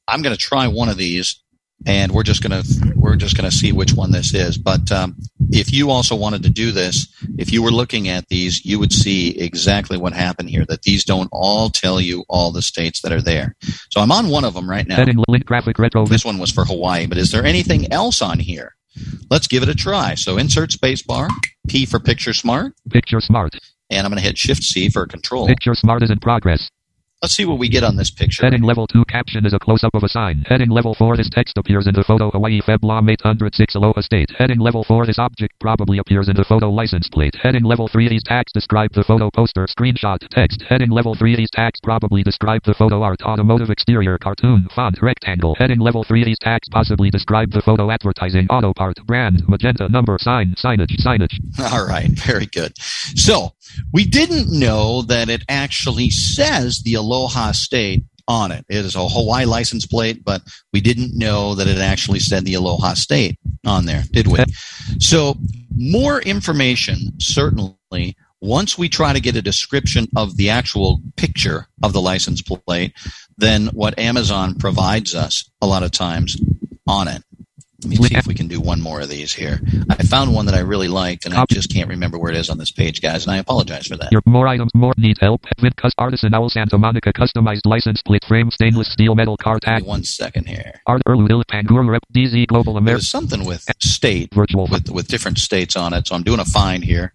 I'm 0.09 0.23
going 0.23 0.35
to 0.35 0.41
try 0.41 0.69
one 0.69 0.89
of 0.89 0.97
these, 0.97 1.42
and 1.87 2.13
we're 2.13 2.23
just 2.23 2.43
going 2.43 2.63
to 2.63 2.93
we're 2.97 3.17
just 3.17 3.37
going 3.37 3.49
to 3.49 3.57
see 3.57 3.73
which 3.73 3.95
one 3.95 4.13
this 4.13 4.35
is. 4.35 4.59
But 4.59 4.91
um, 4.93 5.17
if 5.51 5.73
you 5.73 5.91
also 5.91 6.15
wanted 6.17 6.43
to 6.45 6.51
do 6.51 6.73
this, 6.73 7.07
if 7.39 7.53
you 7.53 7.63
were 7.63 7.71
looking 7.71 8.09
at 8.09 8.29
these, 8.29 8.65
you 8.65 8.79
would 8.79 8.93
see 8.93 9.39
exactly 9.39 9.99
what 9.99 10.13
happened 10.13 10.51
here. 10.51 10.65
That 10.65 10.83
these 10.83 11.05
don't 11.05 11.29
all 11.33 11.71
tell 11.71 12.01
you 12.01 12.25
all 12.29 12.53
the 12.53 12.63
states 12.63 13.03
that 13.03 13.13
are 13.13 13.23
there. 13.23 13.57
So 13.91 14.01
I'm 14.01 14.13
on 14.13 14.29
one 14.29 14.45
of 14.45 14.55
them 14.55 14.69
right 14.69 14.87
now. 14.87 14.97
heading 14.97 15.23
link 15.29 15.45
graphic 15.45 15.79
retro 15.79 16.07
This 16.07 16.25
one 16.25 16.39
was 16.39 16.51
for 16.51 16.65
Hawaii, 16.65 17.07
but 17.07 17.19
is 17.19 17.33
there 17.33 17.45
anything 17.45 17.93
else 17.93 18.23
on 18.23 18.39
here? 18.39 18.75
Let's 19.31 19.47
give 19.47 19.63
it 19.63 19.69
a 19.69 19.75
try. 19.75 20.15
So 20.15 20.37
insert 20.37 20.71
spacebar, 20.71 21.29
P 21.69 21.87
for 21.87 21.99
picture 21.99 22.35
smart, 22.35 22.75
picture 22.91 23.21
smart 23.21 23.55
and 23.91 24.07
I'm 24.07 24.11
going 24.11 24.21
to 24.21 24.27
hit 24.27 24.39
Shift 24.39 24.63
C 24.63 24.89
for 24.89 25.07
control. 25.07 25.47
picture 25.47 25.75
smart 25.75 26.03
is 26.03 26.11
in 26.11 26.19
progress 26.19 26.71
Let's 27.23 27.37
see 27.37 27.45
what 27.45 27.61
we 27.61 27.69
get 27.69 27.85
on 27.85 27.95
this 27.95 28.11
picture. 28.11 28.43
Heading 28.43 28.65
level 28.65 28.89
2 28.89 29.05
caption 29.05 29.47
is 29.47 29.53
a 29.53 29.59
close-up 29.61 29.95
of 29.95 30.03
a 30.03 30.09
sign. 30.09 30.45
Heading 30.49 30.71
level 30.71 30.93
4 30.93 31.17
this 31.17 31.31
text 31.31 31.57
appears 31.57 31.87
in 31.87 31.95
the 31.95 32.03
photo 32.03 32.33
Hawaii 32.33 32.61
Feblom 32.61 33.09
806 33.09 33.77
Aloha 33.77 34.01
State. 34.01 34.33
Heading 34.37 34.59
level 34.59 34.83
4 34.83 35.07
this 35.07 35.21
object 35.21 35.55
probably 35.61 35.99
appears 35.99 36.29
in 36.29 36.35
the 36.35 36.45
photo 36.45 36.69
license 36.69 37.09
plate. 37.09 37.37
Heading 37.41 37.63
level 37.63 37.87
3 37.87 38.09
these 38.09 38.25
tags 38.25 38.51
describe 38.51 38.93
the 38.93 39.05
photo 39.05 39.31
poster 39.31 39.69
screenshot 39.69 40.19
text. 40.33 40.65
Heading 40.69 40.91
level 40.91 41.15
3 41.15 41.37
these 41.37 41.51
tags 41.53 41.79
probably 41.81 42.25
describe 42.25 42.65
the 42.65 42.75
photo 42.75 43.05
art 43.05 43.23
automotive 43.23 43.71
exterior 43.71 44.19
cartoon 44.19 44.67
font 44.75 45.01
rectangle. 45.01 45.55
Heading 45.55 45.79
level 45.79 46.03
3 46.03 46.25
these 46.25 46.41
tags 46.41 46.69
possibly 46.73 47.09
describe 47.09 47.53
the 47.53 47.63
photo 47.63 47.93
advertising 47.93 48.49
auto 48.51 48.73
part 48.75 48.97
brand 49.07 49.45
magenta 49.47 49.89
number 49.89 50.19
sign 50.19 50.57
signage 50.59 50.97
signage. 50.99 51.39
All 51.73 51.87
right, 51.87 52.11
very 52.11 52.47
good. 52.47 52.77
So 52.79 53.53
we 53.93 54.05
didn't 54.05 54.51
know 54.51 55.03
that 55.03 55.29
it 55.29 55.43
actually 55.49 56.11
says 56.11 56.83
the 56.83 56.95
Aloha 56.95 57.53
State 57.53 58.05
on 58.29 58.53
it. 58.53 58.65
It 58.69 58.85
is 58.85 58.95
a 58.95 59.09
Hawaii 59.09 59.45
license 59.45 59.87
plate, 59.87 60.25
but 60.25 60.43
we 60.73 60.81
didn't 60.81 61.17
know 61.17 61.55
that 61.55 61.67
it 61.67 61.79
actually 61.79 62.21
said 62.21 62.45
the 62.45 62.55
Aloha 62.55 62.95
State 62.95 63.39
on 63.67 63.85
there, 63.85 64.05
did 64.13 64.29
we? 64.29 64.39
So 64.99 65.37
more 65.77 66.21
information, 66.21 66.99
certainly, 67.19 68.17
once 68.41 68.77
we 68.77 68.89
try 68.89 69.13
to 69.13 69.21
get 69.21 69.37
a 69.37 69.43
description 69.43 70.07
of 70.17 70.37
the 70.37 70.51
actual 70.51 71.01
picture 71.17 71.69
of 71.83 71.93
the 71.93 72.01
license 72.01 72.43
plate 72.43 72.93
than 73.39 73.69
what 73.69 73.99
Amazon 73.99 74.55
provides 74.57 75.15
us 75.15 75.51
a 75.61 75.67
lot 75.67 75.83
of 75.83 75.93
times 75.93 76.37
on 76.87 77.09
it. 77.09 77.23
Let 77.83 77.91
me 77.91 77.97
see 77.97 78.15
if 78.15 78.27
we 78.27 78.35
can 78.35 78.47
do 78.47 78.61
one 78.61 78.81
more 78.81 79.01
of 79.01 79.09
these 79.09 79.33
here. 79.33 79.61
I 79.91 80.03
found 80.05 80.33
one 80.33 80.47
that 80.47 80.55
I 80.55 80.61
really 80.61 80.89
liked, 80.89 81.25
and 81.27 81.35
I 81.35 81.45
just 81.49 81.73
can't 81.73 81.89
remember 81.89 82.19
where 82.19 82.31
it 82.31 82.37
is 82.37 82.49
on 82.49 82.59
this 82.59 82.71
page, 82.71 83.03
guys, 83.03 83.25
and 83.25 83.33
I 83.33 83.39
apologize 83.39 83.87
for 83.87 83.97
that. 83.97 84.13
Your 84.13 84.23
more 84.25 84.47
items, 84.47 84.71
more 84.75 84.93
need 84.97 85.19
help. 85.21 85.43
Vidcus 85.59 85.91
Artisan 85.99 86.33
Owl 86.33 86.49
Santa 86.49 86.79
Monica 86.79 87.13
customized 87.13 87.63
license 87.65 88.01
plate 88.03 88.25
frame 88.25 88.51
stainless 88.51 88.93
steel 88.93 89.15
metal 89.15 89.37
car 89.37 89.59
tag. 89.59 89.85
One 89.85 90.05
second 90.05 90.47
here. 90.47 90.81
Art 90.87 91.03
Erludil 91.09 91.43
Panguru 91.51 91.89
Rep 91.89 92.03
DZ 92.15 92.47
Global 92.47 92.77
America. 92.77 93.01
There's 93.01 93.11
something 93.11 93.45
with 93.45 93.69
state, 93.81 94.33
Virtual 94.33 94.69
with 94.71 94.91
with 94.91 95.09
different 95.09 95.39
states 95.39 95.77
on 95.77 95.93
it, 95.93 96.07
so 96.07 96.15
I'm 96.15 96.23
doing 96.23 96.41
a 96.41 96.45
find 96.45 96.85
here. 96.85 97.15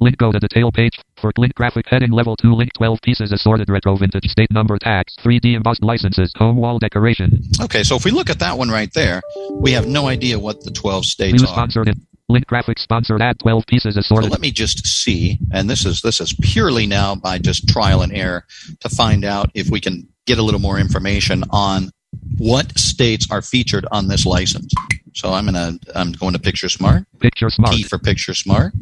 Link 0.00 0.16
go 0.18 0.32
to 0.32 0.38
detail 0.38 0.70
page 0.72 0.98
for 1.20 1.32
link 1.38 1.54
graphic 1.54 1.86
heading 1.88 2.10
level 2.10 2.36
2 2.36 2.52
link 2.54 2.70
12 2.74 3.00
pieces 3.02 3.32
assorted 3.32 3.68
retro 3.70 3.96
vintage 3.96 4.30
state 4.30 4.50
number 4.50 4.76
tags 4.78 5.14
3D 5.24 5.54
embossed 5.54 5.82
licenses 5.82 6.30
home 6.36 6.56
wall 6.56 6.78
decoration 6.78 7.40
Okay, 7.60 7.82
so 7.82 7.96
if 7.96 8.04
we 8.04 8.10
look 8.10 8.30
at 8.30 8.38
that 8.40 8.58
one 8.58 8.68
right 8.68 8.92
there, 8.92 9.22
we 9.52 9.72
have 9.72 9.86
no 9.86 10.06
idea 10.06 10.38
what 10.38 10.62
the 10.62 10.70
12 10.70 11.04
states 11.04 11.42
are. 11.42 11.46
sponsored 11.46 11.88
in 11.88 12.06
link 12.28 12.46
graphic 12.46 12.78
sponsored 12.78 13.22
add 13.22 13.38
12 13.38 13.66
pieces 13.66 13.94
So 13.94 14.00
assorted 14.00 14.30
let 14.30 14.40
me 14.40 14.50
just 14.50 14.86
see, 14.86 15.38
and 15.52 15.68
this 15.68 15.84
is 15.86 16.02
this 16.02 16.20
is 16.20 16.34
purely 16.40 16.86
now 16.86 17.14
by 17.14 17.38
just 17.38 17.68
trial 17.68 18.02
and 18.02 18.12
error 18.12 18.44
to 18.80 18.88
find 18.88 19.24
out 19.24 19.50
if 19.54 19.70
we 19.70 19.80
can 19.80 20.08
get 20.26 20.38
a 20.38 20.42
little 20.42 20.60
more 20.60 20.78
information 20.78 21.44
on 21.50 21.90
what 22.38 22.76
states 22.78 23.26
are 23.30 23.42
featured 23.42 23.86
on 23.92 24.08
this 24.08 24.26
license. 24.26 24.72
So 25.14 25.32
I'm 25.32 25.44
gonna 25.44 25.78
I'm 25.94 26.12
going 26.12 26.32
to 26.32 26.38
Picture 26.40 26.68
Smart, 26.68 27.04
picture 27.20 27.50
smart 27.50 27.72
P 27.74 27.82
for 27.84 27.98
Picture 27.98 28.34
Smart, 28.34 28.72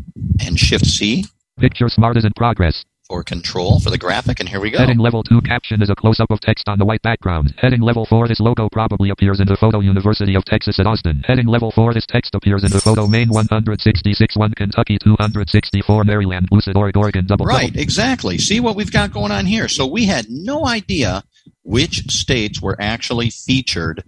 and 0.45 0.59
Shift 0.59 0.87
C 0.87 1.25
picture 1.61 1.89
smart 1.89 2.17
is 2.17 2.25
in 2.25 2.33
progress 2.35 2.85
for 3.07 3.23
Control 3.23 3.79
for 3.81 3.91
the 3.91 3.99
graphic, 3.99 4.41
and 4.41 4.49
here 4.49 4.59
we 4.61 4.71
go. 4.71 4.79
heading 4.79 4.99
level 4.99 5.23
2 5.23 5.43
caption 5.43 5.83
is 5.83 5.91
a 5.91 5.95
close 5.95 6.19
up 6.19 6.31
of 6.31 6.41
text 6.41 6.69
on 6.69 6.79
the 6.79 6.85
white 6.85 7.03
background 7.03 7.53
heading 7.59 7.83
level 7.83 8.07
4 8.07 8.27
this 8.29 8.41
logo 8.41 8.69
probably 8.73 9.11
appears 9.11 9.39
in 9.41 9.47
the 9.47 9.57
photo 9.57 9.81
University 9.81 10.35
of 10.35 10.45
Texas 10.47 10.79
at 10.81 10.87
Austin 10.87 11.23
heading 11.27 11.47
level 11.47 11.71
4 11.71 11.93
this 11.93 12.07
text 12.07 12.35
appears 12.35 12.65
in 12.65 12.71
the 12.71 12.81
photo 12.81 13.07
Maine 13.07 13.29
166 13.29 14.37
1 14.37 14.53
Kentucky 14.57 14.97
264 15.05 16.05
Maryland 16.05 16.49
Lucid 16.51 16.75
Oregon 16.77 17.03
Oregon 17.03 17.27
double 17.27 17.45
Right, 17.45 17.67
double. 17.67 17.81
exactly. 17.81 18.39
See 18.39 18.61
what 18.61 18.77
we've 18.77 18.93
got 18.93 19.13
going 19.13 19.33
on 19.33 19.45
here. 19.45 19.69
So 19.69 19.87
we 19.87 20.07
had 20.07 20.27
no 20.31 20.67
idea 20.67 21.23
which 21.65 22.11
states 22.11 22.61
were 22.61 22.77
actually 22.81 23.31
featured 23.31 24.03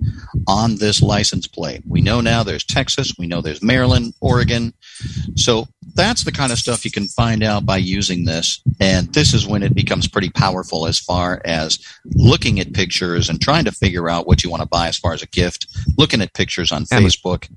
on 0.46 0.76
this 0.76 1.00
license 1.00 1.46
plate. 1.46 1.82
We 1.86 2.00
know 2.00 2.20
now 2.20 2.42
there's 2.42 2.64
Texas, 2.64 3.14
we 3.18 3.26
know 3.26 3.40
there's 3.40 3.62
Maryland, 3.62 4.14
Oregon. 4.20 4.74
So 5.36 5.68
that's 5.94 6.24
the 6.24 6.32
kind 6.32 6.52
of 6.52 6.58
stuff 6.58 6.84
you 6.84 6.90
can 6.90 7.06
find 7.06 7.42
out 7.42 7.64
by 7.64 7.76
using 7.76 8.24
this. 8.24 8.60
And 8.80 9.12
this 9.14 9.34
is 9.34 9.46
when 9.46 9.62
it 9.62 9.74
becomes 9.74 10.08
pretty 10.08 10.30
powerful 10.30 10.86
as 10.86 10.98
far 10.98 11.40
as 11.44 11.78
looking 12.14 12.58
at 12.60 12.72
pictures 12.72 13.28
and 13.28 13.40
trying 13.40 13.64
to 13.66 13.72
figure 13.72 14.08
out 14.10 14.26
what 14.26 14.42
you 14.42 14.50
want 14.50 14.62
to 14.62 14.68
buy 14.68 14.88
as 14.88 14.98
far 14.98 15.12
as 15.12 15.22
a 15.22 15.28
gift, 15.28 15.66
looking 15.96 16.20
at 16.20 16.34
pictures 16.34 16.72
on 16.72 16.84
Amazon. 16.90 17.02
Facebook, 17.02 17.50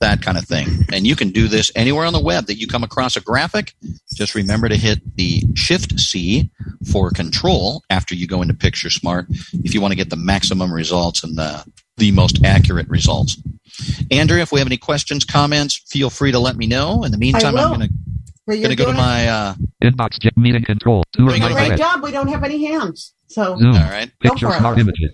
that 0.00 0.22
kind 0.22 0.38
of 0.38 0.44
thing. 0.44 0.68
And 0.92 1.06
you 1.06 1.16
can 1.16 1.30
do 1.30 1.48
this 1.48 1.70
anywhere 1.74 2.06
on 2.06 2.12
the 2.12 2.20
web 2.22 2.46
that 2.46 2.54
you 2.56 2.66
come 2.66 2.82
across 2.84 3.16
a 3.16 3.20
graphic. 3.20 3.74
Just 4.14 4.34
remember 4.34 4.68
to 4.68 4.76
hit 4.76 5.16
the 5.16 5.42
Shift 5.54 5.98
C 5.98 6.50
for 6.90 7.10
control 7.10 7.82
after 7.90 8.14
you 8.14 8.26
go 8.26 8.42
into 8.42 8.54
Picture 8.54 8.90
Smart 8.90 9.26
if 9.52 9.74
you 9.74 9.80
want 9.80 9.92
to 9.92 9.96
get 9.96 10.10
the 10.10 10.16
maximum 10.16 10.72
results 10.72 11.22
and 11.24 11.36
the, 11.36 11.64
the 11.96 12.12
most 12.12 12.44
accurate 12.44 12.88
results. 12.88 13.36
Andrea, 14.10 14.42
if 14.42 14.52
we 14.52 14.60
have 14.60 14.68
any 14.68 14.76
questions, 14.76 15.24
comments, 15.24 15.76
feel 15.88 16.10
free 16.10 16.32
to 16.32 16.38
let 16.38 16.56
me 16.56 16.66
know. 16.66 17.04
In 17.04 17.12
the 17.12 17.18
meantime. 17.18 17.56
I'm 17.56 17.68
going 17.68 17.88
to 17.88 17.94
Where 18.44 18.56
you're 18.56 18.64
going 18.64 18.76
to 18.76 18.84
go 18.84 18.90
to 18.90 18.96
my. 18.96 19.28
Uh, 19.28 19.54
inbox 19.82 20.18
j- 20.18 20.30
meeting 20.36 20.64
control 20.64 21.02
Doing 21.12 21.28
a 21.28 21.30
it 21.30 21.34
reminder 21.34 21.54
right 21.56 21.68
great 21.68 21.78
job. 21.78 22.02
We 22.02 22.10
don't 22.10 22.28
have 22.28 22.44
any 22.44 22.64
hands. 22.66 23.14
So 23.28 23.56
zoom 23.56 23.74
all 23.74 23.80
right. 23.80 24.10
picture 24.20 24.46
Go 24.46 24.50
for 24.50 24.56
it. 24.56 24.58
smart 24.58 24.78
images 24.78 25.10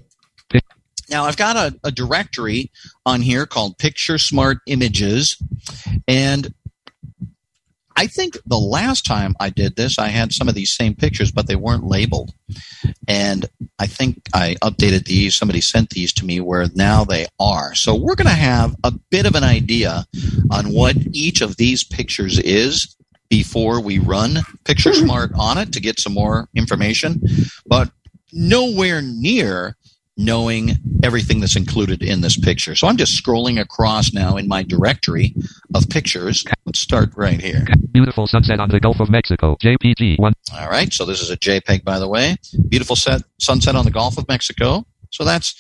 Now 1.11 1.25
I've 1.25 1.37
got 1.37 1.57
a, 1.57 1.79
a 1.85 1.91
directory 1.91 2.71
on 3.05 3.23
here 3.23 3.47
called 3.47 3.79
Picture 3.79 4.19
Smart 4.19 4.59
Images, 4.67 5.37
and 6.09 6.53
I 7.99 8.07
think 8.07 8.37
the 8.45 8.59
last 8.59 9.07
time 9.07 9.35
I 9.41 9.49
did 9.49 9.77
this, 9.77 9.99
I 9.99 10.09
had 10.09 10.33
some 10.33 10.49
of 10.49 10.55
these 10.55 10.71
same 10.71 10.95
pictures, 10.95 11.33
but 11.33 11.47
they 11.47 11.57
weren't 11.57 11.87
labeled. 11.87 12.31
And 13.09 13.47
I 13.79 13.87
think 13.87 14.21
I 14.35 14.57
updated 14.63 15.07
these. 15.07 15.35
Somebody 15.35 15.63
sent 15.63 15.91
these 15.91 16.13
to 16.15 16.27
me 16.27 16.41
where 16.41 16.67
now 16.75 17.05
they 17.05 17.27
are. 17.41 17.75
So 17.75 17.95
we're 17.95 18.15
going 18.15 18.29
to 18.29 18.35
have 18.35 18.77
a 18.85 18.93
bit 19.11 19.25
of 19.25 19.35
an 19.35 19.45
idea 19.45 20.05
on 20.51 20.75
what 20.75 20.97
each 21.13 21.41
of 21.41 21.57
these 21.57 21.85
pictures 21.85 22.39
is 22.39 22.95
before 23.31 23.81
we 23.81 23.99
run 23.99 24.41
Picture 24.65 24.91
mm-hmm. 24.91 25.07
Smart 25.07 25.33
on 25.35 25.57
it 25.57 25.73
to 25.73 25.81
get 25.81 25.99
some 25.99 26.13
more 26.13 26.49
information, 26.55 27.23
but 27.67 27.91
nowhere 28.31 29.01
near 29.01 29.75
knowing 30.17 30.71
everything 31.03 31.41
that's 31.41 31.57
included 31.57 32.03
in 32.03 32.23
this 32.23 32.39
picture. 32.39 32.75
So 32.75 32.89
I'm 32.89 32.97
just 32.97 33.23
scrolling 33.23 33.61
across 33.61 34.13
now 34.13 34.37
in 34.37 34.49
my 34.49 34.63
directory 34.63 35.35
of 35.75 35.89
pictures. 35.89 36.45
Let's 36.65 36.79
start 36.79 37.11
right 37.17 37.41
here. 37.41 37.67
beautiful 37.93 38.27
sunset 38.27 38.59
on 38.59 38.71
the 38.71 38.81
Gulf 38.81 39.01
of 39.01 39.11
Mexico 39.11 39.57
JPG 39.63 40.19
one 40.19 40.33
All 40.59 40.69
right. 40.69 40.93
So 40.93 41.05
this 41.05 41.21
is 41.21 41.31
a 41.31 41.37
JPEG, 41.37 41.85
by 41.85 41.99
the 41.99 42.09
way. 42.09 42.37
Beautiful 42.69 42.97
set 42.97 43.23
sunset 43.39 43.77
on 43.77 43.85
the 43.85 43.91
Gulf 43.91 44.19
of 44.19 44.27
Mexico. 44.29 44.87
So 45.11 45.25
that's 45.25 45.55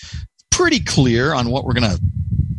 pretty 0.50 0.80
clear 0.80 1.34
on 1.34 1.50
what 1.50 1.64
we're 1.64 1.74
going 1.74 1.90
to 1.90 2.00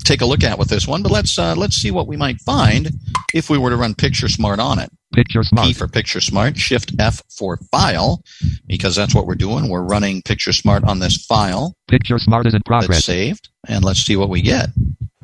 take 0.06 0.22
a 0.22 0.26
look 0.26 0.44
at 0.44 0.58
with 0.58 0.70
this 0.70 0.88
one. 0.88 1.04
But 1.04 1.12
let's 1.12 1.38
uh, 1.38 1.56
let's 1.56 1.76
see 1.76 1.92
what 1.92 2.08
we 2.08 2.16
might 2.16 2.40
find 2.42 2.92
if 3.34 3.50
we 3.50 3.58
were 3.58 3.72
to 3.72 3.76
run 3.76 3.96
Picture 3.96 4.30
Smart 4.30 4.60
on 4.60 4.80
it. 4.80 4.92
Picture 5.14 5.44
smart 5.44 5.68
P 5.68 5.74
for 5.74 5.88
Picture 5.88 6.22
Smart, 6.22 6.58
Shift 6.58 6.94
F 7.00 7.22
for 7.30 7.58
File, 7.72 8.24
because 8.68 8.96
that's 8.96 9.16
what 9.16 9.26
we're 9.26 9.36
doing. 9.36 9.70
We're 9.70 9.82
running 9.82 10.22
Picture 10.22 10.54
Smart 10.54 10.84
on 10.84 11.00
this 11.00 11.26
file 11.26 11.78
picture 11.88 12.20
smart 12.20 12.46
is 12.46 12.54
in 12.54 12.62
progress 12.66 13.06
saved, 13.06 13.50
and 13.68 13.84
let's 13.84 14.00
see 14.00 14.16
what 14.16 14.30
we 14.30 14.42
get. 14.42 14.70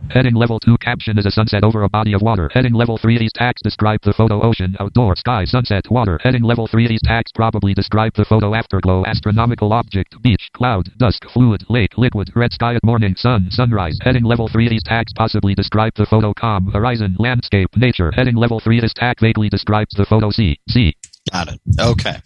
Heading 0.10 0.36
level 0.36 0.60
2 0.60 0.78
caption 0.78 1.18
is 1.18 1.26
a 1.26 1.32
sunset 1.32 1.64
over 1.64 1.84
a 1.84 1.90
body 1.90 2.14
of 2.14 2.22
water. 2.22 2.50
Heading 2.54 2.74
level 2.74 2.98
3 2.98 3.18
these 3.18 3.34
tags 3.34 3.62
describe 3.64 4.00
the 4.04 4.14
photo 4.14 4.42
ocean, 4.42 4.76
outdoor, 4.80 5.16
sky, 5.16 5.46
sunset, 5.46 5.90
water. 5.90 6.20
Heading 6.22 6.44
level 6.44 6.68
3 6.68 6.88
these 6.88 7.02
tags 7.04 7.32
probably 7.34 7.74
describe 7.74 8.14
the 8.16 8.26
photo 8.26 8.54
afterglow, 8.54 9.04
astronomical 9.06 9.74
object, 9.74 10.22
beach, 10.22 10.50
cloud, 10.54 10.92
dusk, 10.98 11.26
fluid, 11.30 11.64
lake, 11.70 11.98
liquid, 11.98 12.30
red 12.36 12.54
sky 12.54 12.76
at 12.76 12.84
morning, 12.84 13.16
sun, 13.16 13.50
sunrise. 13.50 13.98
Heading 14.02 14.24
level 14.24 14.48
3 14.48 14.70
these 14.70 14.84
tags 14.84 15.14
possibly 15.16 15.56
describe 15.56 15.94
the 15.96 16.06
photo 16.06 16.34
calm, 16.34 16.72
horizon, 16.72 17.16
landscape, 17.18 17.70
nature. 17.76 18.12
Heading 18.12 18.36
level 18.36 18.60
3 18.60 18.82
this 18.82 18.94
tag 18.94 19.20
vaguely 19.20 19.50
describes 19.50 19.96
the 19.96 20.06
photo 20.06 20.30
sea, 20.30 20.60
sea. 20.70 20.96
Got 21.32 21.48
it. 21.48 21.62
Okay. 21.80 22.18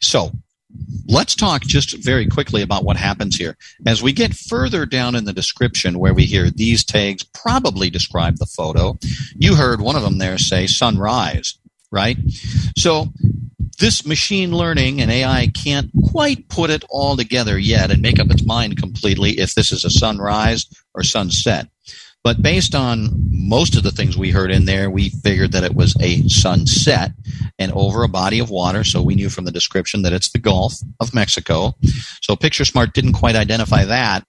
So 0.00 0.30
let's 1.06 1.34
talk 1.34 1.62
just 1.62 1.96
very 2.04 2.26
quickly 2.26 2.62
about 2.62 2.84
what 2.84 2.96
happens 2.96 3.36
here. 3.36 3.56
As 3.86 4.02
we 4.02 4.12
get 4.12 4.34
further 4.34 4.86
down 4.86 5.14
in 5.14 5.24
the 5.24 5.32
description 5.32 5.98
where 5.98 6.14
we 6.14 6.24
hear 6.24 6.50
these 6.50 6.84
tags 6.84 7.22
probably 7.22 7.90
describe 7.90 8.36
the 8.36 8.46
photo, 8.46 8.98
you 9.36 9.54
heard 9.54 9.80
one 9.80 9.96
of 9.96 10.02
them 10.02 10.18
there 10.18 10.38
say 10.38 10.66
sunrise, 10.66 11.58
right? 11.90 12.18
So 12.76 13.08
this 13.78 14.04
machine 14.04 14.52
learning 14.52 15.00
and 15.00 15.10
AI 15.10 15.48
can't 15.48 15.90
quite 16.10 16.48
put 16.48 16.70
it 16.70 16.84
all 16.90 17.16
together 17.16 17.58
yet 17.58 17.90
and 17.90 18.02
make 18.02 18.18
up 18.18 18.30
its 18.30 18.44
mind 18.44 18.76
completely 18.76 19.38
if 19.38 19.54
this 19.54 19.72
is 19.72 19.84
a 19.84 19.90
sunrise 19.90 20.66
or 20.94 21.02
sunset. 21.02 21.68
But 22.28 22.42
based 22.42 22.74
on 22.74 23.08
most 23.30 23.74
of 23.74 23.84
the 23.84 23.90
things 23.90 24.18
we 24.18 24.30
heard 24.30 24.50
in 24.50 24.66
there, 24.66 24.90
we 24.90 25.08
figured 25.08 25.52
that 25.52 25.64
it 25.64 25.74
was 25.74 25.96
a 25.98 26.28
sunset 26.28 27.12
and 27.58 27.72
over 27.72 28.02
a 28.02 28.08
body 28.08 28.38
of 28.38 28.50
water. 28.50 28.84
So 28.84 29.00
we 29.00 29.14
knew 29.14 29.30
from 29.30 29.46
the 29.46 29.50
description 29.50 30.02
that 30.02 30.12
it's 30.12 30.30
the 30.30 30.38
Gulf 30.38 30.74
of 31.00 31.14
Mexico. 31.14 31.72
So 32.20 32.36
Picture 32.36 32.66
Smart 32.66 32.92
didn't 32.92 33.14
quite 33.14 33.34
identify 33.34 33.86
that, 33.86 34.26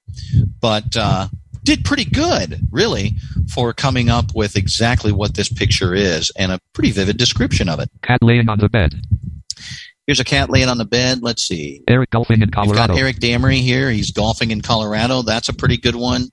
but 0.62 0.96
uh, 0.96 1.28
did 1.64 1.84
pretty 1.84 2.06
good, 2.06 2.70
really, 2.72 3.18
for 3.54 3.74
coming 3.74 4.10
up 4.10 4.34
with 4.34 4.56
exactly 4.56 5.12
what 5.12 5.36
this 5.36 5.52
picture 5.52 5.94
is 5.94 6.32
and 6.38 6.54
a 6.54 6.60
pretty 6.72 6.92
vivid 6.92 7.18
description 7.18 7.68
of 7.68 7.82
it. 7.82 7.90
Cat 8.02 8.20
laying 8.22 8.48
on 8.48 8.60
the 8.60 8.70
bed. 8.70 8.96
Here's 10.08 10.22
a 10.22 10.24
cat 10.24 10.50
laying 10.50 10.70
on 10.70 10.78
the 10.78 10.86
bed. 10.86 11.22
Let's 11.22 11.46
see. 11.46 11.84
Eric 11.86 12.12
golfing 12.12 12.42
in 12.42 12.50
Colorado. 12.50 12.72
We've 12.72 12.88
got 12.88 12.98
Eric 12.98 13.18
Damery 13.18 13.60
here. 13.60 13.92
He's 13.92 14.12
golfing 14.12 14.52
in 14.52 14.62
Colorado. 14.62 15.22
That's 15.22 15.50
a 15.50 15.54
pretty 15.54 15.76
good 15.76 15.96
one. 15.96 16.30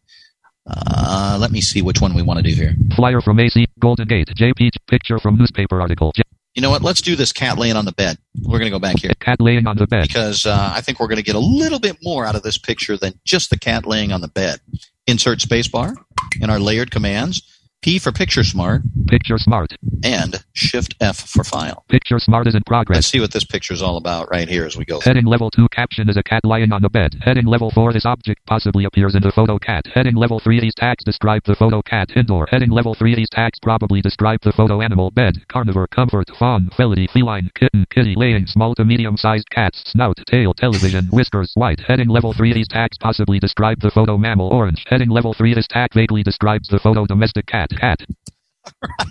Uh, 0.68 1.38
let 1.40 1.50
me 1.52 1.60
see 1.60 1.82
which 1.82 2.00
one 2.00 2.14
we 2.14 2.22
want 2.22 2.38
to 2.38 2.42
do 2.42 2.54
here. 2.54 2.74
Flyer 2.94 3.20
from 3.20 3.38
AC, 3.38 3.66
Golden 3.78 4.06
Gate, 4.08 4.28
JP, 4.36 4.70
picture 4.88 5.18
from 5.18 5.36
newspaper 5.36 5.80
article. 5.80 6.12
J- 6.16 6.22
You 6.54 6.62
know 6.62 6.70
what? 6.70 6.82
Let's 6.82 7.00
do 7.00 7.14
this 7.16 7.32
cat 7.32 7.56
laying 7.58 7.76
on 7.76 7.84
the 7.84 7.92
bed. 7.92 8.18
We're 8.42 8.58
going 8.58 8.70
to 8.72 8.76
go 8.76 8.78
back 8.78 8.98
here 8.98 9.12
cat 9.20 9.40
laying 9.40 9.66
on 9.66 9.76
the 9.76 9.86
bed. 9.86 10.08
because 10.08 10.44
uh, 10.46 10.70
I 10.74 10.80
think 10.80 10.98
we're 10.98 11.06
going 11.08 11.18
to 11.18 11.22
get 11.22 11.36
a 11.36 11.40
little 11.40 11.78
bit 11.78 11.98
more 12.02 12.24
out 12.26 12.34
of 12.34 12.42
this 12.42 12.58
picture 12.58 12.96
than 12.96 13.18
just 13.24 13.50
the 13.50 13.58
cat 13.58 13.86
laying 13.86 14.12
on 14.12 14.20
the 14.22 14.28
bed. 14.28 14.60
Insert 15.06 15.38
spacebar 15.38 15.94
in 16.40 16.50
our 16.50 16.58
layered 16.58 16.90
commands. 16.90 17.42
P 17.86 18.00
for 18.00 18.10
Picture 18.10 18.42
Smart 18.42 18.82
Picture 19.06 19.38
smart. 19.38 19.72
and 20.02 20.44
Shift 20.52 20.96
F 21.00 21.16
for 21.16 21.44
File. 21.44 21.84
Picture 21.88 22.18
smart 22.18 22.48
is 22.48 22.56
in 22.56 22.62
progress. 22.64 22.96
Let's 22.96 23.06
see 23.06 23.20
what 23.20 23.32
this 23.32 23.44
picture 23.44 23.72
is 23.72 23.82
all 23.82 23.96
about 23.98 24.28
right 24.30 24.48
here 24.48 24.66
as 24.66 24.76
we 24.76 24.84
go. 24.84 24.98
Heading 25.00 25.26
level 25.26 25.50
2 25.50 25.68
caption 25.68 26.08
is 26.08 26.16
a 26.16 26.22
cat 26.24 26.44
lying 26.44 26.72
on 26.72 26.82
the 26.82 26.88
bed. 26.88 27.16
Heading 27.20 27.46
level 27.46 27.70
4 27.70 27.92
this 27.92 28.04
object 28.04 28.44
possibly 28.46 28.84
appears 28.84 29.14
in 29.14 29.22
the 29.22 29.30
photo 29.30 29.58
cat. 29.58 29.86
Heading 29.94 30.16
level 30.16 30.40
3 30.40 30.58
these 30.58 30.74
tags 30.74 31.04
describe 31.04 31.42
the 31.44 31.54
photo 31.54 31.80
cat 31.82 32.10
indoor. 32.16 32.48
Heading 32.50 32.70
level 32.70 32.94
3 32.94 33.14
these 33.14 33.30
tags 33.30 33.60
probably 33.62 34.02
describe 34.02 34.40
the 34.42 34.52
photo 34.52 34.80
animal 34.80 35.12
bed. 35.12 35.46
Carnivore, 35.46 35.86
comfort, 35.86 36.28
fawn, 36.36 36.68
felony, 36.76 37.06
feline, 37.06 37.50
kitten, 37.54 37.86
kitty, 37.90 38.14
laying, 38.16 38.46
small 38.48 38.74
to 38.74 38.84
medium 38.84 39.16
sized 39.16 39.48
cats, 39.50 39.84
snout, 39.86 40.18
tail, 40.26 40.52
television, 40.52 41.06
whiskers, 41.12 41.52
white. 41.54 41.78
Heading 41.86 42.08
level 42.08 42.32
3 42.32 42.52
these 42.52 42.68
tags 42.68 42.98
possibly 42.98 43.38
describe 43.38 43.78
the 43.80 43.90
photo 43.90 44.18
mammal 44.18 44.48
orange. 44.48 44.84
Heading 44.88 45.10
level 45.10 45.32
3 45.32 45.54
this 45.54 45.68
tag 45.68 45.94
vaguely 45.94 46.24
describes 46.24 46.68
the 46.68 46.80
photo 46.80 47.06
domestic 47.06 47.46
cat 47.46 47.70
cat. 47.76 48.00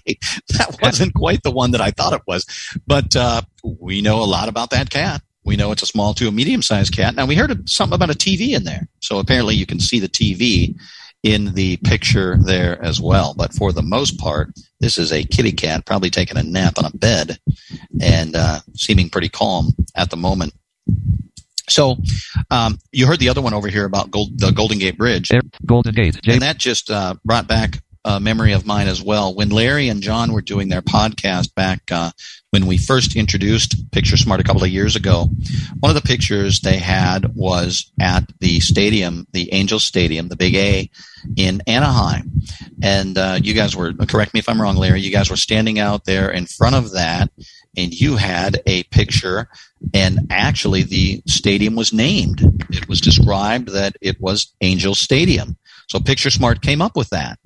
that 0.06 0.78
wasn't 0.82 1.14
quite 1.14 1.44
the 1.44 1.52
one 1.52 1.72
that 1.72 1.82
I 1.82 1.92
thought 1.92 2.14
it 2.14 2.22
was, 2.28 2.46
but 2.86 3.16
uh, 3.16 3.42
we 3.64 4.02
know 4.02 4.22
a 4.22 4.26
lot 4.26 4.50
about 4.50 4.72
that 4.72 4.90
cat. 4.90 5.22
We 5.46 5.56
know 5.56 5.72
it's 5.72 5.84
a 5.84 5.88
small 5.88 6.14
to 6.16 6.28
a 6.28 6.32
medium 6.32 6.62
sized 6.62 6.94
cat. 6.94 7.16
Now 7.16 7.26
we 7.26 7.36
heard 7.36 7.70
something 7.70 7.96
about 7.96 8.10
a 8.10 8.18
TV 8.18 8.56
in 8.56 8.64
there, 8.64 8.88
so 9.00 9.20
apparently 9.20 9.56
you 9.56 9.66
can 9.66 9.80
see 9.80 10.00
the 10.00 10.10
TV 10.10 10.76
in 11.26 11.54
the 11.54 11.78
picture 11.78 12.38
there 12.38 12.82
as 12.84 13.02
well. 13.02 13.34
But 13.36 13.54
for 13.54 13.72
the 13.72 13.82
most 13.82 14.20
part, 14.20 14.50
this 14.80 14.98
is 14.98 15.12
a 15.12 15.24
kitty 15.24 15.52
cat, 15.52 15.86
probably 15.86 16.12
taking 16.12 16.38
a 16.38 16.44
nap 16.44 16.78
on 16.78 16.86
a 16.86 16.96
bed 16.96 17.40
and 18.00 18.36
uh, 18.36 18.60
seeming 18.76 19.10
pretty 19.10 19.30
calm 19.30 19.74
at 19.96 20.12
the 20.12 20.18
moment. 20.18 20.54
So 21.68 21.98
um, 22.52 22.78
you 22.92 23.08
heard 23.08 23.20
the 23.20 23.30
other 23.30 23.42
one 23.42 23.56
over 23.56 23.68
here 23.70 23.86
about 23.86 24.12
Gold, 24.12 24.38
the 24.40 24.52
Golden 24.52 24.78
Gate 24.78 24.98
Bridge. 24.98 25.32
Golden 25.66 25.96
Gate, 25.96 26.20
And 26.28 26.42
that 26.44 26.60
just 26.60 26.92
uh, 26.92 27.16
brought 27.26 27.48
back 27.48 27.82
a 28.06 28.20
memory 28.20 28.54
of 28.54 28.66
mine 28.66 28.88
as 28.88 29.02
well. 29.02 29.34
When 29.34 29.50
Larry 29.50 29.90
and 29.90 30.02
John 30.02 30.32
were 30.32 30.42
doing 30.42 30.70
their 30.70 30.84
podcast 30.84 31.54
back 31.56 31.92
uh, 31.92 32.12
when 32.52 32.68
we 32.68 32.78
first 32.78 33.16
introduced 33.16 33.92
Picture 33.92 34.16
Smart 34.16 34.40
a 34.40 34.44
couple 34.44 34.64
of 34.64 34.70
years 34.70 34.96
ago, 34.96 35.28
one 35.80 35.90
of 35.90 36.02
the 36.02 36.08
pictures 36.08 36.62
they 36.62 36.78
had 36.78 37.36
was 37.36 37.92
at 38.00 38.24
the 38.40 38.60
stadium, 38.60 39.26
the 39.34 39.52
Angels 39.52 39.84
Stadium, 39.84 40.30
the 40.30 40.36
Big 40.36 40.56
A 40.56 40.90
in 41.36 41.62
Anaheim. 41.68 42.32
And 42.84 43.18
uh, 43.18 43.40
you 43.42 43.56
guys 43.56 43.76
were, 43.76 43.94
correct 43.94 44.36
me 44.36 44.40
if 44.40 44.48
I'm 44.48 44.62
wrong, 44.62 44.76
Larry, 44.76 45.02
you 45.02 45.12
guys 45.12 45.30
were 45.32 45.36
standing 45.36 45.80
out 45.80 46.06
there 46.06 46.30
in 46.30 46.46
front 46.46 46.76
of 46.76 46.92
that 46.92 47.32
and 47.76 47.94
you 47.94 48.16
had 48.16 48.62
a 48.66 48.84
picture 48.84 49.50
and 49.94 50.28
actually 50.30 50.84
the 50.84 51.22
stadium 51.28 51.76
was 51.76 51.92
named. 51.92 52.42
It 52.70 52.88
was 52.88 53.02
described 53.02 53.70
that 53.70 53.96
it 54.02 54.22
was 54.22 54.54
Angel 54.62 54.96
Stadium. 54.96 55.58
So 55.88 56.00
Picture 56.00 56.30
Smart 56.30 56.62
came 56.62 56.82
up 56.82 56.96
with 56.96 57.10
that, 57.10 57.38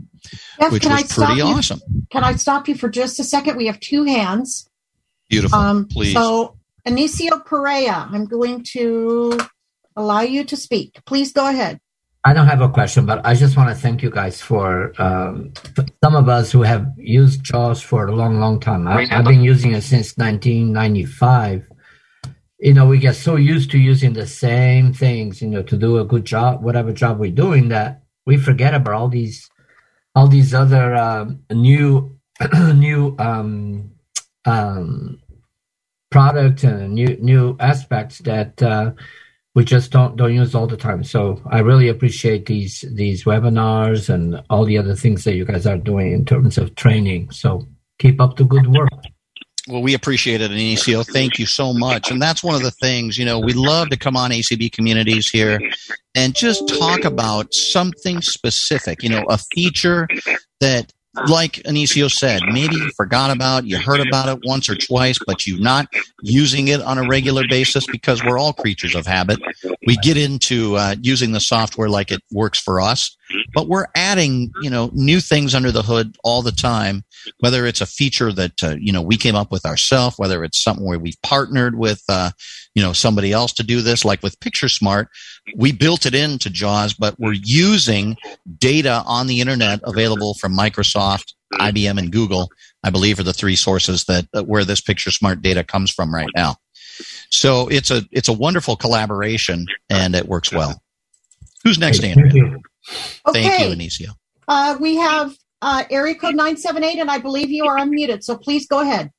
Jeff, 0.59 0.71
which 0.71 0.83
can 0.83 0.91
I 0.91 1.01
was 1.01 1.11
stop 1.11 1.27
pretty 1.27 1.41
you? 1.41 1.45
awesome. 1.45 1.81
Can 2.09 2.23
I 2.23 2.35
stop 2.35 2.67
you 2.67 2.75
for 2.75 2.89
just 2.89 3.19
a 3.19 3.23
second? 3.23 3.57
We 3.57 3.67
have 3.67 3.79
two 3.79 4.03
hands. 4.03 4.69
Beautiful. 5.29 5.59
Um, 5.59 5.87
Please. 5.87 6.13
So, 6.13 6.57
Anicio 6.87 7.45
Perea, 7.45 8.07
I'm 8.11 8.25
going 8.25 8.63
to 8.71 9.39
allow 9.95 10.21
you 10.21 10.43
to 10.45 10.55
speak. 10.55 10.99
Please 11.05 11.31
go 11.31 11.47
ahead. 11.47 11.79
I 12.25 12.33
don't 12.33 12.47
have 12.47 12.61
a 12.61 12.69
question, 12.69 13.05
but 13.05 13.25
I 13.25 13.33
just 13.33 13.55
want 13.55 13.69
to 13.69 13.75
thank 13.75 14.03
you 14.03 14.09
guys 14.09 14.41
for 14.41 14.93
um, 15.01 15.53
for 15.73 15.85
some 16.03 16.15
of 16.15 16.27
us 16.27 16.51
who 16.51 16.63
have 16.63 16.85
used 16.97 17.43
JAWS 17.43 17.81
for 17.81 18.07
a 18.07 18.11
long, 18.11 18.39
long 18.39 18.59
time. 18.59 18.87
I, 18.87 19.07
I've 19.09 19.23
been 19.23 19.41
using 19.41 19.73
it 19.73 19.83
since 19.83 20.17
1995. 20.17 21.65
You 22.59 22.73
know, 22.73 22.87
we 22.87 22.99
get 22.99 23.15
so 23.15 23.37
used 23.37 23.71
to 23.71 23.79
using 23.79 24.13
the 24.13 24.27
same 24.27 24.91
things, 24.91 25.41
you 25.41 25.47
know, 25.47 25.63
to 25.63 25.77
do 25.77 25.97
a 25.97 26.03
good 26.03 26.25
job, 26.25 26.61
whatever 26.61 26.91
job 26.91 27.19
we're 27.19 27.31
doing, 27.31 27.69
that 27.69 28.03
we 28.25 28.35
forget 28.35 28.73
about 28.73 28.95
all 28.95 29.07
these, 29.07 29.49
all 30.15 30.27
these 30.27 30.53
other 30.53 30.95
um, 30.95 31.43
new, 31.51 32.17
new 32.75 33.15
um, 33.19 33.91
um, 34.45 35.21
products 36.11 36.63
and 36.63 36.93
new 36.93 37.17
new 37.17 37.55
aspects 37.59 38.19
that. 38.19 38.61
Uh, 38.61 38.91
we 39.55 39.65
just 39.65 39.91
don't 39.91 40.15
don't 40.15 40.33
use 40.33 40.55
all 40.55 40.67
the 40.67 40.77
time. 40.77 41.03
So 41.03 41.41
I 41.49 41.59
really 41.59 41.89
appreciate 41.89 42.45
these 42.45 42.85
these 42.93 43.25
webinars 43.25 44.07
and 44.07 44.41
all 44.49 44.63
the 44.63 44.77
other 44.77 44.95
things 44.95 45.23
that 45.23 45.35
you 45.35 45.43
guys 45.43 45.65
are 45.65 45.77
doing 45.77 46.13
in 46.13 46.23
terms 46.23 46.57
of 46.57 46.75
training. 46.75 47.31
So 47.31 47.67
keep 47.97 48.21
up 48.21 48.37
the 48.37 48.45
good 48.45 48.67
work. 48.67 48.89
Well, 49.69 49.83
we 49.83 49.93
appreciate 49.93 50.41
it, 50.41 50.49
Anicio. 50.49 51.05
Thank 51.05 51.37
you 51.37 51.45
so 51.45 51.73
much. 51.73 52.09
And 52.09 52.19
that's 52.19 52.43
one 52.43 52.55
of 52.55 52.63
the 52.63 52.71
things, 52.71 53.19
you 53.19 53.25
know, 53.25 53.39
we 53.39 53.53
love 53.53 53.89
to 53.89 53.97
come 53.97 54.17
on 54.17 54.31
ACB 54.31 54.71
communities 54.71 55.29
here 55.29 55.59
and 56.15 56.33
just 56.33 56.67
talk 56.67 57.05
about 57.05 57.53
something 57.53 58.21
specific, 58.21 59.03
you 59.03 59.09
know, 59.09 59.23
a 59.29 59.37
feature 59.37 60.07
that, 60.59 60.91
like 61.27 61.53
Anicio 61.67 62.09
said, 62.09 62.41
maybe 62.51 62.75
you 62.75 62.89
forgot 62.97 63.29
about, 63.29 63.65
you 63.65 63.77
heard 63.77 63.99
about 63.99 64.29
it 64.29 64.43
once 64.43 64.69
or 64.69 64.75
twice, 64.75 65.19
but 65.27 65.45
you're 65.45 65.59
not 65.59 65.87
using 66.23 66.69
it 66.69 66.81
on 66.81 66.97
a 66.97 67.07
regular 67.07 67.43
basis 67.47 67.85
because 67.85 68.23
we're 68.23 68.39
all 68.39 68.53
creatures 68.53 68.95
of 68.95 69.05
habit. 69.05 69.39
We 69.85 69.97
get 69.97 70.17
into 70.17 70.77
uh, 70.77 70.95
using 71.01 71.31
the 71.31 71.39
software 71.39 71.89
like 71.89 72.11
it 72.11 72.21
works 72.31 72.59
for 72.59 72.81
us, 72.81 73.15
but 73.53 73.67
we're 73.67 73.87
adding, 73.95 74.51
you 74.61 74.69
know, 74.69 74.89
new 74.93 75.19
things 75.19 75.55
under 75.55 75.71
the 75.71 75.83
hood 75.83 76.15
all 76.23 76.41
the 76.41 76.51
time 76.51 77.03
whether 77.39 77.65
it's 77.65 77.81
a 77.81 77.85
feature 77.85 78.31
that 78.33 78.63
uh, 78.63 78.75
you 78.79 78.91
know 78.91 79.01
we 79.01 79.17
came 79.17 79.35
up 79.35 79.51
with 79.51 79.65
ourselves, 79.65 80.17
whether 80.17 80.43
it's 80.43 80.61
something 80.61 80.85
where 80.85 80.99
we've 80.99 81.21
partnered 81.21 81.77
with 81.77 82.03
uh, 82.09 82.31
you 82.75 82.81
know 82.81 82.93
somebody 82.93 83.31
else 83.31 83.53
to 83.53 83.63
do 83.63 83.81
this, 83.81 84.05
like 84.05 84.23
with 84.23 84.39
Picture 84.39 84.69
Smart, 84.69 85.09
we 85.55 85.71
built 85.71 86.05
it 86.05 86.15
into 86.15 86.49
JAWS, 86.49 86.93
but 86.93 87.19
we're 87.19 87.33
using 87.33 88.17
data 88.57 89.03
on 89.05 89.27
the 89.27 89.41
internet 89.41 89.79
available 89.83 90.33
from 90.35 90.55
Microsoft, 90.55 91.33
IBM, 91.53 91.97
and 91.97 92.11
Google. 92.11 92.49
I 92.83 92.89
believe 92.89 93.19
are 93.19 93.23
the 93.23 93.33
three 93.33 93.57
sources 93.57 94.05
that, 94.05 94.27
that 94.31 94.47
where 94.47 94.63
this 94.63 94.81
Picture 94.81 95.11
Smart 95.11 95.41
data 95.41 95.63
comes 95.63 95.91
from 95.91 96.13
right 96.13 96.29
now. 96.35 96.55
So 97.29 97.67
it's 97.67 97.91
a 97.91 98.03
it's 98.11 98.27
a 98.27 98.33
wonderful 98.33 98.75
collaboration 98.75 99.65
and 99.89 100.15
it 100.15 100.27
works 100.27 100.51
well. 100.51 100.81
Who's 101.63 101.77
next, 101.77 102.03
Andrea? 102.03 102.57
You. 102.91 103.31
Okay. 103.31 103.43
Thank 103.43 103.59
you, 103.59 103.87
Anicio. 103.87 104.15
Uh, 104.47 104.77
we 104.79 104.95
have 104.97 105.35
uh, 105.61 105.83
area 105.89 106.15
code 106.15 106.35
978, 106.35 106.99
and 106.99 107.11
I 107.11 107.19
believe 107.19 107.49
you 107.49 107.65
are 107.65 107.77
unmuted. 107.77 108.23
So 108.23 108.37
please 108.37 108.67
go 108.67 108.79
ahead. 108.79 109.11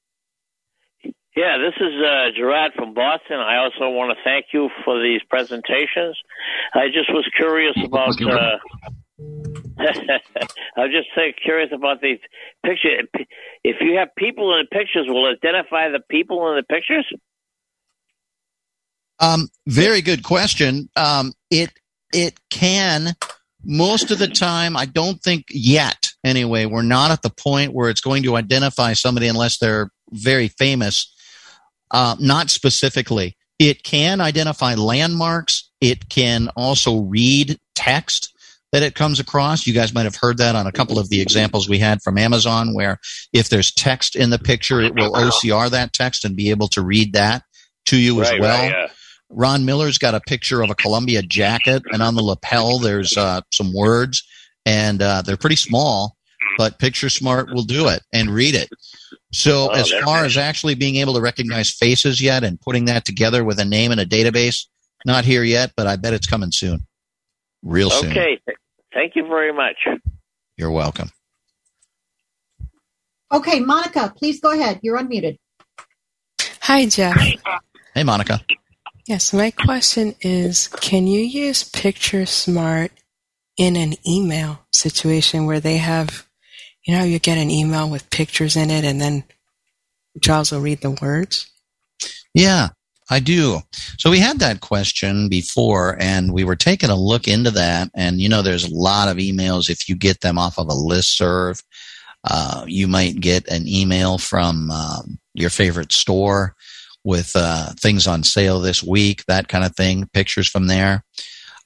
Yeah, 1.36 1.58
this 1.58 1.74
is 1.80 1.94
uh, 2.02 2.36
Gerard 2.36 2.72
from 2.74 2.92
Boston. 2.92 3.38
I 3.38 3.58
also 3.58 3.88
want 3.88 4.16
to 4.16 4.24
thank 4.24 4.46
you 4.52 4.68
for 4.84 5.00
these 5.00 5.20
presentations. 5.30 6.18
I 6.74 6.88
just 6.88 7.08
was 7.10 7.28
curious 7.36 7.76
about 7.84 8.20
uh, 8.20 8.58
I 9.78 10.80
was 10.80 10.90
just 10.90 11.08
so 11.14 11.22
curious 11.42 11.70
about 11.72 12.00
these 12.02 12.18
pictures. 12.64 13.08
If 13.62 13.76
you 13.80 13.96
have 13.96 14.08
people 14.16 14.52
in 14.54 14.66
the 14.70 14.76
pictures, 14.76 15.06
will 15.06 15.30
it 15.30 15.38
identify 15.42 15.88
the 15.88 16.00
people 16.10 16.50
in 16.50 16.56
the 16.56 16.62
pictures? 16.62 17.06
Um, 19.20 19.48
very 19.66 20.02
good 20.02 20.24
question. 20.24 20.88
Um, 20.96 21.32
it 21.50 21.70
it 22.12 22.38
can. 22.50 23.14
Most 23.64 24.10
of 24.10 24.18
the 24.18 24.28
time, 24.28 24.76
I 24.76 24.86
don't 24.86 25.20
think 25.22 25.46
yet. 25.50 26.08
Anyway, 26.24 26.66
we're 26.66 26.82
not 26.82 27.10
at 27.10 27.22
the 27.22 27.30
point 27.30 27.72
where 27.72 27.90
it's 27.90 28.00
going 28.00 28.22
to 28.24 28.36
identify 28.36 28.94
somebody 28.94 29.28
unless 29.28 29.58
they're 29.58 29.90
very 30.10 30.48
famous. 30.48 31.14
Uh, 31.90 32.16
not 32.20 32.50
specifically. 32.50 33.36
It 33.58 33.82
can 33.82 34.20
identify 34.20 34.74
landmarks. 34.74 35.70
It 35.80 36.08
can 36.08 36.48
also 36.56 37.00
read 37.00 37.58
text 37.74 38.32
that 38.72 38.82
it 38.82 38.94
comes 38.94 39.20
across. 39.20 39.66
You 39.66 39.74
guys 39.74 39.92
might 39.92 40.04
have 40.04 40.16
heard 40.16 40.38
that 40.38 40.54
on 40.54 40.66
a 40.66 40.72
couple 40.72 40.98
of 40.98 41.08
the 41.08 41.20
examples 41.20 41.68
we 41.68 41.78
had 41.78 42.00
from 42.02 42.16
Amazon, 42.16 42.74
where 42.74 42.98
if 43.32 43.48
there's 43.48 43.72
text 43.72 44.14
in 44.16 44.30
the 44.30 44.38
picture, 44.38 44.80
it 44.80 44.94
will 44.94 45.12
OCR 45.12 45.70
that 45.70 45.92
text 45.92 46.24
and 46.24 46.36
be 46.36 46.50
able 46.50 46.68
to 46.68 46.82
read 46.82 47.14
that 47.14 47.42
to 47.86 47.96
you 47.98 48.20
right, 48.20 48.34
as 48.34 48.40
well. 48.40 48.62
Right, 48.62 48.70
yeah. 48.70 48.86
Ron 49.30 49.64
Miller's 49.64 49.96
got 49.98 50.14
a 50.14 50.20
picture 50.20 50.60
of 50.62 50.70
a 50.70 50.74
Columbia 50.74 51.22
jacket, 51.22 51.82
and 51.92 52.02
on 52.02 52.14
the 52.16 52.22
lapel 52.22 52.78
there's 52.78 53.16
uh, 53.16 53.40
some 53.52 53.72
words, 53.72 54.22
and 54.66 55.00
uh, 55.00 55.22
they're 55.22 55.36
pretty 55.36 55.56
small, 55.56 56.16
but 56.58 56.78
Picture 56.78 57.08
Smart 57.08 57.48
will 57.54 57.62
do 57.62 57.88
it 57.88 58.02
and 58.12 58.28
read 58.30 58.54
it. 58.54 58.68
So, 59.32 59.68
Oh, 59.70 59.74
as 59.74 59.90
far 59.90 60.22
nice. 60.22 60.32
as 60.32 60.36
actually 60.36 60.74
being 60.74 60.96
able 60.96 61.14
to 61.14 61.20
recognize 61.20 61.70
faces 61.70 62.20
yet 62.20 62.42
and 62.42 62.60
putting 62.60 62.86
that 62.86 63.04
together 63.04 63.44
with 63.44 63.60
a 63.60 63.64
name 63.64 63.92
and 63.92 64.00
a 64.00 64.06
database, 64.06 64.66
not 65.06 65.24
here 65.24 65.44
yet, 65.44 65.72
but 65.76 65.86
I 65.86 65.94
bet 65.96 66.12
it's 66.12 66.26
coming 66.26 66.50
soon. 66.50 66.86
Real 67.62 67.90
soon. 67.90 68.10
Okay. 68.10 68.40
Thank 68.92 69.14
you 69.14 69.26
very 69.28 69.52
much. 69.52 69.76
You're 70.56 70.72
welcome. 70.72 71.10
Okay, 73.32 73.60
Monica, 73.60 74.12
please 74.16 74.40
go 74.40 74.50
ahead. 74.50 74.80
You're 74.82 74.98
unmuted. 74.98 75.38
Hi, 76.62 76.86
Jeff. 76.86 77.16
Hey, 77.94 78.02
Monica. 78.02 78.40
Yes, 79.06 79.32
my 79.32 79.50
question 79.50 80.14
is 80.20 80.68
can 80.68 81.06
you 81.06 81.20
use 81.20 81.64
Picture 81.64 82.26
Smart 82.26 82.92
in 83.56 83.76
an 83.76 83.94
email 84.08 84.60
situation 84.72 85.46
where 85.46 85.60
they 85.60 85.78
have, 85.78 86.26
you 86.86 86.94
know, 86.94 87.04
you 87.04 87.18
get 87.18 87.38
an 87.38 87.50
email 87.50 87.88
with 87.88 88.10
pictures 88.10 88.56
in 88.56 88.70
it 88.70 88.84
and 88.84 89.00
then 89.00 89.24
JAWS 90.20 90.52
will 90.52 90.60
read 90.60 90.80
the 90.80 90.90
words? 90.90 91.50
Yeah, 92.34 92.68
I 93.10 93.20
do. 93.20 93.60
So 93.98 94.10
we 94.10 94.18
had 94.18 94.38
that 94.38 94.60
question 94.60 95.28
before 95.28 95.96
and 96.00 96.32
we 96.32 96.44
were 96.44 96.56
taking 96.56 96.90
a 96.90 96.96
look 96.96 97.26
into 97.26 97.50
that. 97.50 97.90
And, 97.94 98.20
you 98.20 98.28
know, 98.28 98.42
there's 98.42 98.64
a 98.64 98.74
lot 98.74 99.08
of 99.08 99.16
emails 99.16 99.68
if 99.68 99.88
you 99.88 99.96
get 99.96 100.20
them 100.20 100.38
off 100.38 100.58
of 100.58 100.68
a 100.68 100.74
list 100.74 101.16
serve. 101.16 101.62
Uh, 102.24 102.64
you 102.66 102.86
might 102.86 103.20
get 103.20 103.48
an 103.48 103.66
email 103.66 104.18
from 104.18 104.70
um, 104.70 105.18
your 105.34 105.50
favorite 105.50 105.90
store 105.90 106.54
with 107.04 107.32
uh, 107.34 107.70
things 107.80 108.06
on 108.06 108.22
sale 108.22 108.60
this 108.60 108.82
week, 108.82 109.24
that 109.26 109.48
kind 109.48 109.64
of 109.64 109.74
thing, 109.74 110.08
pictures 110.12 110.48
from 110.48 110.66
there. 110.66 111.04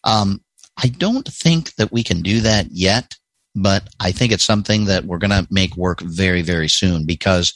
Um, 0.05 0.41
I 0.77 0.89
don't 0.89 1.27
think 1.27 1.75
that 1.77 1.93
we 1.93 2.03
can 2.03 2.23
do 2.23 2.41
that 2.41 2.67
yet, 2.71 3.17
but 3.55 3.89
I 4.01 4.13
think 4.13 4.33
it's 4.33 4.45
something 4.45 4.87
that 4.87 5.05
we're 5.05 5.19
going 5.19 5.31
to 5.31 5.47
make 5.51 5.77
work 5.77 6.01
very, 6.01 6.43
very 6.43 6.69
soon 6.69 7.07
because 7.07 7.55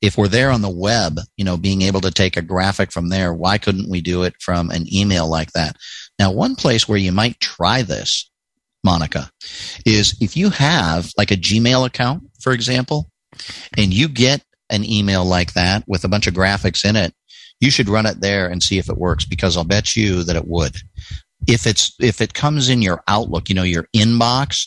if 0.00 0.18
we're 0.18 0.28
there 0.28 0.50
on 0.50 0.62
the 0.62 0.68
web, 0.68 1.18
you 1.36 1.44
know, 1.44 1.56
being 1.56 1.82
able 1.82 2.00
to 2.00 2.10
take 2.10 2.36
a 2.36 2.42
graphic 2.42 2.90
from 2.90 3.08
there, 3.08 3.32
why 3.32 3.58
couldn't 3.58 3.88
we 3.88 4.00
do 4.00 4.24
it 4.24 4.34
from 4.40 4.70
an 4.70 4.92
email 4.92 5.28
like 5.28 5.52
that? 5.52 5.76
Now, 6.18 6.32
one 6.32 6.56
place 6.56 6.88
where 6.88 6.98
you 6.98 7.12
might 7.12 7.40
try 7.40 7.82
this, 7.82 8.28
Monica, 8.84 9.30
is 9.86 10.16
if 10.20 10.36
you 10.36 10.50
have 10.50 11.12
like 11.16 11.30
a 11.30 11.36
Gmail 11.36 11.86
account, 11.86 12.24
for 12.40 12.52
example, 12.52 13.10
and 13.76 13.94
you 13.94 14.08
get 14.08 14.42
an 14.72 14.84
email 14.84 15.24
like 15.24 15.52
that 15.52 15.84
with 15.86 16.02
a 16.02 16.08
bunch 16.08 16.26
of 16.26 16.34
graphics 16.34 16.84
in 16.84 16.96
it, 16.96 17.14
you 17.60 17.70
should 17.70 17.88
run 17.88 18.06
it 18.06 18.20
there 18.20 18.48
and 18.48 18.60
see 18.62 18.78
if 18.78 18.88
it 18.88 18.98
works 18.98 19.24
because 19.24 19.56
I'll 19.56 19.62
bet 19.62 19.94
you 19.94 20.24
that 20.24 20.34
it 20.34 20.48
would. 20.48 20.74
If 21.46 21.66
it's 21.66 21.94
if 22.00 22.20
it 22.20 22.34
comes 22.34 22.68
in 22.68 22.82
your 22.82 23.02
Outlook, 23.06 23.48
you 23.48 23.54
know, 23.54 23.62
your 23.62 23.86
inbox, 23.94 24.66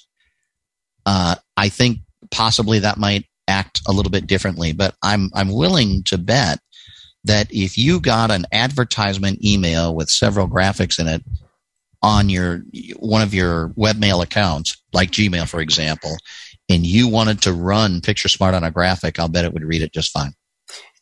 uh, 1.05 1.35
I 1.57 1.69
think 1.69 1.99
possibly 2.31 2.79
that 2.79 2.97
might 2.97 3.25
act 3.47 3.81
a 3.87 3.91
little 3.91 4.11
bit 4.11 4.27
differently. 4.27 4.71
But 4.71 4.95
I'm 5.03 5.29
I'm 5.33 5.51
willing 5.51 6.03
to 6.03 6.17
bet 6.17 6.59
that 7.25 7.47
if 7.51 7.77
you 7.77 7.99
got 7.99 8.31
an 8.31 8.45
advertisement 8.51 9.43
email 9.43 9.93
with 9.93 10.09
several 10.09 10.47
graphics 10.47 10.99
in 10.99 11.07
it 11.07 11.23
on 12.01 12.29
your 12.29 12.61
one 12.97 13.21
of 13.21 13.33
your 13.33 13.69
webmail 13.69 14.23
accounts, 14.23 14.81
like 14.93 15.11
Gmail, 15.11 15.49
for 15.49 15.59
example, 15.59 16.17
and 16.69 16.85
you 16.85 17.07
wanted 17.07 17.41
to 17.43 17.53
run 17.53 18.01
Picture 18.01 18.27
Smart 18.27 18.53
on 18.53 18.63
a 18.63 18.71
graphic, 18.71 19.19
I'll 19.19 19.29
bet 19.29 19.45
it 19.45 19.53
would 19.53 19.63
read 19.63 19.81
it 19.81 19.93
just 19.93 20.11
fine. 20.11 20.33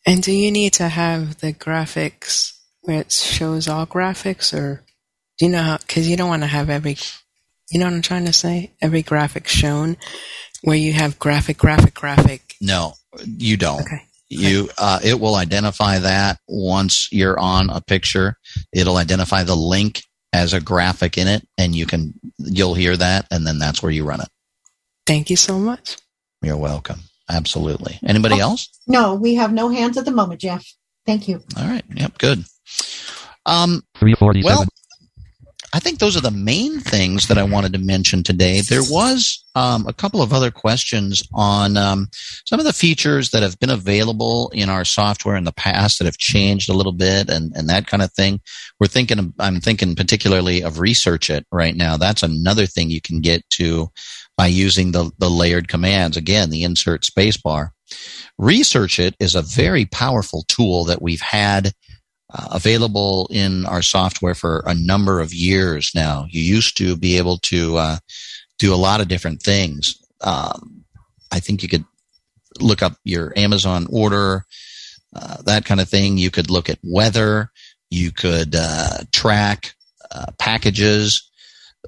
And 0.06 0.22
do 0.22 0.32
you 0.32 0.50
need 0.50 0.74
to 0.74 0.88
have 0.88 1.38
the 1.38 1.52
graphics 1.52 2.52
where 2.82 3.00
it 3.00 3.12
shows 3.12 3.68
all 3.68 3.86
graphics 3.86 4.52
or 4.52 4.84
do 5.38 5.46
you 5.46 5.52
know 5.52 5.62
how, 5.62 5.78
cause 5.88 6.06
you 6.06 6.16
don't 6.16 6.28
want 6.28 6.42
to 6.42 6.48
have 6.48 6.68
every, 6.68 6.96
you 7.70 7.80
know 7.80 7.86
what 7.86 7.94
I'm 7.94 8.02
trying 8.02 8.26
to 8.26 8.32
say? 8.32 8.72
Every 8.82 9.02
graphic 9.02 9.48
shown 9.48 9.96
where 10.62 10.76
you 10.76 10.92
have 10.92 11.18
graphic, 11.18 11.56
graphic, 11.56 11.94
graphic. 11.94 12.54
No, 12.60 12.94
you 13.24 13.56
don't. 13.56 13.80
Okay. 13.80 14.02
You, 14.28 14.68
uh, 14.78 15.00
it 15.02 15.20
will 15.20 15.36
identify 15.36 15.98
that 15.98 16.38
once 16.48 17.08
you're 17.12 17.38
on 17.38 17.70
a 17.70 17.80
picture. 17.80 18.36
It'll 18.72 18.96
identify 18.96 19.44
the 19.44 19.56
link 19.56 20.02
as 20.34 20.52
a 20.52 20.60
graphic 20.60 21.16
in 21.16 21.28
it, 21.28 21.46
and 21.56 21.76
you 21.76 21.86
can 21.86 22.12
you'll 22.38 22.74
hear 22.74 22.96
that, 22.96 23.26
and 23.30 23.46
then 23.46 23.58
that's 23.60 23.82
where 23.82 23.92
you 23.92 24.04
run 24.04 24.20
it. 24.20 24.28
Thank 25.06 25.30
you 25.30 25.36
so 25.36 25.58
much. 25.58 25.96
You're 26.42 26.56
welcome. 26.56 27.00
Absolutely. 27.28 27.98
Anybody 28.04 28.38
else? 28.40 28.68
No, 28.86 29.14
we 29.14 29.34
have 29.36 29.52
no 29.52 29.68
hands 29.70 29.96
at 29.96 30.04
the 30.04 30.10
moment, 30.10 30.40
Jeff. 30.40 30.66
Thank 31.06 31.28
you. 31.28 31.42
All 31.56 31.66
right. 31.66 31.84
Yep. 31.94 32.18
Good. 32.18 32.44
Um, 33.46 33.82
347. 33.96 34.44
well, 34.44 34.66
I 35.74 35.80
think 35.80 35.98
those 35.98 36.16
are 36.16 36.20
the 36.20 36.30
main 36.30 36.78
things 36.78 37.26
that 37.26 37.36
I 37.36 37.42
wanted 37.42 37.72
to 37.72 37.80
mention 37.80 38.22
today. 38.22 38.60
There 38.60 38.84
was 38.88 39.44
um, 39.56 39.88
a 39.88 39.92
couple 39.92 40.22
of 40.22 40.32
other 40.32 40.52
questions 40.52 41.26
on 41.32 41.76
um, 41.76 42.06
some 42.46 42.60
of 42.60 42.64
the 42.64 42.72
features 42.72 43.30
that 43.30 43.42
have 43.42 43.58
been 43.58 43.70
available 43.70 44.52
in 44.54 44.68
our 44.68 44.84
software 44.84 45.34
in 45.34 45.42
the 45.42 45.52
past 45.52 45.98
that 45.98 46.04
have 46.04 46.16
changed 46.16 46.70
a 46.70 46.74
little 46.74 46.92
bit 46.92 47.28
and, 47.28 47.52
and 47.56 47.68
that 47.68 47.88
kind 47.88 48.04
of 48.04 48.12
thing. 48.12 48.40
We're 48.78 48.86
thinking, 48.86 49.18
of, 49.18 49.32
I'm 49.40 49.58
thinking 49.58 49.96
particularly 49.96 50.62
of 50.62 50.78
Research 50.78 51.28
It 51.28 51.44
right 51.50 51.74
now. 51.74 51.96
That's 51.96 52.22
another 52.22 52.66
thing 52.66 52.88
you 52.88 53.00
can 53.00 53.20
get 53.20 53.42
to 53.54 53.90
by 54.36 54.46
using 54.46 54.92
the, 54.92 55.10
the 55.18 55.28
layered 55.28 55.66
commands. 55.66 56.16
Again, 56.16 56.50
the 56.50 56.62
insert 56.62 57.02
spacebar. 57.02 57.70
Research 58.38 59.00
It 59.00 59.16
is 59.18 59.34
a 59.34 59.42
very 59.42 59.86
powerful 59.86 60.44
tool 60.46 60.84
that 60.84 61.02
we've 61.02 61.20
had 61.20 61.72
uh, 62.34 62.48
available 62.50 63.28
in 63.30 63.64
our 63.66 63.82
software 63.82 64.34
for 64.34 64.62
a 64.66 64.74
number 64.74 65.20
of 65.20 65.32
years 65.32 65.92
now. 65.94 66.26
You 66.28 66.42
used 66.42 66.76
to 66.78 66.96
be 66.96 67.16
able 67.16 67.38
to 67.38 67.76
uh, 67.76 67.96
do 68.58 68.74
a 68.74 68.76
lot 68.76 69.00
of 69.00 69.08
different 69.08 69.42
things. 69.42 69.96
Um, 70.20 70.84
I 71.30 71.40
think 71.40 71.62
you 71.62 71.68
could 71.68 71.84
look 72.60 72.82
up 72.82 72.94
your 73.04 73.32
Amazon 73.36 73.86
order, 73.90 74.44
uh, 75.14 75.42
that 75.42 75.64
kind 75.64 75.80
of 75.80 75.88
thing. 75.88 76.18
You 76.18 76.30
could 76.30 76.50
look 76.50 76.68
at 76.68 76.78
weather. 76.82 77.50
You 77.90 78.10
could 78.10 78.54
uh, 78.56 79.04
track 79.12 79.74
uh, 80.10 80.26
packages. 80.38 81.30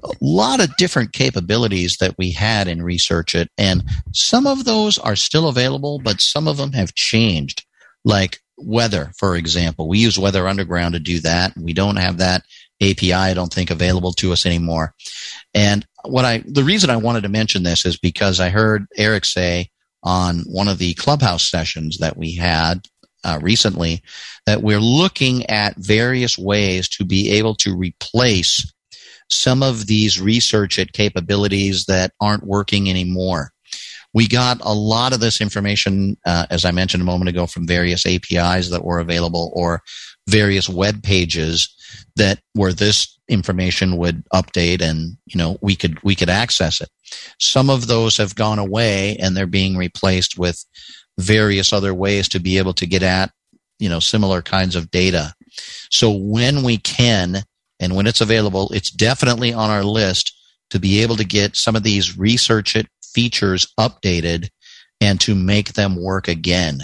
A 0.03 0.11
lot 0.21 0.61
of 0.61 0.75
different 0.77 1.11
capabilities 1.11 1.97
that 1.97 2.15
we 2.17 2.31
had 2.31 2.67
in 2.67 2.83
Research 2.83 3.33
It, 3.33 3.49
and 3.57 3.83
some 4.13 4.45
of 4.45 4.63
those 4.63 4.97
are 4.99 5.15
still 5.15 5.49
available, 5.49 5.99
but 5.99 6.21
some 6.21 6.47
of 6.47 6.57
them 6.57 6.71
have 6.73 6.93
changed. 6.93 7.65
Like 8.05 8.39
weather, 8.57 9.11
for 9.17 9.35
example. 9.35 9.87
We 9.87 9.99
use 9.99 10.19
Weather 10.19 10.47
Underground 10.47 10.93
to 10.93 10.99
do 10.99 11.19
that. 11.21 11.55
We 11.57 11.73
don't 11.73 11.97
have 11.97 12.17
that 12.17 12.43
API, 12.81 13.13
I 13.13 13.33
don't 13.33 13.53
think, 13.53 13.71
available 13.71 14.13
to 14.13 14.31
us 14.31 14.45
anymore. 14.45 14.93
And 15.53 15.85
what 16.05 16.25
I, 16.25 16.43
the 16.45 16.63
reason 16.63 16.89
I 16.89 16.97
wanted 16.97 17.21
to 17.23 17.29
mention 17.29 17.63
this 17.63 17.85
is 17.85 17.97
because 17.97 18.39
I 18.39 18.49
heard 18.49 18.87
Eric 18.95 19.25
say 19.25 19.69
on 20.03 20.39
one 20.41 20.67
of 20.67 20.77
the 20.77 20.93
clubhouse 20.93 21.49
sessions 21.49 21.97
that 21.99 22.17
we 22.17 22.35
had 22.35 22.87
uh, 23.23 23.39
recently 23.41 24.03
that 24.45 24.61
we're 24.61 24.79
looking 24.79 25.45
at 25.47 25.75
various 25.77 26.37
ways 26.37 26.87
to 26.87 27.03
be 27.03 27.31
able 27.31 27.55
to 27.55 27.75
replace 27.75 28.71
some 29.29 29.61
of 29.61 29.87
these 29.87 30.21
research 30.21 30.79
it 30.79 30.93
capabilities 30.93 31.85
that 31.85 32.13
aren't 32.21 32.45
working 32.45 32.89
anymore 32.89 33.51
we 34.13 34.27
got 34.27 34.59
a 34.61 34.73
lot 34.73 35.13
of 35.13 35.19
this 35.19 35.41
information, 35.41 36.17
uh, 36.25 36.45
as 36.49 36.65
I 36.65 36.71
mentioned 36.71 37.01
a 37.01 37.05
moment 37.05 37.29
ago, 37.29 37.45
from 37.45 37.67
various 37.67 38.05
APIs 38.05 38.69
that 38.69 38.83
were 38.83 38.99
available 38.99 39.51
or 39.53 39.81
various 40.27 40.69
web 40.69 41.03
pages 41.03 41.73
that 42.15 42.39
where 42.53 42.73
this 42.73 43.17
information 43.29 43.97
would 43.97 44.23
update 44.33 44.81
and 44.81 45.17
you 45.25 45.37
know 45.37 45.57
we 45.61 45.75
could 45.75 46.01
we 46.03 46.15
could 46.15 46.29
access 46.29 46.81
it. 46.81 46.89
Some 47.39 47.69
of 47.69 47.87
those 47.87 48.17
have 48.17 48.35
gone 48.35 48.59
away 48.59 49.17
and 49.17 49.35
they're 49.35 49.47
being 49.47 49.77
replaced 49.77 50.37
with 50.37 50.63
various 51.19 51.73
other 51.73 51.93
ways 51.93 52.29
to 52.29 52.39
be 52.39 52.57
able 52.57 52.73
to 52.73 52.85
get 52.85 53.03
at 53.03 53.31
you 53.79 53.89
know 53.89 53.99
similar 53.99 54.41
kinds 54.41 54.75
of 54.75 54.91
data. 54.91 55.33
So 55.89 56.11
when 56.11 56.63
we 56.63 56.77
can 56.77 57.43
and 57.79 57.95
when 57.95 58.07
it's 58.07 58.21
available, 58.21 58.69
it's 58.73 58.91
definitely 58.91 59.53
on 59.53 59.69
our 59.69 59.83
list 59.83 60.33
to 60.69 60.79
be 60.79 61.01
able 61.01 61.15
to 61.15 61.23
get 61.23 61.55
some 61.55 61.75
of 61.75 61.83
these 61.83 62.17
research 62.17 62.75
it 62.75 62.87
features 63.17 63.73
updated 63.79 64.49
and 65.01 65.19
to 65.21 65.33
make 65.33 65.73
them 65.73 65.95
work 65.99 66.27
again. 66.27 66.81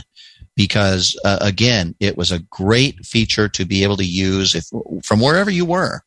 Because 0.55 1.15
uh, 1.23 1.37
again, 1.41 1.95
it 1.99 2.17
was 2.17 2.31
a 2.31 2.43
great 2.49 3.05
feature 3.05 3.47
to 3.49 3.65
be 3.65 3.83
able 3.83 3.97
to 3.97 4.05
use 4.05 4.55
if, 4.55 4.65
from 5.03 5.19
wherever 5.19 5.51
you 5.51 5.65
were. 5.65 6.01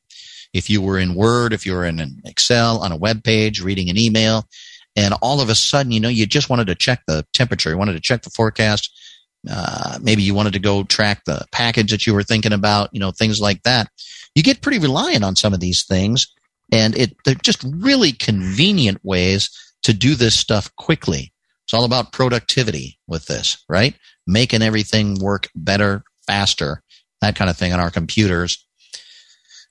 If 0.52 0.68
you 0.68 0.82
were 0.82 0.98
in 0.98 1.14
Word, 1.14 1.52
if 1.52 1.64
you 1.64 1.74
were 1.74 1.84
in 1.84 2.20
Excel, 2.24 2.78
on 2.78 2.90
a 2.90 2.96
web 2.96 3.22
page, 3.22 3.62
reading 3.62 3.88
an 3.88 3.98
email, 3.98 4.48
and 4.96 5.14
all 5.22 5.40
of 5.40 5.48
a 5.48 5.54
sudden, 5.54 5.92
you 5.92 6.00
know, 6.00 6.08
you 6.08 6.26
just 6.26 6.50
wanted 6.50 6.66
to 6.66 6.74
check 6.74 7.02
the 7.06 7.24
temperature, 7.32 7.70
you 7.70 7.78
wanted 7.78 7.92
to 7.92 8.00
check 8.00 8.22
the 8.22 8.30
forecast, 8.30 8.90
uh, 9.48 9.98
maybe 10.02 10.22
you 10.22 10.34
wanted 10.34 10.54
to 10.54 10.58
go 10.58 10.82
track 10.82 11.22
the 11.24 11.44
package 11.52 11.90
that 11.92 12.06
you 12.06 12.14
were 12.14 12.24
thinking 12.24 12.52
about, 12.52 12.88
you 12.92 12.98
know, 12.98 13.12
things 13.12 13.40
like 13.40 13.62
that. 13.62 13.88
You 14.34 14.42
get 14.42 14.62
pretty 14.62 14.78
reliant 14.78 15.24
on 15.24 15.36
some 15.36 15.54
of 15.54 15.60
these 15.60 15.84
things, 15.84 16.26
and 16.72 16.96
it 16.98 17.16
they're 17.24 17.34
just 17.34 17.64
really 17.78 18.12
convenient 18.12 18.98
ways 19.04 19.50
to 19.86 19.94
do 19.94 20.16
this 20.16 20.36
stuff 20.36 20.74
quickly. 20.74 21.32
It's 21.64 21.72
all 21.72 21.84
about 21.84 22.12
productivity 22.12 22.98
with 23.06 23.26
this, 23.26 23.64
right? 23.68 23.94
Making 24.26 24.62
everything 24.62 25.20
work 25.20 25.48
better, 25.54 26.02
faster, 26.26 26.82
that 27.20 27.36
kind 27.36 27.48
of 27.48 27.56
thing 27.56 27.72
on 27.72 27.78
our 27.78 27.92
computers. 27.92 28.66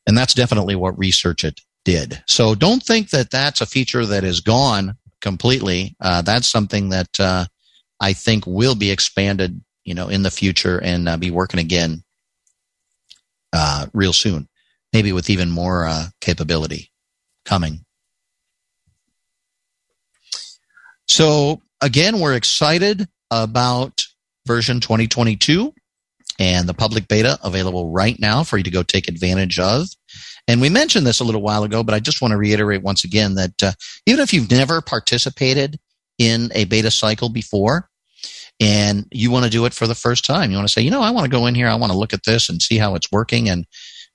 And 0.07 0.17
that's 0.17 0.33
definitely 0.33 0.75
what 0.75 0.97
Research 0.97 1.43
It 1.43 1.59
did. 1.83 2.23
So 2.27 2.55
don't 2.55 2.81
think 2.81 3.09
that 3.09 3.29
that's 3.29 3.59
a 3.59 3.65
feature 3.65 4.05
that 4.05 4.23
is 4.23 4.39
gone 4.39 4.97
completely. 5.19 5.97
Uh, 5.99 6.21
that's 6.21 6.47
something 6.47 6.89
that 6.89 7.19
uh, 7.19 7.45
I 7.99 8.13
think 8.13 8.45
will 8.47 8.75
be 8.75 8.91
expanded, 8.91 9.61
you 9.83 9.93
know, 9.93 10.07
in 10.07 10.23
the 10.23 10.31
future 10.31 10.81
and 10.81 11.09
uh, 11.09 11.17
be 11.17 11.29
working 11.29 11.59
again 11.59 12.03
uh, 13.51 13.87
real 13.93 14.13
soon, 14.13 14.47
maybe 14.93 15.11
with 15.11 15.29
even 15.29 15.51
more 15.51 15.85
uh, 15.85 16.05
capability 16.21 16.91
coming. 17.43 17.84
So 21.07 21.61
again, 21.81 22.19
we're 22.19 22.35
excited 22.35 23.07
about 23.31 24.03
version 24.45 24.79
2022 24.79 25.73
and 26.39 26.67
the 26.67 26.73
public 26.73 27.07
beta 27.07 27.39
available 27.43 27.91
right 27.91 28.19
now 28.19 28.43
for 28.43 28.57
you 28.57 28.63
to 28.63 28.71
go 28.71 28.83
take 28.83 29.07
advantage 29.07 29.59
of. 29.59 29.87
And 30.47 30.61
we 30.61 30.69
mentioned 30.69 31.07
this 31.07 31.19
a 31.19 31.23
little 31.23 31.41
while 31.41 31.63
ago, 31.63 31.83
but 31.83 31.95
I 31.95 31.99
just 31.99 32.21
want 32.21 32.31
to 32.31 32.37
reiterate 32.37 32.83
once 32.83 33.03
again 33.03 33.35
that 33.35 33.63
uh, 33.63 33.71
even 34.05 34.21
if 34.21 34.33
you've 34.33 34.51
never 34.51 34.81
participated 34.81 35.79
in 36.17 36.51
a 36.53 36.65
beta 36.65 36.91
cycle 36.91 37.29
before 37.29 37.89
and 38.59 39.05
you 39.11 39.31
want 39.31 39.45
to 39.45 39.51
do 39.51 39.65
it 39.65 39.73
for 39.73 39.87
the 39.87 39.95
first 39.95 40.25
time, 40.25 40.51
you 40.51 40.57
want 40.57 40.67
to 40.67 40.71
say, 40.71 40.81
you 40.81 40.91
know, 40.91 41.01
I 41.01 41.11
want 41.11 41.25
to 41.25 41.31
go 41.31 41.45
in 41.47 41.55
here, 41.55 41.67
I 41.67 41.75
want 41.75 41.91
to 41.91 41.97
look 41.97 42.13
at 42.13 42.25
this 42.25 42.47
and 42.47 42.61
see 42.61 42.77
how 42.77 42.95
it's 42.95 43.11
working. 43.11 43.49
And 43.49 43.65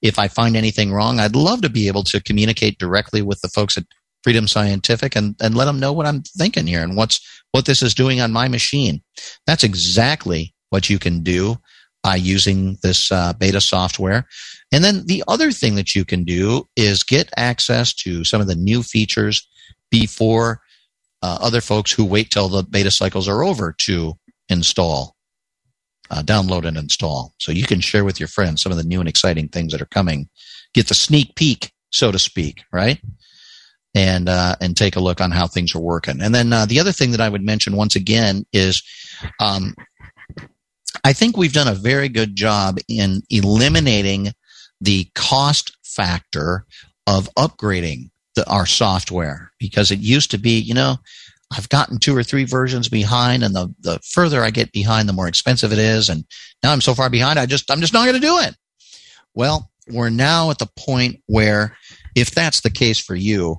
if 0.03 0.19
I 0.19 0.29
find 0.29 0.57
anything 0.57 0.93
wrong, 0.93 1.19
I'd 1.19 1.37
love 1.37 1.63
to 1.63 1.69
be 1.69 1.89
able 1.89 2.05
to 2.05 2.23
communicate 2.23 2.79
directly 2.79 3.23
with 3.23 3.41
the 3.41 3.49
folks 3.49 3.77
at 3.77 3.85
Freedom 4.23 4.47
Scientific 4.47 5.17
and, 5.17 5.35
and 5.41 5.55
let 5.55 5.65
them 5.65 5.81
know 5.81 5.93
what 5.93 6.07
I'm 6.07 6.23
thinking 6.23 6.67
here 6.67 6.83
and 6.83 6.97
what's 6.97 7.21
what 7.53 7.65
this 7.65 7.83
is 7.83 7.95
doing 7.95 8.21
on 8.21 8.33
my 8.33 8.49
machine. 8.49 9.03
That's 9.47 9.65
exactly 9.65 10.55
what 10.71 10.89
you 10.89 10.99
can 10.99 11.23
do 11.23 11.59
by 12.03 12.17
using 12.17 12.79
this 12.83 13.13
uh, 13.13 13.33
beta 13.35 13.61
software. 13.61 14.27
And 14.73 14.85
then 14.85 15.07
the 15.07 15.25
other 15.29 15.51
thing 15.51 15.75
that 15.75 15.95
you 15.95 16.05
can 16.05 16.25
do 16.25 16.69
is 16.77 17.03
get 17.03 17.31
access 17.37 17.93
to 17.95 18.25
some 18.25 18.41
of 18.41 18.47
the 18.47 18.55
new 18.55 18.83
features 18.83 19.47
before 19.91 20.61
uh, 21.23 21.39
other 21.41 21.61
folks 21.61 21.93
who 21.93 22.05
wait 22.05 22.31
till 22.31 22.49
the 22.49 22.63
beta 22.63 22.91
cycles 22.91 23.29
are 23.29 23.43
over 23.43 23.75
to 23.79 24.15
install, 24.49 25.17
uh, 26.11 26.23
download 26.23 26.65
and 26.65 26.77
install. 26.77 27.35
So 27.39 27.53
you 27.53 27.67
can 27.67 27.81
share 27.81 28.05
with 28.05 28.19
your 28.19 28.29
friends 28.29 28.63
some 28.63 28.73
of 28.73 28.79
the 28.79 28.85
new 28.85 29.01
and 29.01 29.09
exciting 29.09 29.49
things 29.49 29.73
that 29.73 29.83
are 29.83 29.87
coming. 29.87 30.29
Get 30.73 30.89
the 30.89 30.95
sneak 30.95 31.35
peek, 31.35 31.73
so 31.91 32.11
to 32.13 32.19
speak, 32.19 32.63
right? 32.73 33.01
And 33.93 34.29
uh, 34.29 34.55
and 34.61 34.77
take 34.77 34.95
a 34.95 35.01
look 35.01 35.21
on 35.21 35.33
how 35.33 35.49
things 35.49 35.75
are 35.75 35.81
working. 35.81 36.21
And 36.23 36.33
then 36.33 36.53
uh, 36.53 36.65
the 36.65 36.79
other 36.79 36.93
thing 36.93 37.11
that 37.11 37.21
I 37.21 37.29
would 37.29 37.43
mention 37.43 37.75
once 37.75 37.97
again 37.97 38.47
is 38.53 38.85
um, 39.41 39.75
I 41.05 41.13
think 41.13 41.37
we've 41.37 41.53
done 41.53 41.69
a 41.69 41.75
very 41.75 42.09
good 42.09 42.37
job 42.37 42.79
in 42.89 43.23
eliminating 43.31 44.33
the 44.81 45.09
cost 45.15 45.77
factor 45.83 46.67
of 47.07 47.29
upgrading 47.37 48.11
the, 48.35 48.49
our 48.49 48.67
software 48.67 49.51
because 49.59 49.91
it 49.91 49.99
used 49.99 50.31
to 50.31 50.39
be, 50.39 50.59
you 50.59 50.75
know, 50.75 50.97
I've 51.57 51.69
gotten 51.69 51.99
two 51.99 52.17
or 52.17 52.23
three 52.23 52.45
versions 52.45 52.89
behind 52.89 53.43
and 53.43 53.55
the, 53.55 53.75
the 53.81 53.99
further 54.05 54.43
I 54.43 54.51
get 54.51 54.73
behind, 54.73 55.09
the 55.09 55.13
more 55.13 55.27
expensive 55.29 55.73
it 55.73 55.79
is. 55.79 56.09
And 56.09 56.25
now 56.63 56.73
I'm 56.73 56.81
so 56.81 56.95
far 56.95 57.11
behind, 57.11 57.39
I 57.39 57.47
just, 57.47 57.71
I'm 57.71 57.81
just 57.81 57.93
not 57.93 58.05
going 58.05 58.21
to 58.21 58.27
do 58.27 58.39
it. 58.39 58.55
Well, 59.35 59.71
we're 59.89 60.11
now 60.11 60.51
at 60.51 60.59
the 60.59 60.71
point 60.77 61.21
where 61.27 61.77
if 62.15 62.31
that's 62.31 62.61
the 62.61 62.71
case 62.71 62.99
for 62.99 63.17
you, 63.17 63.57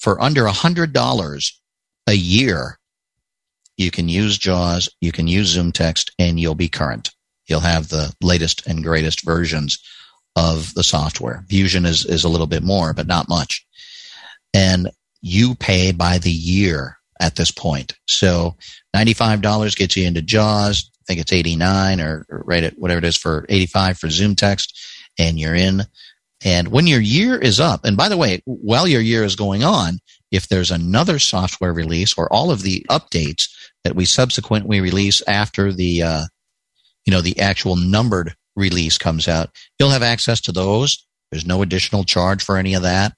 for 0.00 0.20
under 0.20 0.46
a 0.46 0.52
hundred 0.52 0.92
dollars 0.92 1.60
a 2.06 2.14
year, 2.14 2.78
you 3.76 3.90
can 3.90 4.08
use 4.08 4.38
JAWS, 4.38 4.88
you 5.00 5.12
can 5.12 5.28
use 5.28 5.56
ZoomText, 5.56 6.10
and 6.18 6.40
you'll 6.40 6.54
be 6.54 6.68
current. 6.68 7.10
You'll 7.46 7.60
have 7.60 7.88
the 7.88 8.12
latest 8.20 8.66
and 8.66 8.82
greatest 8.82 9.24
versions 9.24 9.78
of 10.36 10.74
the 10.74 10.84
software. 10.84 11.44
Fusion 11.48 11.84
is, 11.84 12.04
is 12.04 12.24
a 12.24 12.28
little 12.28 12.46
bit 12.46 12.62
more, 12.62 12.92
but 12.92 13.06
not 13.06 13.28
much. 13.28 13.66
And 14.54 14.90
you 15.20 15.54
pay 15.54 15.92
by 15.92 16.18
the 16.18 16.30
year 16.30 16.96
at 17.20 17.36
this 17.36 17.50
point. 17.50 17.94
So 18.06 18.56
$95 18.94 19.76
gets 19.76 19.96
you 19.96 20.06
into 20.06 20.22
JAWS. 20.22 20.90
I 21.02 21.04
think 21.06 21.20
it's 21.20 21.32
89 21.32 22.00
or, 22.00 22.26
or 22.28 22.42
right 22.46 22.64
at 22.64 22.78
whatever 22.78 22.98
it 22.98 23.04
is 23.04 23.16
for 23.16 23.44
85 23.48 23.98
for 23.98 24.06
ZoomText 24.06 24.72
and 25.18 25.38
you're 25.38 25.54
in. 25.54 25.82
And 26.44 26.68
when 26.68 26.86
your 26.86 27.00
year 27.00 27.38
is 27.38 27.60
up, 27.60 27.84
and 27.84 27.96
by 27.96 28.08
the 28.08 28.16
way, 28.16 28.40
while 28.44 28.88
your 28.88 29.00
year 29.00 29.24
is 29.24 29.36
going 29.36 29.62
on, 29.62 29.98
if 30.30 30.48
there's 30.48 30.70
another 30.70 31.18
software 31.18 31.72
release 31.72 32.14
or 32.16 32.32
all 32.32 32.50
of 32.50 32.62
the 32.62 32.84
updates 32.88 33.48
that 33.84 33.94
we 33.94 34.04
subsequently 34.04 34.80
release 34.80 35.22
after 35.26 35.72
the 35.72 36.02
uh, 36.02 36.24
you 37.04 37.10
know 37.10 37.20
the 37.20 37.38
actual 37.40 37.76
numbered 37.76 38.34
release 38.56 38.98
comes 38.98 39.28
out 39.28 39.50
you'll 39.78 39.90
have 39.90 40.02
access 40.02 40.40
to 40.42 40.52
those. 40.52 41.06
There's 41.30 41.46
no 41.46 41.62
additional 41.62 42.04
charge 42.04 42.42
for 42.42 42.56
any 42.56 42.74
of 42.74 42.82
that. 42.82 43.12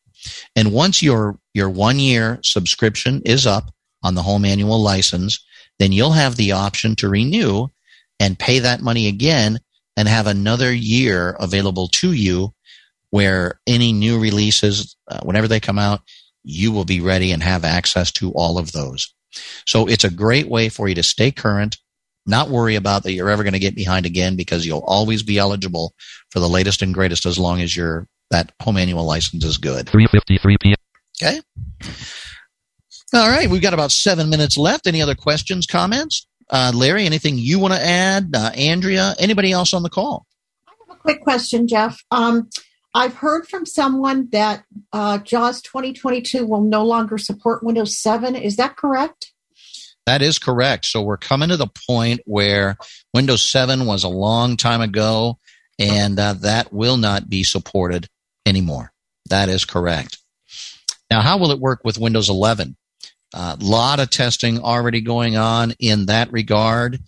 And 0.57 0.73
once 0.73 1.03
your 1.03 1.39
your 1.55 1.68
one 1.68 1.99
year 1.99 2.39
subscription 2.43 3.23
is 3.25 3.47
up 3.47 3.70
on 4.03 4.14
the 4.14 4.23
home 4.23 4.45
annual 4.45 4.81
license 4.81 5.45
then 5.79 5.93
you'll 5.93 6.12
have 6.12 6.37
the 6.37 6.53
option 6.53 6.95
to 6.97 7.09
renew 7.09 7.66
and 8.20 8.39
pay 8.39 8.61
that 8.61 8.81
money 8.81 9.09
again 9.09 9.59
and 9.97 10.09
have 10.09 10.27
another 10.27 10.73
year 10.73 11.37
available 11.41 11.89
to 11.89 12.12
you 12.12 12.53
where 13.13 13.61
any 13.67 13.93
new 13.93 14.19
releases 14.19 14.97
uh, 15.09 15.21
whenever 15.23 15.49
they 15.49 15.61
come 15.61 15.79
out 15.79 16.01
you 16.43 16.73
will 16.73 16.85
be 16.85 17.01
ready 17.01 17.31
and 17.31 17.43
have 17.43 17.65
access 17.65 18.11
to 18.11 18.33
all 18.33 18.59
of 18.59 18.73
those 18.73 19.15
so 19.67 19.87
it's 19.87 20.05
a 20.05 20.11
great 20.11 20.49
way 20.49 20.69
for 20.69 20.89
you 20.89 20.95
to 20.97 21.03
stay 21.03 21.31
current, 21.31 21.79
not 22.27 22.49
worry 22.49 22.77
about 22.77 23.03
that 23.03 23.13
you're 23.13 23.31
ever 23.31 23.43
going 23.43 23.55
to 23.55 23.59
get 23.59 23.75
behind 23.75 24.07
again 24.07 24.37
because 24.37 24.67
you'll 24.67 24.85
always 24.87 25.23
be 25.23 25.39
eligible 25.39 25.95
for 26.31 26.41
the 26.41 26.49
latest 26.49 26.83
and 26.83 26.95
greatest 26.95 27.27
as 27.27 27.39
long 27.39 27.61
as 27.61 27.77
your 27.77 28.07
that 28.31 28.53
home 28.63 28.77
annual 28.77 29.05
license 29.05 29.45
is 29.45 29.59
good. 29.59 29.87
3:53 29.87 30.57
p.m. 30.61 30.75
Okay. 31.23 31.41
All 33.15 33.29
right, 33.29 33.51
we've 33.51 33.61
got 33.61 33.75
about 33.75 33.93
seven 33.93 34.31
minutes 34.31 34.57
left. 34.57 34.87
Any 34.87 35.03
other 35.03 35.15
questions, 35.15 35.67
comments? 35.67 36.27
Uh, 36.49 36.73
Larry, 36.75 37.05
anything 37.05 37.37
you 37.37 37.59
want 37.59 37.75
to 37.75 37.81
add? 37.81 38.31
Uh, 38.35 38.51
Andrea, 38.57 39.15
anybody 39.19 39.53
else 39.53 39.75
on 39.75 39.83
the 39.83 39.91
call? 39.91 40.27
I 40.67 40.73
have 40.89 40.97
a 40.97 41.01
quick 41.01 41.21
question, 41.21 41.69
Jeff. 41.69 42.03
Um, 42.11 42.49
I've 42.95 43.14
heard 43.14 43.49
from 43.49 43.64
someone 43.64 44.28
that 44.32 44.64
uh, 44.93 45.18
JAWS 45.18 45.62
2022 45.62 46.47
will 46.47 46.61
no 46.61 46.84
longer 46.84 47.16
support 47.16 47.62
Windows 47.62 47.97
7. 47.97 48.36
Is 48.36 48.57
that 48.57 48.76
correct? 48.76 49.32
That 50.05 50.20
is 50.20 50.38
correct. 50.38 50.84
So 50.86 51.01
we're 51.01 51.16
coming 51.16 51.49
to 51.49 51.57
the 51.57 51.70
point 51.88 52.20
where 52.26 52.76
Windows 53.14 53.43
7 53.43 53.86
was 53.86 54.05
a 54.05 54.09
long 54.09 54.57
time 54.57 54.80
ago, 54.80 55.38
and 55.78 56.18
uh, 56.18 56.34
that 56.34 56.72
will 56.72 56.97
not 56.97 57.30
be 57.30 57.45
supported 57.45 58.09
anymore. 58.45 58.93
That 59.30 59.49
is 59.49 59.64
correct. 59.64 60.18
Now, 61.11 61.20
how 61.20 61.38
will 61.38 61.53
it 61.53 61.61
work 61.61 61.80
with 61.84 61.99
Windows 61.99 62.28
11? 62.28 62.76
A 63.34 63.38
uh, 63.38 63.57
lot 63.61 64.01
of 64.01 64.11
testing 64.11 64.61
already 64.61 65.01
going 65.01 65.36
on 65.36 65.72
in 65.78 66.07
that 66.07 66.30
regard. 66.32 66.99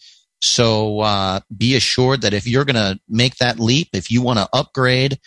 So 0.41 1.01
uh, 1.01 1.41
be 1.55 1.75
assured 1.75 2.23
that 2.23 2.35
if 2.35 2.47
you're 2.47 2.65
going 2.65 2.77
to 2.77 2.99
make 3.09 3.37
that 3.37 3.59
leap, 3.59 3.89
if 3.93 4.11
you 4.11 4.23
want 4.23 4.39
to 4.39 4.49
upgrade, 4.53 5.19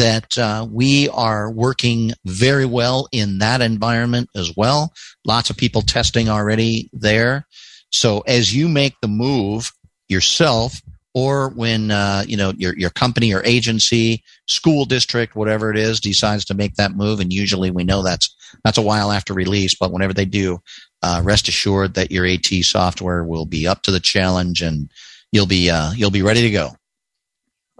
that 0.00 0.38
uh, 0.38 0.66
we 0.70 1.10
are 1.10 1.50
working 1.50 2.12
very 2.24 2.64
well 2.64 3.06
in 3.12 3.38
that 3.38 3.60
environment 3.60 4.30
as 4.34 4.56
well. 4.56 4.94
Lots 5.26 5.50
of 5.50 5.58
people 5.58 5.82
testing 5.82 6.30
already 6.30 6.88
there. 6.94 7.46
So 7.90 8.20
as 8.20 8.54
you 8.54 8.66
make 8.66 8.94
the 9.02 9.08
move 9.08 9.72
yourself, 10.08 10.80
or 11.12 11.50
when 11.50 11.90
uh, 11.90 12.24
you 12.26 12.36
know 12.36 12.52
your 12.56 12.76
your 12.78 12.90
company 12.90 13.34
or 13.34 13.44
agency, 13.44 14.22
school 14.46 14.84
district, 14.86 15.36
whatever 15.36 15.70
it 15.70 15.76
is, 15.76 16.00
decides 16.00 16.46
to 16.46 16.54
make 16.54 16.76
that 16.76 16.92
move, 16.92 17.20
and 17.20 17.32
usually 17.32 17.70
we 17.70 17.84
know 17.84 18.02
that's 18.02 18.34
that's 18.64 18.78
a 18.78 18.82
while 18.82 19.12
after 19.12 19.34
release, 19.34 19.74
but 19.74 19.92
whenever 19.92 20.14
they 20.14 20.24
do, 20.24 20.60
uh, 21.02 21.20
rest 21.22 21.48
assured 21.48 21.94
that 21.94 22.10
your 22.10 22.24
AT 22.24 22.46
software 22.62 23.24
will 23.24 23.44
be 23.44 23.66
up 23.66 23.82
to 23.82 23.90
the 23.90 24.00
challenge, 24.00 24.62
and 24.62 24.90
you'll 25.30 25.46
be 25.46 25.68
uh, 25.68 25.92
you'll 25.92 26.10
be 26.10 26.22
ready 26.22 26.42
to 26.42 26.50
go. 26.50 26.76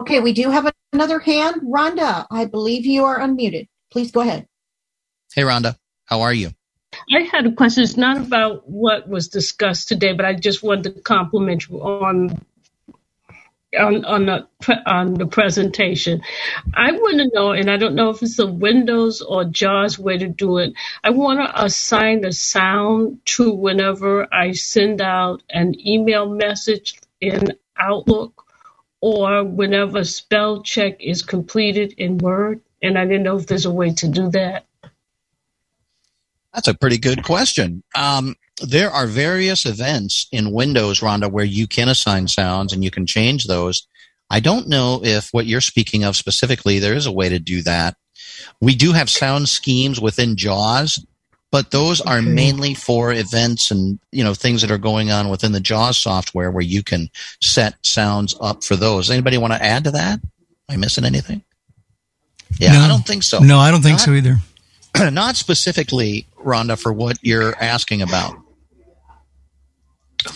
Okay, 0.01 0.21
we 0.21 0.33
do 0.33 0.51
have 0.51 0.73
another 0.93 1.19
hand. 1.19 1.63
Rhonda, 1.63 2.27
I 2.31 2.47
believe 2.47 2.87
you 2.87 3.05
are 3.05 3.19
unmuted. 3.19 3.69
Please 3.91 4.11
go 4.11 4.21
ahead. 4.21 4.47
Hey, 5.35 5.43
Rhonda. 5.43 5.77
How 6.07 6.23
are 6.23 6.33
you? 6.33 6.51
I 7.15 7.21
had 7.31 7.47
a 7.47 7.53
question. 7.53 7.85
It's 7.85 7.97
not 7.97 8.17
about 8.17 8.69
what 8.69 9.09
was 9.09 9.29
discussed 9.29 9.89
today, 9.89 10.13
but 10.13 10.25
I 10.25 10.35
just 10.35 10.63
wanted 10.63 10.97
to 10.97 11.01
compliment 11.03 11.69
you 11.69 11.81
on 11.83 12.41
on 13.79 14.05
on 14.05 14.27
the 14.27 14.49
on 14.87 15.15
the 15.15 15.27
presentation. 15.27 16.23
I 16.75 16.93
want 16.93 17.19
to 17.19 17.31
know, 17.33 17.53
and 17.53 17.71
I 17.71 17.77
don't 17.77 17.95
know 17.95 18.11
if 18.11 18.23
it's 18.23 18.39
a 18.39 18.47
Windows 18.47 19.21
or 19.21 19.45
JAWS 19.45 19.99
way 19.99 20.19
to 20.19 20.29
do 20.29 20.59
it. 20.59 20.73
I 21.05 21.11
want 21.11 21.41
to 21.41 21.65
assign 21.65 22.25
a 22.25 22.33
sound 22.33 23.21
to 23.37 23.53
whenever 23.53 24.33
I 24.35 24.53
send 24.53 25.01
out 25.01 25.43
an 25.51 25.75
email 25.87 26.29
message 26.29 27.01
in 27.21 27.53
Outlook, 27.79 28.50
or 29.01 29.45
whenever 29.45 30.05
spell 30.05 30.63
check 30.63 31.01
is 31.01 31.23
completed 31.23 31.95
in 31.97 32.19
Word. 32.19 32.61
And 32.83 32.99
I 32.99 33.05
didn't 33.05 33.25
know 33.25 33.37
if 33.37 33.47
there's 33.47 33.67
a 33.67 33.71
way 33.71 33.93
to 33.95 34.09
do 34.09 34.31
that. 34.31 34.67
That's 36.55 36.69
a 36.69 36.75
pretty 36.75 36.99
good 36.99 37.23
question. 37.23 37.83
Um, 37.95 38.35
there 38.63 38.91
are 38.91 39.07
various 39.07 39.67
events 39.67 40.27
in 40.33 40.53
Windows, 40.53 41.01
Rhonda, 41.01 41.31
where 41.31 41.45
you 41.45 41.67
can 41.67 41.89
assign 41.89 42.29
sounds 42.29 42.73
and 42.73 42.83
you 42.83 42.91
can 42.91 43.07
change 43.07 43.45
those. 43.45 43.87
I 44.29 44.41
don't 44.41 44.69
know 44.69 45.01
if 45.03 45.31
what 45.31 45.47
you're 45.47 45.61
speaking 45.61 46.05
of 46.05 46.17
specifically, 46.17 46.79
there 46.79 46.95
is 46.95 47.07
a 47.07 47.13
way 47.13 47.29
to 47.29 47.39
do 47.39 47.63
that. 47.63 47.97
We 48.61 48.75
do 48.75 48.93
have 48.93 49.11
sound 49.11 49.49
schemes 49.49 50.01
within 50.01 50.37
JAWS, 50.37 51.05
but 51.51 51.71
those 51.71 52.01
are 52.01 52.23
mainly 52.23 52.75
for 52.75 53.13
events 53.13 53.71
and 53.71 53.99
you 54.13 54.23
know 54.23 54.35
things 54.35 54.63
that 54.63 54.71
are 54.71 54.79
going 54.79 55.11
on 55.11 55.29
within 55.29 55.53
the 55.53 55.61
JAWS 55.61 55.99
software 55.99 56.51
where 56.51 56.63
you 56.63 56.83
can 56.83 57.09
set 57.41 57.75
sounds 57.85 58.37
up 58.41 58.63
for 58.65 58.77
those. 58.77 59.11
Anybody 59.11 59.39
want 59.39 59.53
to 59.53 59.63
add 59.63 59.85
to 59.85 59.91
that? 59.93 60.21
Am 60.21 60.29
I 60.69 60.77
missing 60.77 61.05
anything? 61.05 61.43
Yeah, 62.59 62.73
No. 62.73 62.81
I 62.81 62.89
don't 62.89 63.07
think 63.07 63.23
so. 63.23 63.39
No, 63.41 63.59
I 63.59 63.71
don't 63.71 63.83
think 63.83 63.95
Not- 63.95 64.01
so 64.01 64.13
either. 64.13 64.37
Not 65.13 65.37
specifically, 65.37 66.27
Rhonda, 66.45 66.81
for 66.81 66.93
what 66.93 67.19
you're 67.23 67.55
asking 67.63 68.03
about. 68.03 68.37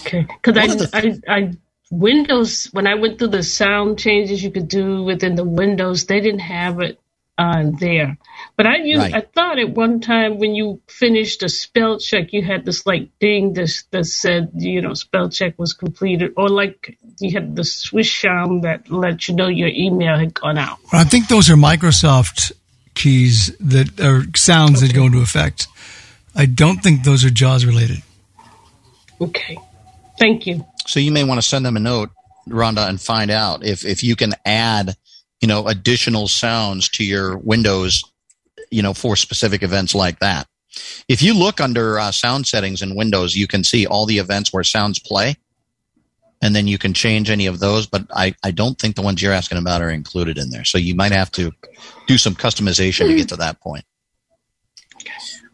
Okay, 0.01 0.27
because 0.43 0.57
I, 0.57 0.67
the- 0.67 1.21
I, 1.29 1.37
I, 1.37 1.53
Windows, 1.91 2.69
when 2.73 2.87
I 2.87 2.95
went 2.95 3.19
through 3.19 3.29
the 3.29 3.43
sound 3.43 3.99
changes 3.99 4.43
you 4.43 4.51
could 4.51 4.69
do 4.69 5.03
within 5.03 5.35
the 5.35 5.45
Windows, 5.45 6.07
they 6.07 6.21
didn't 6.21 6.41
have 6.41 6.81
it 6.81 6.99
uh, 7.37 7.65
there. 7.79 8.17
But 8.57 8.67
I, 8.67 8.77
used, 8.77 9.01
Right. 9.01 9.15
I 9.15 9.21
thought 9.21 9.59
at 9.59 9.71
one 9.71 10.01
time 10.01 10.39
when 10.39 10.55
you 10.55 10.81
finished 10.89 11.43
a 11.43 11.49
spell 11.49 11.99
check, 11.99 12.33
you 12.33 12.43
had 12.43 12.65
this 12.65 12.87
like 12.87 13.11
ding 13.19 13.53
this 13.53 13.85
that 13.91 14.07
said, 14.07 14.51
you 14.55 14.81
know, 14.81 14.95
spell 14.95 15.29
check 15.29 15.59
was 15.59 15.73
completed, 15.73 16.35
or 16.37 16.49
like 16.49 16.97
you 17.21 17.33
had 17.33 17.57
the 17.57 17.65
swish 17.65 18.23
sound 18.23 18.65
that 18.65 18.91
let 18.91 19.29
you 19.29 19.35
know 19.35 19.49
your 19.49 19.69
email 19.69 20.17
had 20.19 20.35
gone 20.35 20.59
out. 20.59 20.79
I 20.93 21.05
think 21.05 21.29
those 21.29 21.51
are 21.51 21.57
Microsoft 21.57 22.53
keys 22.95 23.55
that 23.59 24.01
are 24.01 24.25
sounds 24.37 24.81
that 24.81 24.95
go 24.95 25.07
into 25.07 25.21
effect. 25.21 25.67
I 26.37 26.47
don't 26.47 26.83
think 26.83 27.05
those 27.05 27.25
are 27.25 27.31
JAWS 27.31 27.67
related. 27.67 28.03
Okay, 29.21 29.59
thank 30.19 30.47
you. 30.47 30.65
So 30.87 31.01
you 31.01 31.13
may 31.13 31.25
want 31.25 31.39
to 31.39 31.47
send 31.47 31.65
them 31.65 31.77
a 31.77 31.81
note, 31.81 32.11
Rhonda, 32.49 32.89
and 32.89 33.01
find 33.01 33.31
out 33.31 33.65
if, 33.65 33.85
if 33.85 34.03
you 34.03 34.17
can 34.17 34.35
add, 34.45 34.97
you 35.45 35.49
know, 35.49 35.69
additional 35.69 36.27
sounds 36.27 36.89
to 36.89 37.05
your 37.05 37.37
Windows, 37.37 38.03
you 38.71 38.81
know, 38.81 38.95
for 38.95 39.15
specific 39.15 39.63
events 39.63 39.95
like 39.95 40.19
that. 40.21 40.47
If 41.07 41.21
you 41.21 41.35
look 41.35 41.61
under 41.61 41.99
uh, 41.99 42.13
sound 42.13 42.47
settings 42.47 42.81
in 42.81 42.97
Windows, 42.97 43.37
you 43.37 43.47
can 43.47 43.63
see 43.63 43.87
all 43.87 44.07
the 44.07 44.17
events 44.17 44.55
where 44.55 44.65
sounds 44.65 44.99
play, 44.99 45.37
and 46.41 46.57
then 46.57 46.67
you 46.67 46.79
can 46.79 46.95
change 46.95 47.29
any 47.29 47.45
of 47.45 47.61
those. 47.61 47.87
But 47.87 48.07
I, 48.11 48.35
I 48.43 48.53
don't 48.53 48.79
think 48.79 48.97
the 48.97 49.03
ones 49.03 49.21
you're 49.21 49.35
asking 49.35 49.59
about 49.59 49.83
are 49.83 49.91
included 49.91 50.39
in 50.39 50.49
there. 50.49 50.65
So 50.65 50.79
you 50.79 50.95
might 50.95 51.13
have 51.13 51.31
to 51.33 51.53
do 52.07 52.17
some 52.17 52.35
customization 52.35 53.09
to 53.09 53.15
get 53.15 53.29
to 53.29 53.37
that 53.37 53.61
point. 53.61 53.85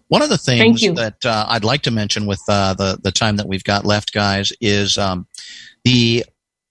One 0.07 0.23
of 0.23 0.29
the 0.29 0.39
things 0.39 0.83
that 0.83 1.27
uh, 1.27 1.47
I'd 1.49 1.65
like 1.65 1.83
to 1.83 1.91
mention 1.91 2.27
with 2.27 2.43
uh, 2.49 2.75
the 2.75 2.97
the 3.03 3.11
time 3.11 3.39
that 3.39 3.49
we've 3.49 3.65
got 3.65 3.85
left, 3.85 4.13
guys, 4.13 4.53
is 4.61 4.99
um, 4.99 5.27
the 5.85 6.25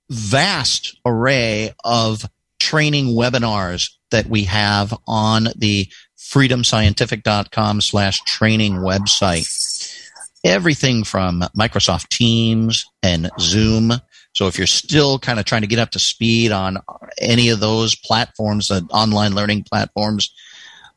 vast 0.09 0.97
array 1.05 1.74
of 1.84 2.26
training 2.60 3.07
webinars 3.07 3.91
that 4.12 4.28
we 4.28 4.43
have 4.45 4.93
on 5.07 5.47
the 5.55 5.88
freedomscientific.com 6.18 7.82
slash 7.82 8.22
training 8.22 8.74
website. 8.76 9.95
Everything 10.43 11.03
from 11.03 11.43
Microsoft 11.57 12.10
Teams 12.10 12.86
and 13.03 13.30
Zoom. 13.39 13.93
So 14.34 14.47
if 14.47 14.57
you're 14.57 14.68
still 14.68 15.20
kind 15.20 15.39
of 15.39 15.45
trying 15.45 15.62
to 15.62 15.68
get 15.68 15.80
up 15.80 15.91
to 15.91 15.99
speed 15.99 16.51
on 16.51 16.78
any 17.20 17.49
of 17.49 17.60
those 17.60 17.95
platforms, 17.95 18.68
the 18.68 18.88
online 18.91 19.36
learning 19.36 19.64
platforms, 19.64 20.34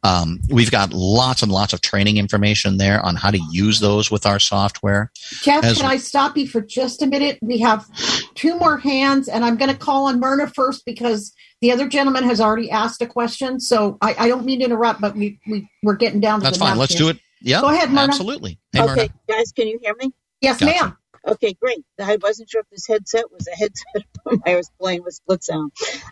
um, 0.05 0.41
we've 0.51 0.71
got 0.71 0.93
lots 0.93 1.43
and 1.43 1.53
lots 1.53 1.73
of 1.73 1.81
training 1.81 2.17
information 2.17 2.77
there 2.77 3.01
on 3.01 3.15
how 3.15 3.31
to 3.31 3.41
use 3.53 3.79
those 3.79 4.11
with 4.11 4.27
our 4.27 4.41
software. 4.41 5.11
Jeff, 5.43 5.65
As- 5.65 5.79
can 5.79 5.87
I 5.87 5.97
stop 5.97 6.37
you 6.37 6.49
for 6.49 6.61
just 6.61 7.03
a 7.03 7.07
minute? 7.07 7.39
We 7.41 7.59
have 7.59 7.87
two 8.35 8.59
more 8.59 8.79
hands, 8.79 9.29
and 9.29 9.45
I'm 9.45 9.57
going 9.57 9.71
to 9.71 9.77
call 9.77 10.07
on 10.07 10.19
Myrna 10.19 10.49
first 10.49 10.85
because 10.85 11.33
the 11.63 11.71
other 11.71 11.89
gentleman 11.89 12.25
has 12.25 12.41
already 12.41 12.71
asked 12.71 13.01
a 13.03 13.07
question. 13.07 13.61
So 13.61 13.97
I, 14.03 14.15
I 14.19 14.29
don't 14.29 14.45
mean 14.45 14.59
to 14.59 14.67
interrupt, 14.67 15.01
but 15.01 15.15
we, 15.15 15.39
we 15.47 15.71
we're 15.83 15.95
getting 15.95 16.21
down 16.21 16.41
to 16.41 16.45
the 16.45 16.51
That's 16.51 16.59
the 16.59 16.65
fine. 16.67 16.77
Let's 16.77 16.95
do 16.95 17.09
it. 17.09 17.19
Yeah. 17.41 17.61
Go 17.61 17.69
ahead, 17.69 17.91
Myrna. 17.91 18.09
Absolutely. 18.09 18.59
Hey, 18.73 18.83
okay, 18.83 18.95
Myrna. 18.95 19.09
guys, 19.29 19.53
can 19.53 19.69
you 19.69 19.79
hear 19.81 19.95
me? 19.99 20.13
Yes, 20.41 20.59
Gotcha. 20.61 20.85
ma'am. 20.85 20.97
Okay, 21.27 21.55
great. 21.55 21.85
I 22.01 22.19
wasn't 22.21 22.51
sure 22.51 22.63
if 22.63 22.67
this 22.71 22.87
headset 22.89 23.31
was 23.31 23.47
a 23.47 23.57
headset 23.57 24.43
I 24.47 24.57
was 24.57 24.71
playing 24.81 25.05
with 25.05 25.15
split 25.15 25.45
sound. 25.45 25.71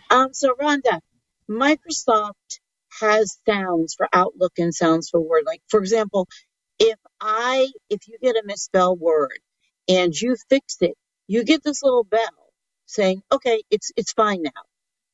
Um, 0.09 0.33
so 0.33 0.55
Rhonda, 0.55 1.01
Microsoft 1.49 2.59
has 3.01 3.37
sounds 3.45 3.93
for 3.95 4.07
Outlook 4.13 4.53
and 4.57 4.73
sounds 4.73 5.09
for 5.09 5.19
Word. 5.19 5.43
Like 5.45 5.61
for 5.67 5.81
example, 5.81 6.27
if 6.79 6.97
I 7.19 7.67
if 7.89 8.07
you 8.07 8.17
get 8.21 8.37
a 8.37 8.43
misspelled 8.45 9.01
word 9.01 9.37
and 9.89 10.13
you 10.13 10.37
fix 10.49 10.77
it, 10.79 10.95
you 11.27 11.43
get 11.43 11.61
this 11.61 11.83
little 11.83 12.05
bell 12.05 12.21
saying, 12.85 13.21
"Okay, 13.33 13.63
it's 13.69 13.91
it's 13.97 14.13
fine 14.13 14.43
now." 14.43 14.51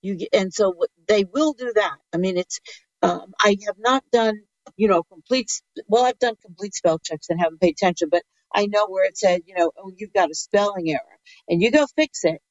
You 0.03 0.17
get, 0.17 0.29
and 0.33 0.53
so 0.53 0.75
they 1.09 1.25
will 1.25 1.53
do 1.53 1.73
that. 1.75 1.97
I 2.13 2.17
mean, 2.17 2.37
it's 2.37 2.61
um, 3.03 3.33
I 3.41 3.57
have 3.67 3.77
not 3.79 4.05
done 4.13 4.41
you 4.77 4.89
know 4.89 5.03
complete. 5.03 5.51
Well, 5.89 6.05
I've 6.05 6.19
done 6.19 6.35
complete 6.45 6.75
spell 6.75 6.99
checks 6.99 7.29
and 7.31 7.41
haven't 7.41 7.61
paid 7.61 7.73
attention, 7.73 8.09
but 8.11 8.23
I 8.55 8.67
know 8.67 8.87
where 8.87 9.05
it 9.07 9.17
said, 9.19 9.43
you 9.47 9.55
know, 9.55 9.71
oh, 9.77 9.93
you've 9.97 10.13
got 10.13 10.31
a 10.31 10.35
spelling 10.35 10.91
error, 10.91 11.19
and 11.49 11.61
you 11.61 11.71
go 11.71 11.87
fix 11.97 12.25
it, 12.25 12.41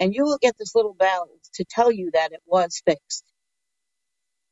and 0.00 0.14
you 0.14 0.24
will 0.26 0.38
get 0.42 0.56
this 0.58 0.76
little 0.76 0.94
bell 0.94 1.28
to 1.56 1.66
tell 1.70 1.92
you 1.92 2.12
that 2.14 2.32
it 2.32 2.42
was 2.46 2.82
fixed. 2.86 3.24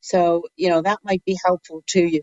So, 0.03 0.45
you 0.57 0.71
know, 0.71 0.83
that 0.83 1.01
might 1.05 1.25
be 1.27 1.39
helpful 1.45 1.85
to 1.89 2.01
you. 2.03 2.23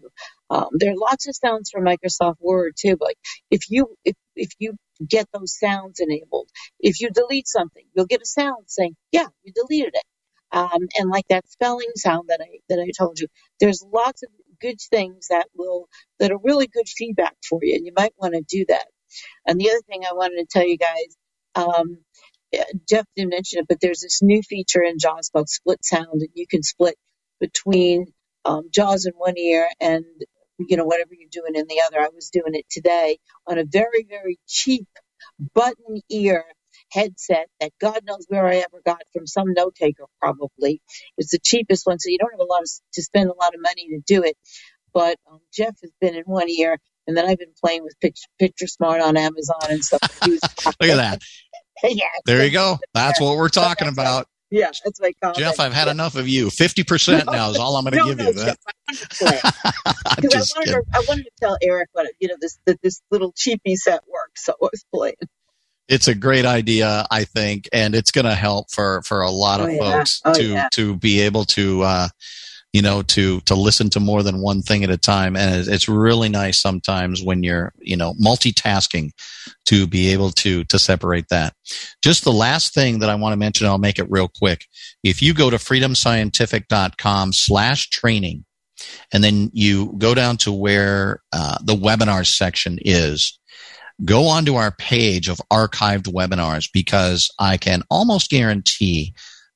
Um, 0.51 0.69
there 0.73 0.93
are 0.93 0.97
lots 0.97 1.27
of 1.29 1.35
sounds 1.35 1.71
for 1.71 1.81
Microsoft 1.81 2.37
Word 2.41 2.75
too. 2.79 2.97
But 2.97 3.07
like 3.09 3.19
if 3.51 3.71
you 3.71 3.97
if 4.05 4.15
if 4.37 4.51
you 4.59 4.75
get 5.07 5.27
those 5.33 5.57
sounds 5.59 6.01
enabled, 6.01 6.49
if 6.79 7.01
you 7.01 7.11
delete 7.11 7.49
something, 7.49 7.85
you'll 7.95 8.07
get 8.07 8.23
a 8.23 8.27
sound 8.27 8.65
saying, 8.67 8.97
"Yeah, 9.13 9.27
you 9.43 9.53
deleted 9.53 9.95
it." 9.95 10.10
Um, 10.53 10.87
and 10.97 11.09
like 11.11 11.27
that 11.29 11.49
spelling 11.49 11.91
sound 11.95 12.29
that 12.29 12.41
I 12.41 12.59
that 12.69 12.79
I 12.79 12.91
told 12.97 13.19
you, 13.19 13.27
there's 13.59 13.83
lots 13.93 14.23
of 14.23 14.29
good 14.61 14.79
things 14.81 15.29
that 15.29 15.47
will 15.55 15.87
that 16.19 16.31
are 16.31 16.39
really 16.43 16.67
good 16.67 16.89
feedback 16.89 17.35
for 17.47 17.59
you, 17.63 17.75
and 17.75 17.85
you 17.85 17.93
might 17.97 18.13
want 18.17 18.35
to 18.35 18.41
do 18.41 18.65
that. 18.69 18.85
And 19.47 19.59
the 19.59 19.69
other 19.71 19.81
thing 19.89 20.03
I 20.09 20.15
wanted 20.15 20.37
to 20.37 20.47
tell 20.51 20.67
you 20.67 20.77
guys, 20.77 21.17
um, 21.55 21.99
eh, 22.53 22.65
Jeff 22.89 23.05
didn't 23.17 23.31
mention 23.31 23.61
it, 23.61 23.67
but 23.69 23.79
there's 23.81 24.01
this 24.01 24.21
new 24.23 24.43
feature 24.43 24.83
in 24.83 24.99
JAWS 24.99 25.31
called 25.31 25.49
split 25.49 25.85
sound, 25.85 26.07
and 26.21 26.29
you 26.35 26.47
can 26.47 26.63
split 26.63 26.95
between 27.41 28.07
um, 28.45 28.69
JAWS 28.73 29.07
in 29.07 29.13
one 29.17 29.37
ear 29.37 29.69
and 29.81 30.05
you 30.59 30.77
know 30.77 30.85
whatever 30.85 31.11
you're 31.13 31.29
doing 31.31 31.55
in 31.55 31.67
the 31.67 31.83
other. 31.87 32.01
I 32.01 32.09
was 32.15 32.31
doing 32.31 32.55
it 32.55 32.65
today 32.71 33.19
on 33.47 33.59
a 33.59 33.65
very 33.65 34.05
very 34.09 34.39
cheap 34.47 34.87
button 35.55 36.01
ear 36.09 36.45
headset 36.91 37.47
that 37.59 37.71
God 37.79 38.01
knows 38.05 38.25
where 38.27 38.45
I 38.47 38.57
ever 38.57 38.81
got 38.85 39.01
from 39.13 39.27
some 39.27 39.53
note 39.53 39.75
taker 39.75 40.05
probably. 40.19 40.81
It's 41.17 41.31
the 41.31 41.39
cheapest 41.43 41.85
one, 41.85 41.99
so 41.99 42.09
you 42.09 42.17
don't 42.17 42.31
have 42.31 42.39
a 42.39 42.51
lot 42.51 42.61
of, 42.61 42.69
to 42.93 43.03
spend 43.03 43.29
a 43.29 43.33
lot 43.33 43.53
of 43.55 43.61
money 43.61 43.87
to 43.89 44.01
do 44.05 44.23
it. 44.23 44.37
But 44.93 45.17
um, 45.31 45.39
Jeff 45.53 45.75
has 45.81 45.91
been 46.01 46.15
in 46.15 46.23
one 46.25 46.49
ear, 46.49 46.77
and 47.07 47.15
then 47.15 47.25
I've 47.25 47.39
been 47.39 47.53
playing 47.63 47.83
with 47.83 47.99
Picture, 48.01 48.27
Picture 48.39 48.67
Smart 48.67 49.01
on 49.01 49.17
Amazon 49.17 49.61
and 49.69 49.83
stuff. 49.83 49.99
Look 50.27 50.41
at 50.89 50.97
that. 50.97 51.21
yeah, 51.83 52.05
There 52.25 52.45
you 52.45 52.51
go. 52.51 52.77
That's 52.93 53.19
what 53.19 53.37
we're 53.37 53.49
talking 53.49 53.87
about. 53.87 54.27
yeah, 54.51 54.71
that's 54.83 54.99
my 55.01 55.13
comment. 55.21 55.37
Jeff, 55.39 55.59
I've 55.59 55.73
had 55.73 55.87
enough 55.87 56.15
of 56.15 56.27
you. 56.27 56.47
50% 56.47 57.25
now 57.31 57.51
is 57.51 57.57
all 57.57 57.77
I'm 57.77 57.85
going 57.85 57.93
to 57.93 57.99
no, 57.99 58.05
give 58.07 58.17
no, 58.17 58.27
you. 58.27 58.33
Jeff, 58.33 58.57
I 58.67 58.71
wanted 58.87 59.01
to 59.01 59.17
play. 59.17 59.41
I'm 60.05 60.29
just 60.29 60.55
wanted, 60.57 60.71
to, 60.71 60.83
I 60.93 61.03
wanted 61.07 61.23
to 61.23 61.31
tell 61.39 61.57
Eric 61.61 61.89
what 61.93 62.07
you 62.19 62.27
know 62.27 62.35
this 62.39 62.59
that 62.65 62.81
this 62.81 63.01
little 63.11 63.31
cheapy 63.35 63.75
set 63.75 64.01
works, 64.07 64.45
so 64.45 64.53
I 64.53 64.55
was 64.61 64.85
playing. 64.93 65.15
It's 65.87 66.07
a 66.07 66.15
great 66.15 66.45
idea, 66.45 67.05
I 67.11 67.25
think, 67.25 67.67
and 67.73 67.93
it's 67.95 68.11
going 68.11 68.25
to 68.25 68.35
help 68.35 68.71
for, 68.71 69.01
for 69.03 69.21
a 69.21 69.29
lot 69.31 69.59
of 69.59 69.67
Oh, 69.67 69.69
yeah. 69.69 69.79
folks 69.79 70.21
Oh, 70.23 70.33
to, 70.33 70.43
yeah. 70.43 70.69
to 70.71 70.95
be 70.95 71.19
able 71.21 71.43
to, 71.45 71.81
uh, 71.81 72.07
you 72.71 72.81
know, 72.81 73.01
to, 73.01 73.41
to 73.41 73.55
listen 73.55 73.89
to 73.89 73.99
more 73.99 74.23
than 74.23 74.41
one 74.41 74.61
thing 74.61 74.85
at 74.85 74.89
a 74.89 74.97
time. 74.97 75.35
And 75.35 75.53
it's- 75.67 75.89
really 75.89 76.29
nice 76.29 76.57
sometimes 76.61 77.21
when 77.21 77.43
you're, 77.43 77.73
you 77.79 77.97
know, 77.97 78.13
multitasking 78.13 79.11
to 79.65 79.85
be 79.85 80.13
able 80.13 80.31
to, 80.31 80.63
to 80.65 80.79
separate 80.79 81.27
that. 81.29 81.53
Just 82.01 82.23
the 82.23 82.31
last 82.31 82.73
thing 82.73 82.99
that 82.99 83.09
I 83.09 83.15
want 83.15 83.33
to 83.33 83.37
mention, 83.37 83.67
I'll 83.67 83.77
make 83.77 83.99
it 83.99 84.09
real 84.09 84.29
quick. 84.29 84.65
If 85.03 85.21
you 85.21 85.33
go 85.33 85.49
to 85.49 85.57
freedomscientific.com 85.57 87.33
slash 87.33 87.89
training, 87.89 88.45
and 89.13 89.23
then 89.23 89.51
you 89.53 89.93
go 89.99 90.15
down 90.15 90.37
to 90.37 90.51
where 90.51 91.21
uh, 91.33 91.57
the 91.63 91.75
webinars 91.75 92.27
section 92.35 92.79
is. 92.81 93.37
Go 94.03 94.27
onto 94.27 94.55
our 94.55 94.71
page 94.71 95.29
of 95.29 95.41
archived 95.51 96.11
webinars 96.11 96.69
because 96.71 97.29
I 97.37 97.57
can 97.57 97.83
almost 97.89 98.29
guarantee 98.29 99.13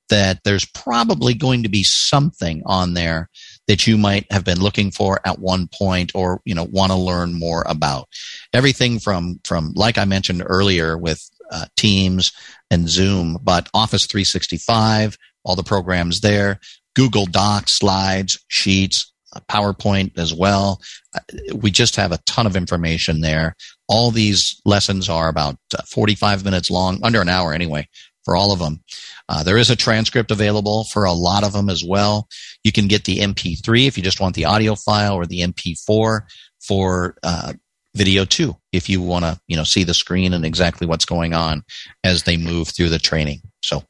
that 0.09 0.43
there's 0.43 0.65
probably 0.65 1.33
going 1.33 1.63
to 1.63 1.69
be 1.69 1.83
something 1.83 2.61
on 2.65 2.93
there 2.93 3.29
that 3.67 3.87
you 3.87 3.97
might 3.97 4.31
have 4.31 4.43
been 4.43 4.59
looking 4.59 4.91
for 4.91 5.19
at 5.25 5.39
one 5.39 5.67
point 5.73 6.11
or 6.13 6.41
you 6.45 6.53
know 6.53 6.65
want 6.65 6.91
to 6.91 6.97
learn 6.97 7.37
more 7.37 7.63
about. 7.67 8.07
Everything 8.53 8.99
from 8.99 9.39
from 9.43 9.73
like 9.75 9.97
i 9.97 10.05
mentioned 10.05 10.43
earlier 10.45 10.97
with 10.97 11.27
uh, 11.51 11.65
teams 11.77 12.31
and 12.71 12.89
zoom 12.89 13.37
but 13.43 13.69
office 13.73 14.05
365 14.07 15.17
all 15.43 15.55
the 15.55 15.63
programs 15.63 16.21
there 16.21 16.59
google 16.95 17.25
docs 17.27 17.73
slides 17.73 18.43
sheets 18.47 19.13
PowerPoint 19.41 20.17
as 20.17 20.33
well. 20.33 20.81
Uh, 21.13 21.19
we 21.55 21.71
just 21.71 21.95
have 21.95 22.11
a 22.11 22.19
ton 22.25 22.45
of 22.45 22.55
information 22.55 23.21
there. 23.21 23.55
All 23.87 24.11
these 24.11 24.61
lessons 24.65 25.09
are 25.09 25.29
about 25.29 25.57
uh, 25.77 25.81
45 25.83 26.43
minutes 26.45 26.71
long, 26.71 26.99
under 27.03 27.21
an 27.21 27.29
hour 27.29 27.53
anyway, 27.53 27.87
for 28.23 28.35
all 28.35 28.51
of 28.51 28.59
them. 28.59 28.83
Uh, 29.27 29.43
there 29.43 29.57
is 29.57 29.69
a 29.69 29.75
transcript 29.75 30.31
available 30.31 30.83
for 30.85 31.05
a 31.05 31.13
lot 31.13 31.43
of 31.43 31.53
them 31.53 31.69
as 31.69 31.83
well. 31.83 32.27
You 32.63 32.71
can 32.71 32.87
get 32.87 33.05
the 33.05 33.19
MP3 33.19 33.87
if 33.87 33.97
you 33.97 34.03
just 34.03 34.19
want 34.19 34.35
the 34.35 34.45
audio 34.45 34.75
file 34.75 35.15
or 35.15 35.25
the 35.25 35.41
MP4 35.41 36.21
for 36.61 37.15
uh, 37.23 37.53
video 37.95 38.25
too, 38.25 38.55
if 38.71 38.89
you 38.89 39.01
want 39.01 39.23
to, 39.25 39.39
you 39.47 39.55
know, 39.55 39.63
see 39.63 39.83
the 39.83 39.93
screen 39.93 40.33
and 40.33 40.45
exactly 40.45 40.85
what's 40.85 41.05
going 41.05 41.33
on 41.33 41.63
as 42.03 42.23
they 42.23 42.37
move 42.37 42.67
through 42.67 42.89
the 42.89 42.99
training. 42.99 43.41
So 43.63 43.83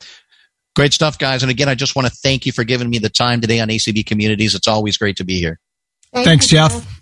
Great 0.76 0.94
stuff, 0.94 1.18
guys. 1.18 1.42
And 1.42 1.50
again, 1.50 1.70
I 1.70 1.76
just 1.76 1.96
want 1.96 2.08
to 2.08 2.14
thank 2.14 2.46
you 2.46 2.52
for 2.52 2.64
giving 2.64 2.90
me 2.90 3.00
the 3.00 3.10
time 3.10 3.42
today 3.42 3.62
on 3.62 3.70
ACB 3.70 4.06
Communities. 4.06 4.56
It's 4.56 4.68
always 4.68 4.98
great 4.98 5.18
to 5.18 5.24
be 5.24 5.40
here. 5.40 5.60
Thanks, 6.14 6.48
Jeff. 6.48 7.02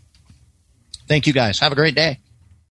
Thank 1.08 1.28
you, 1.28 1.34
guys. 1.34 1.60
Have 1.60 1.72
a 1.72 1.76
great 1.76 1.96
day. 1.96 2.20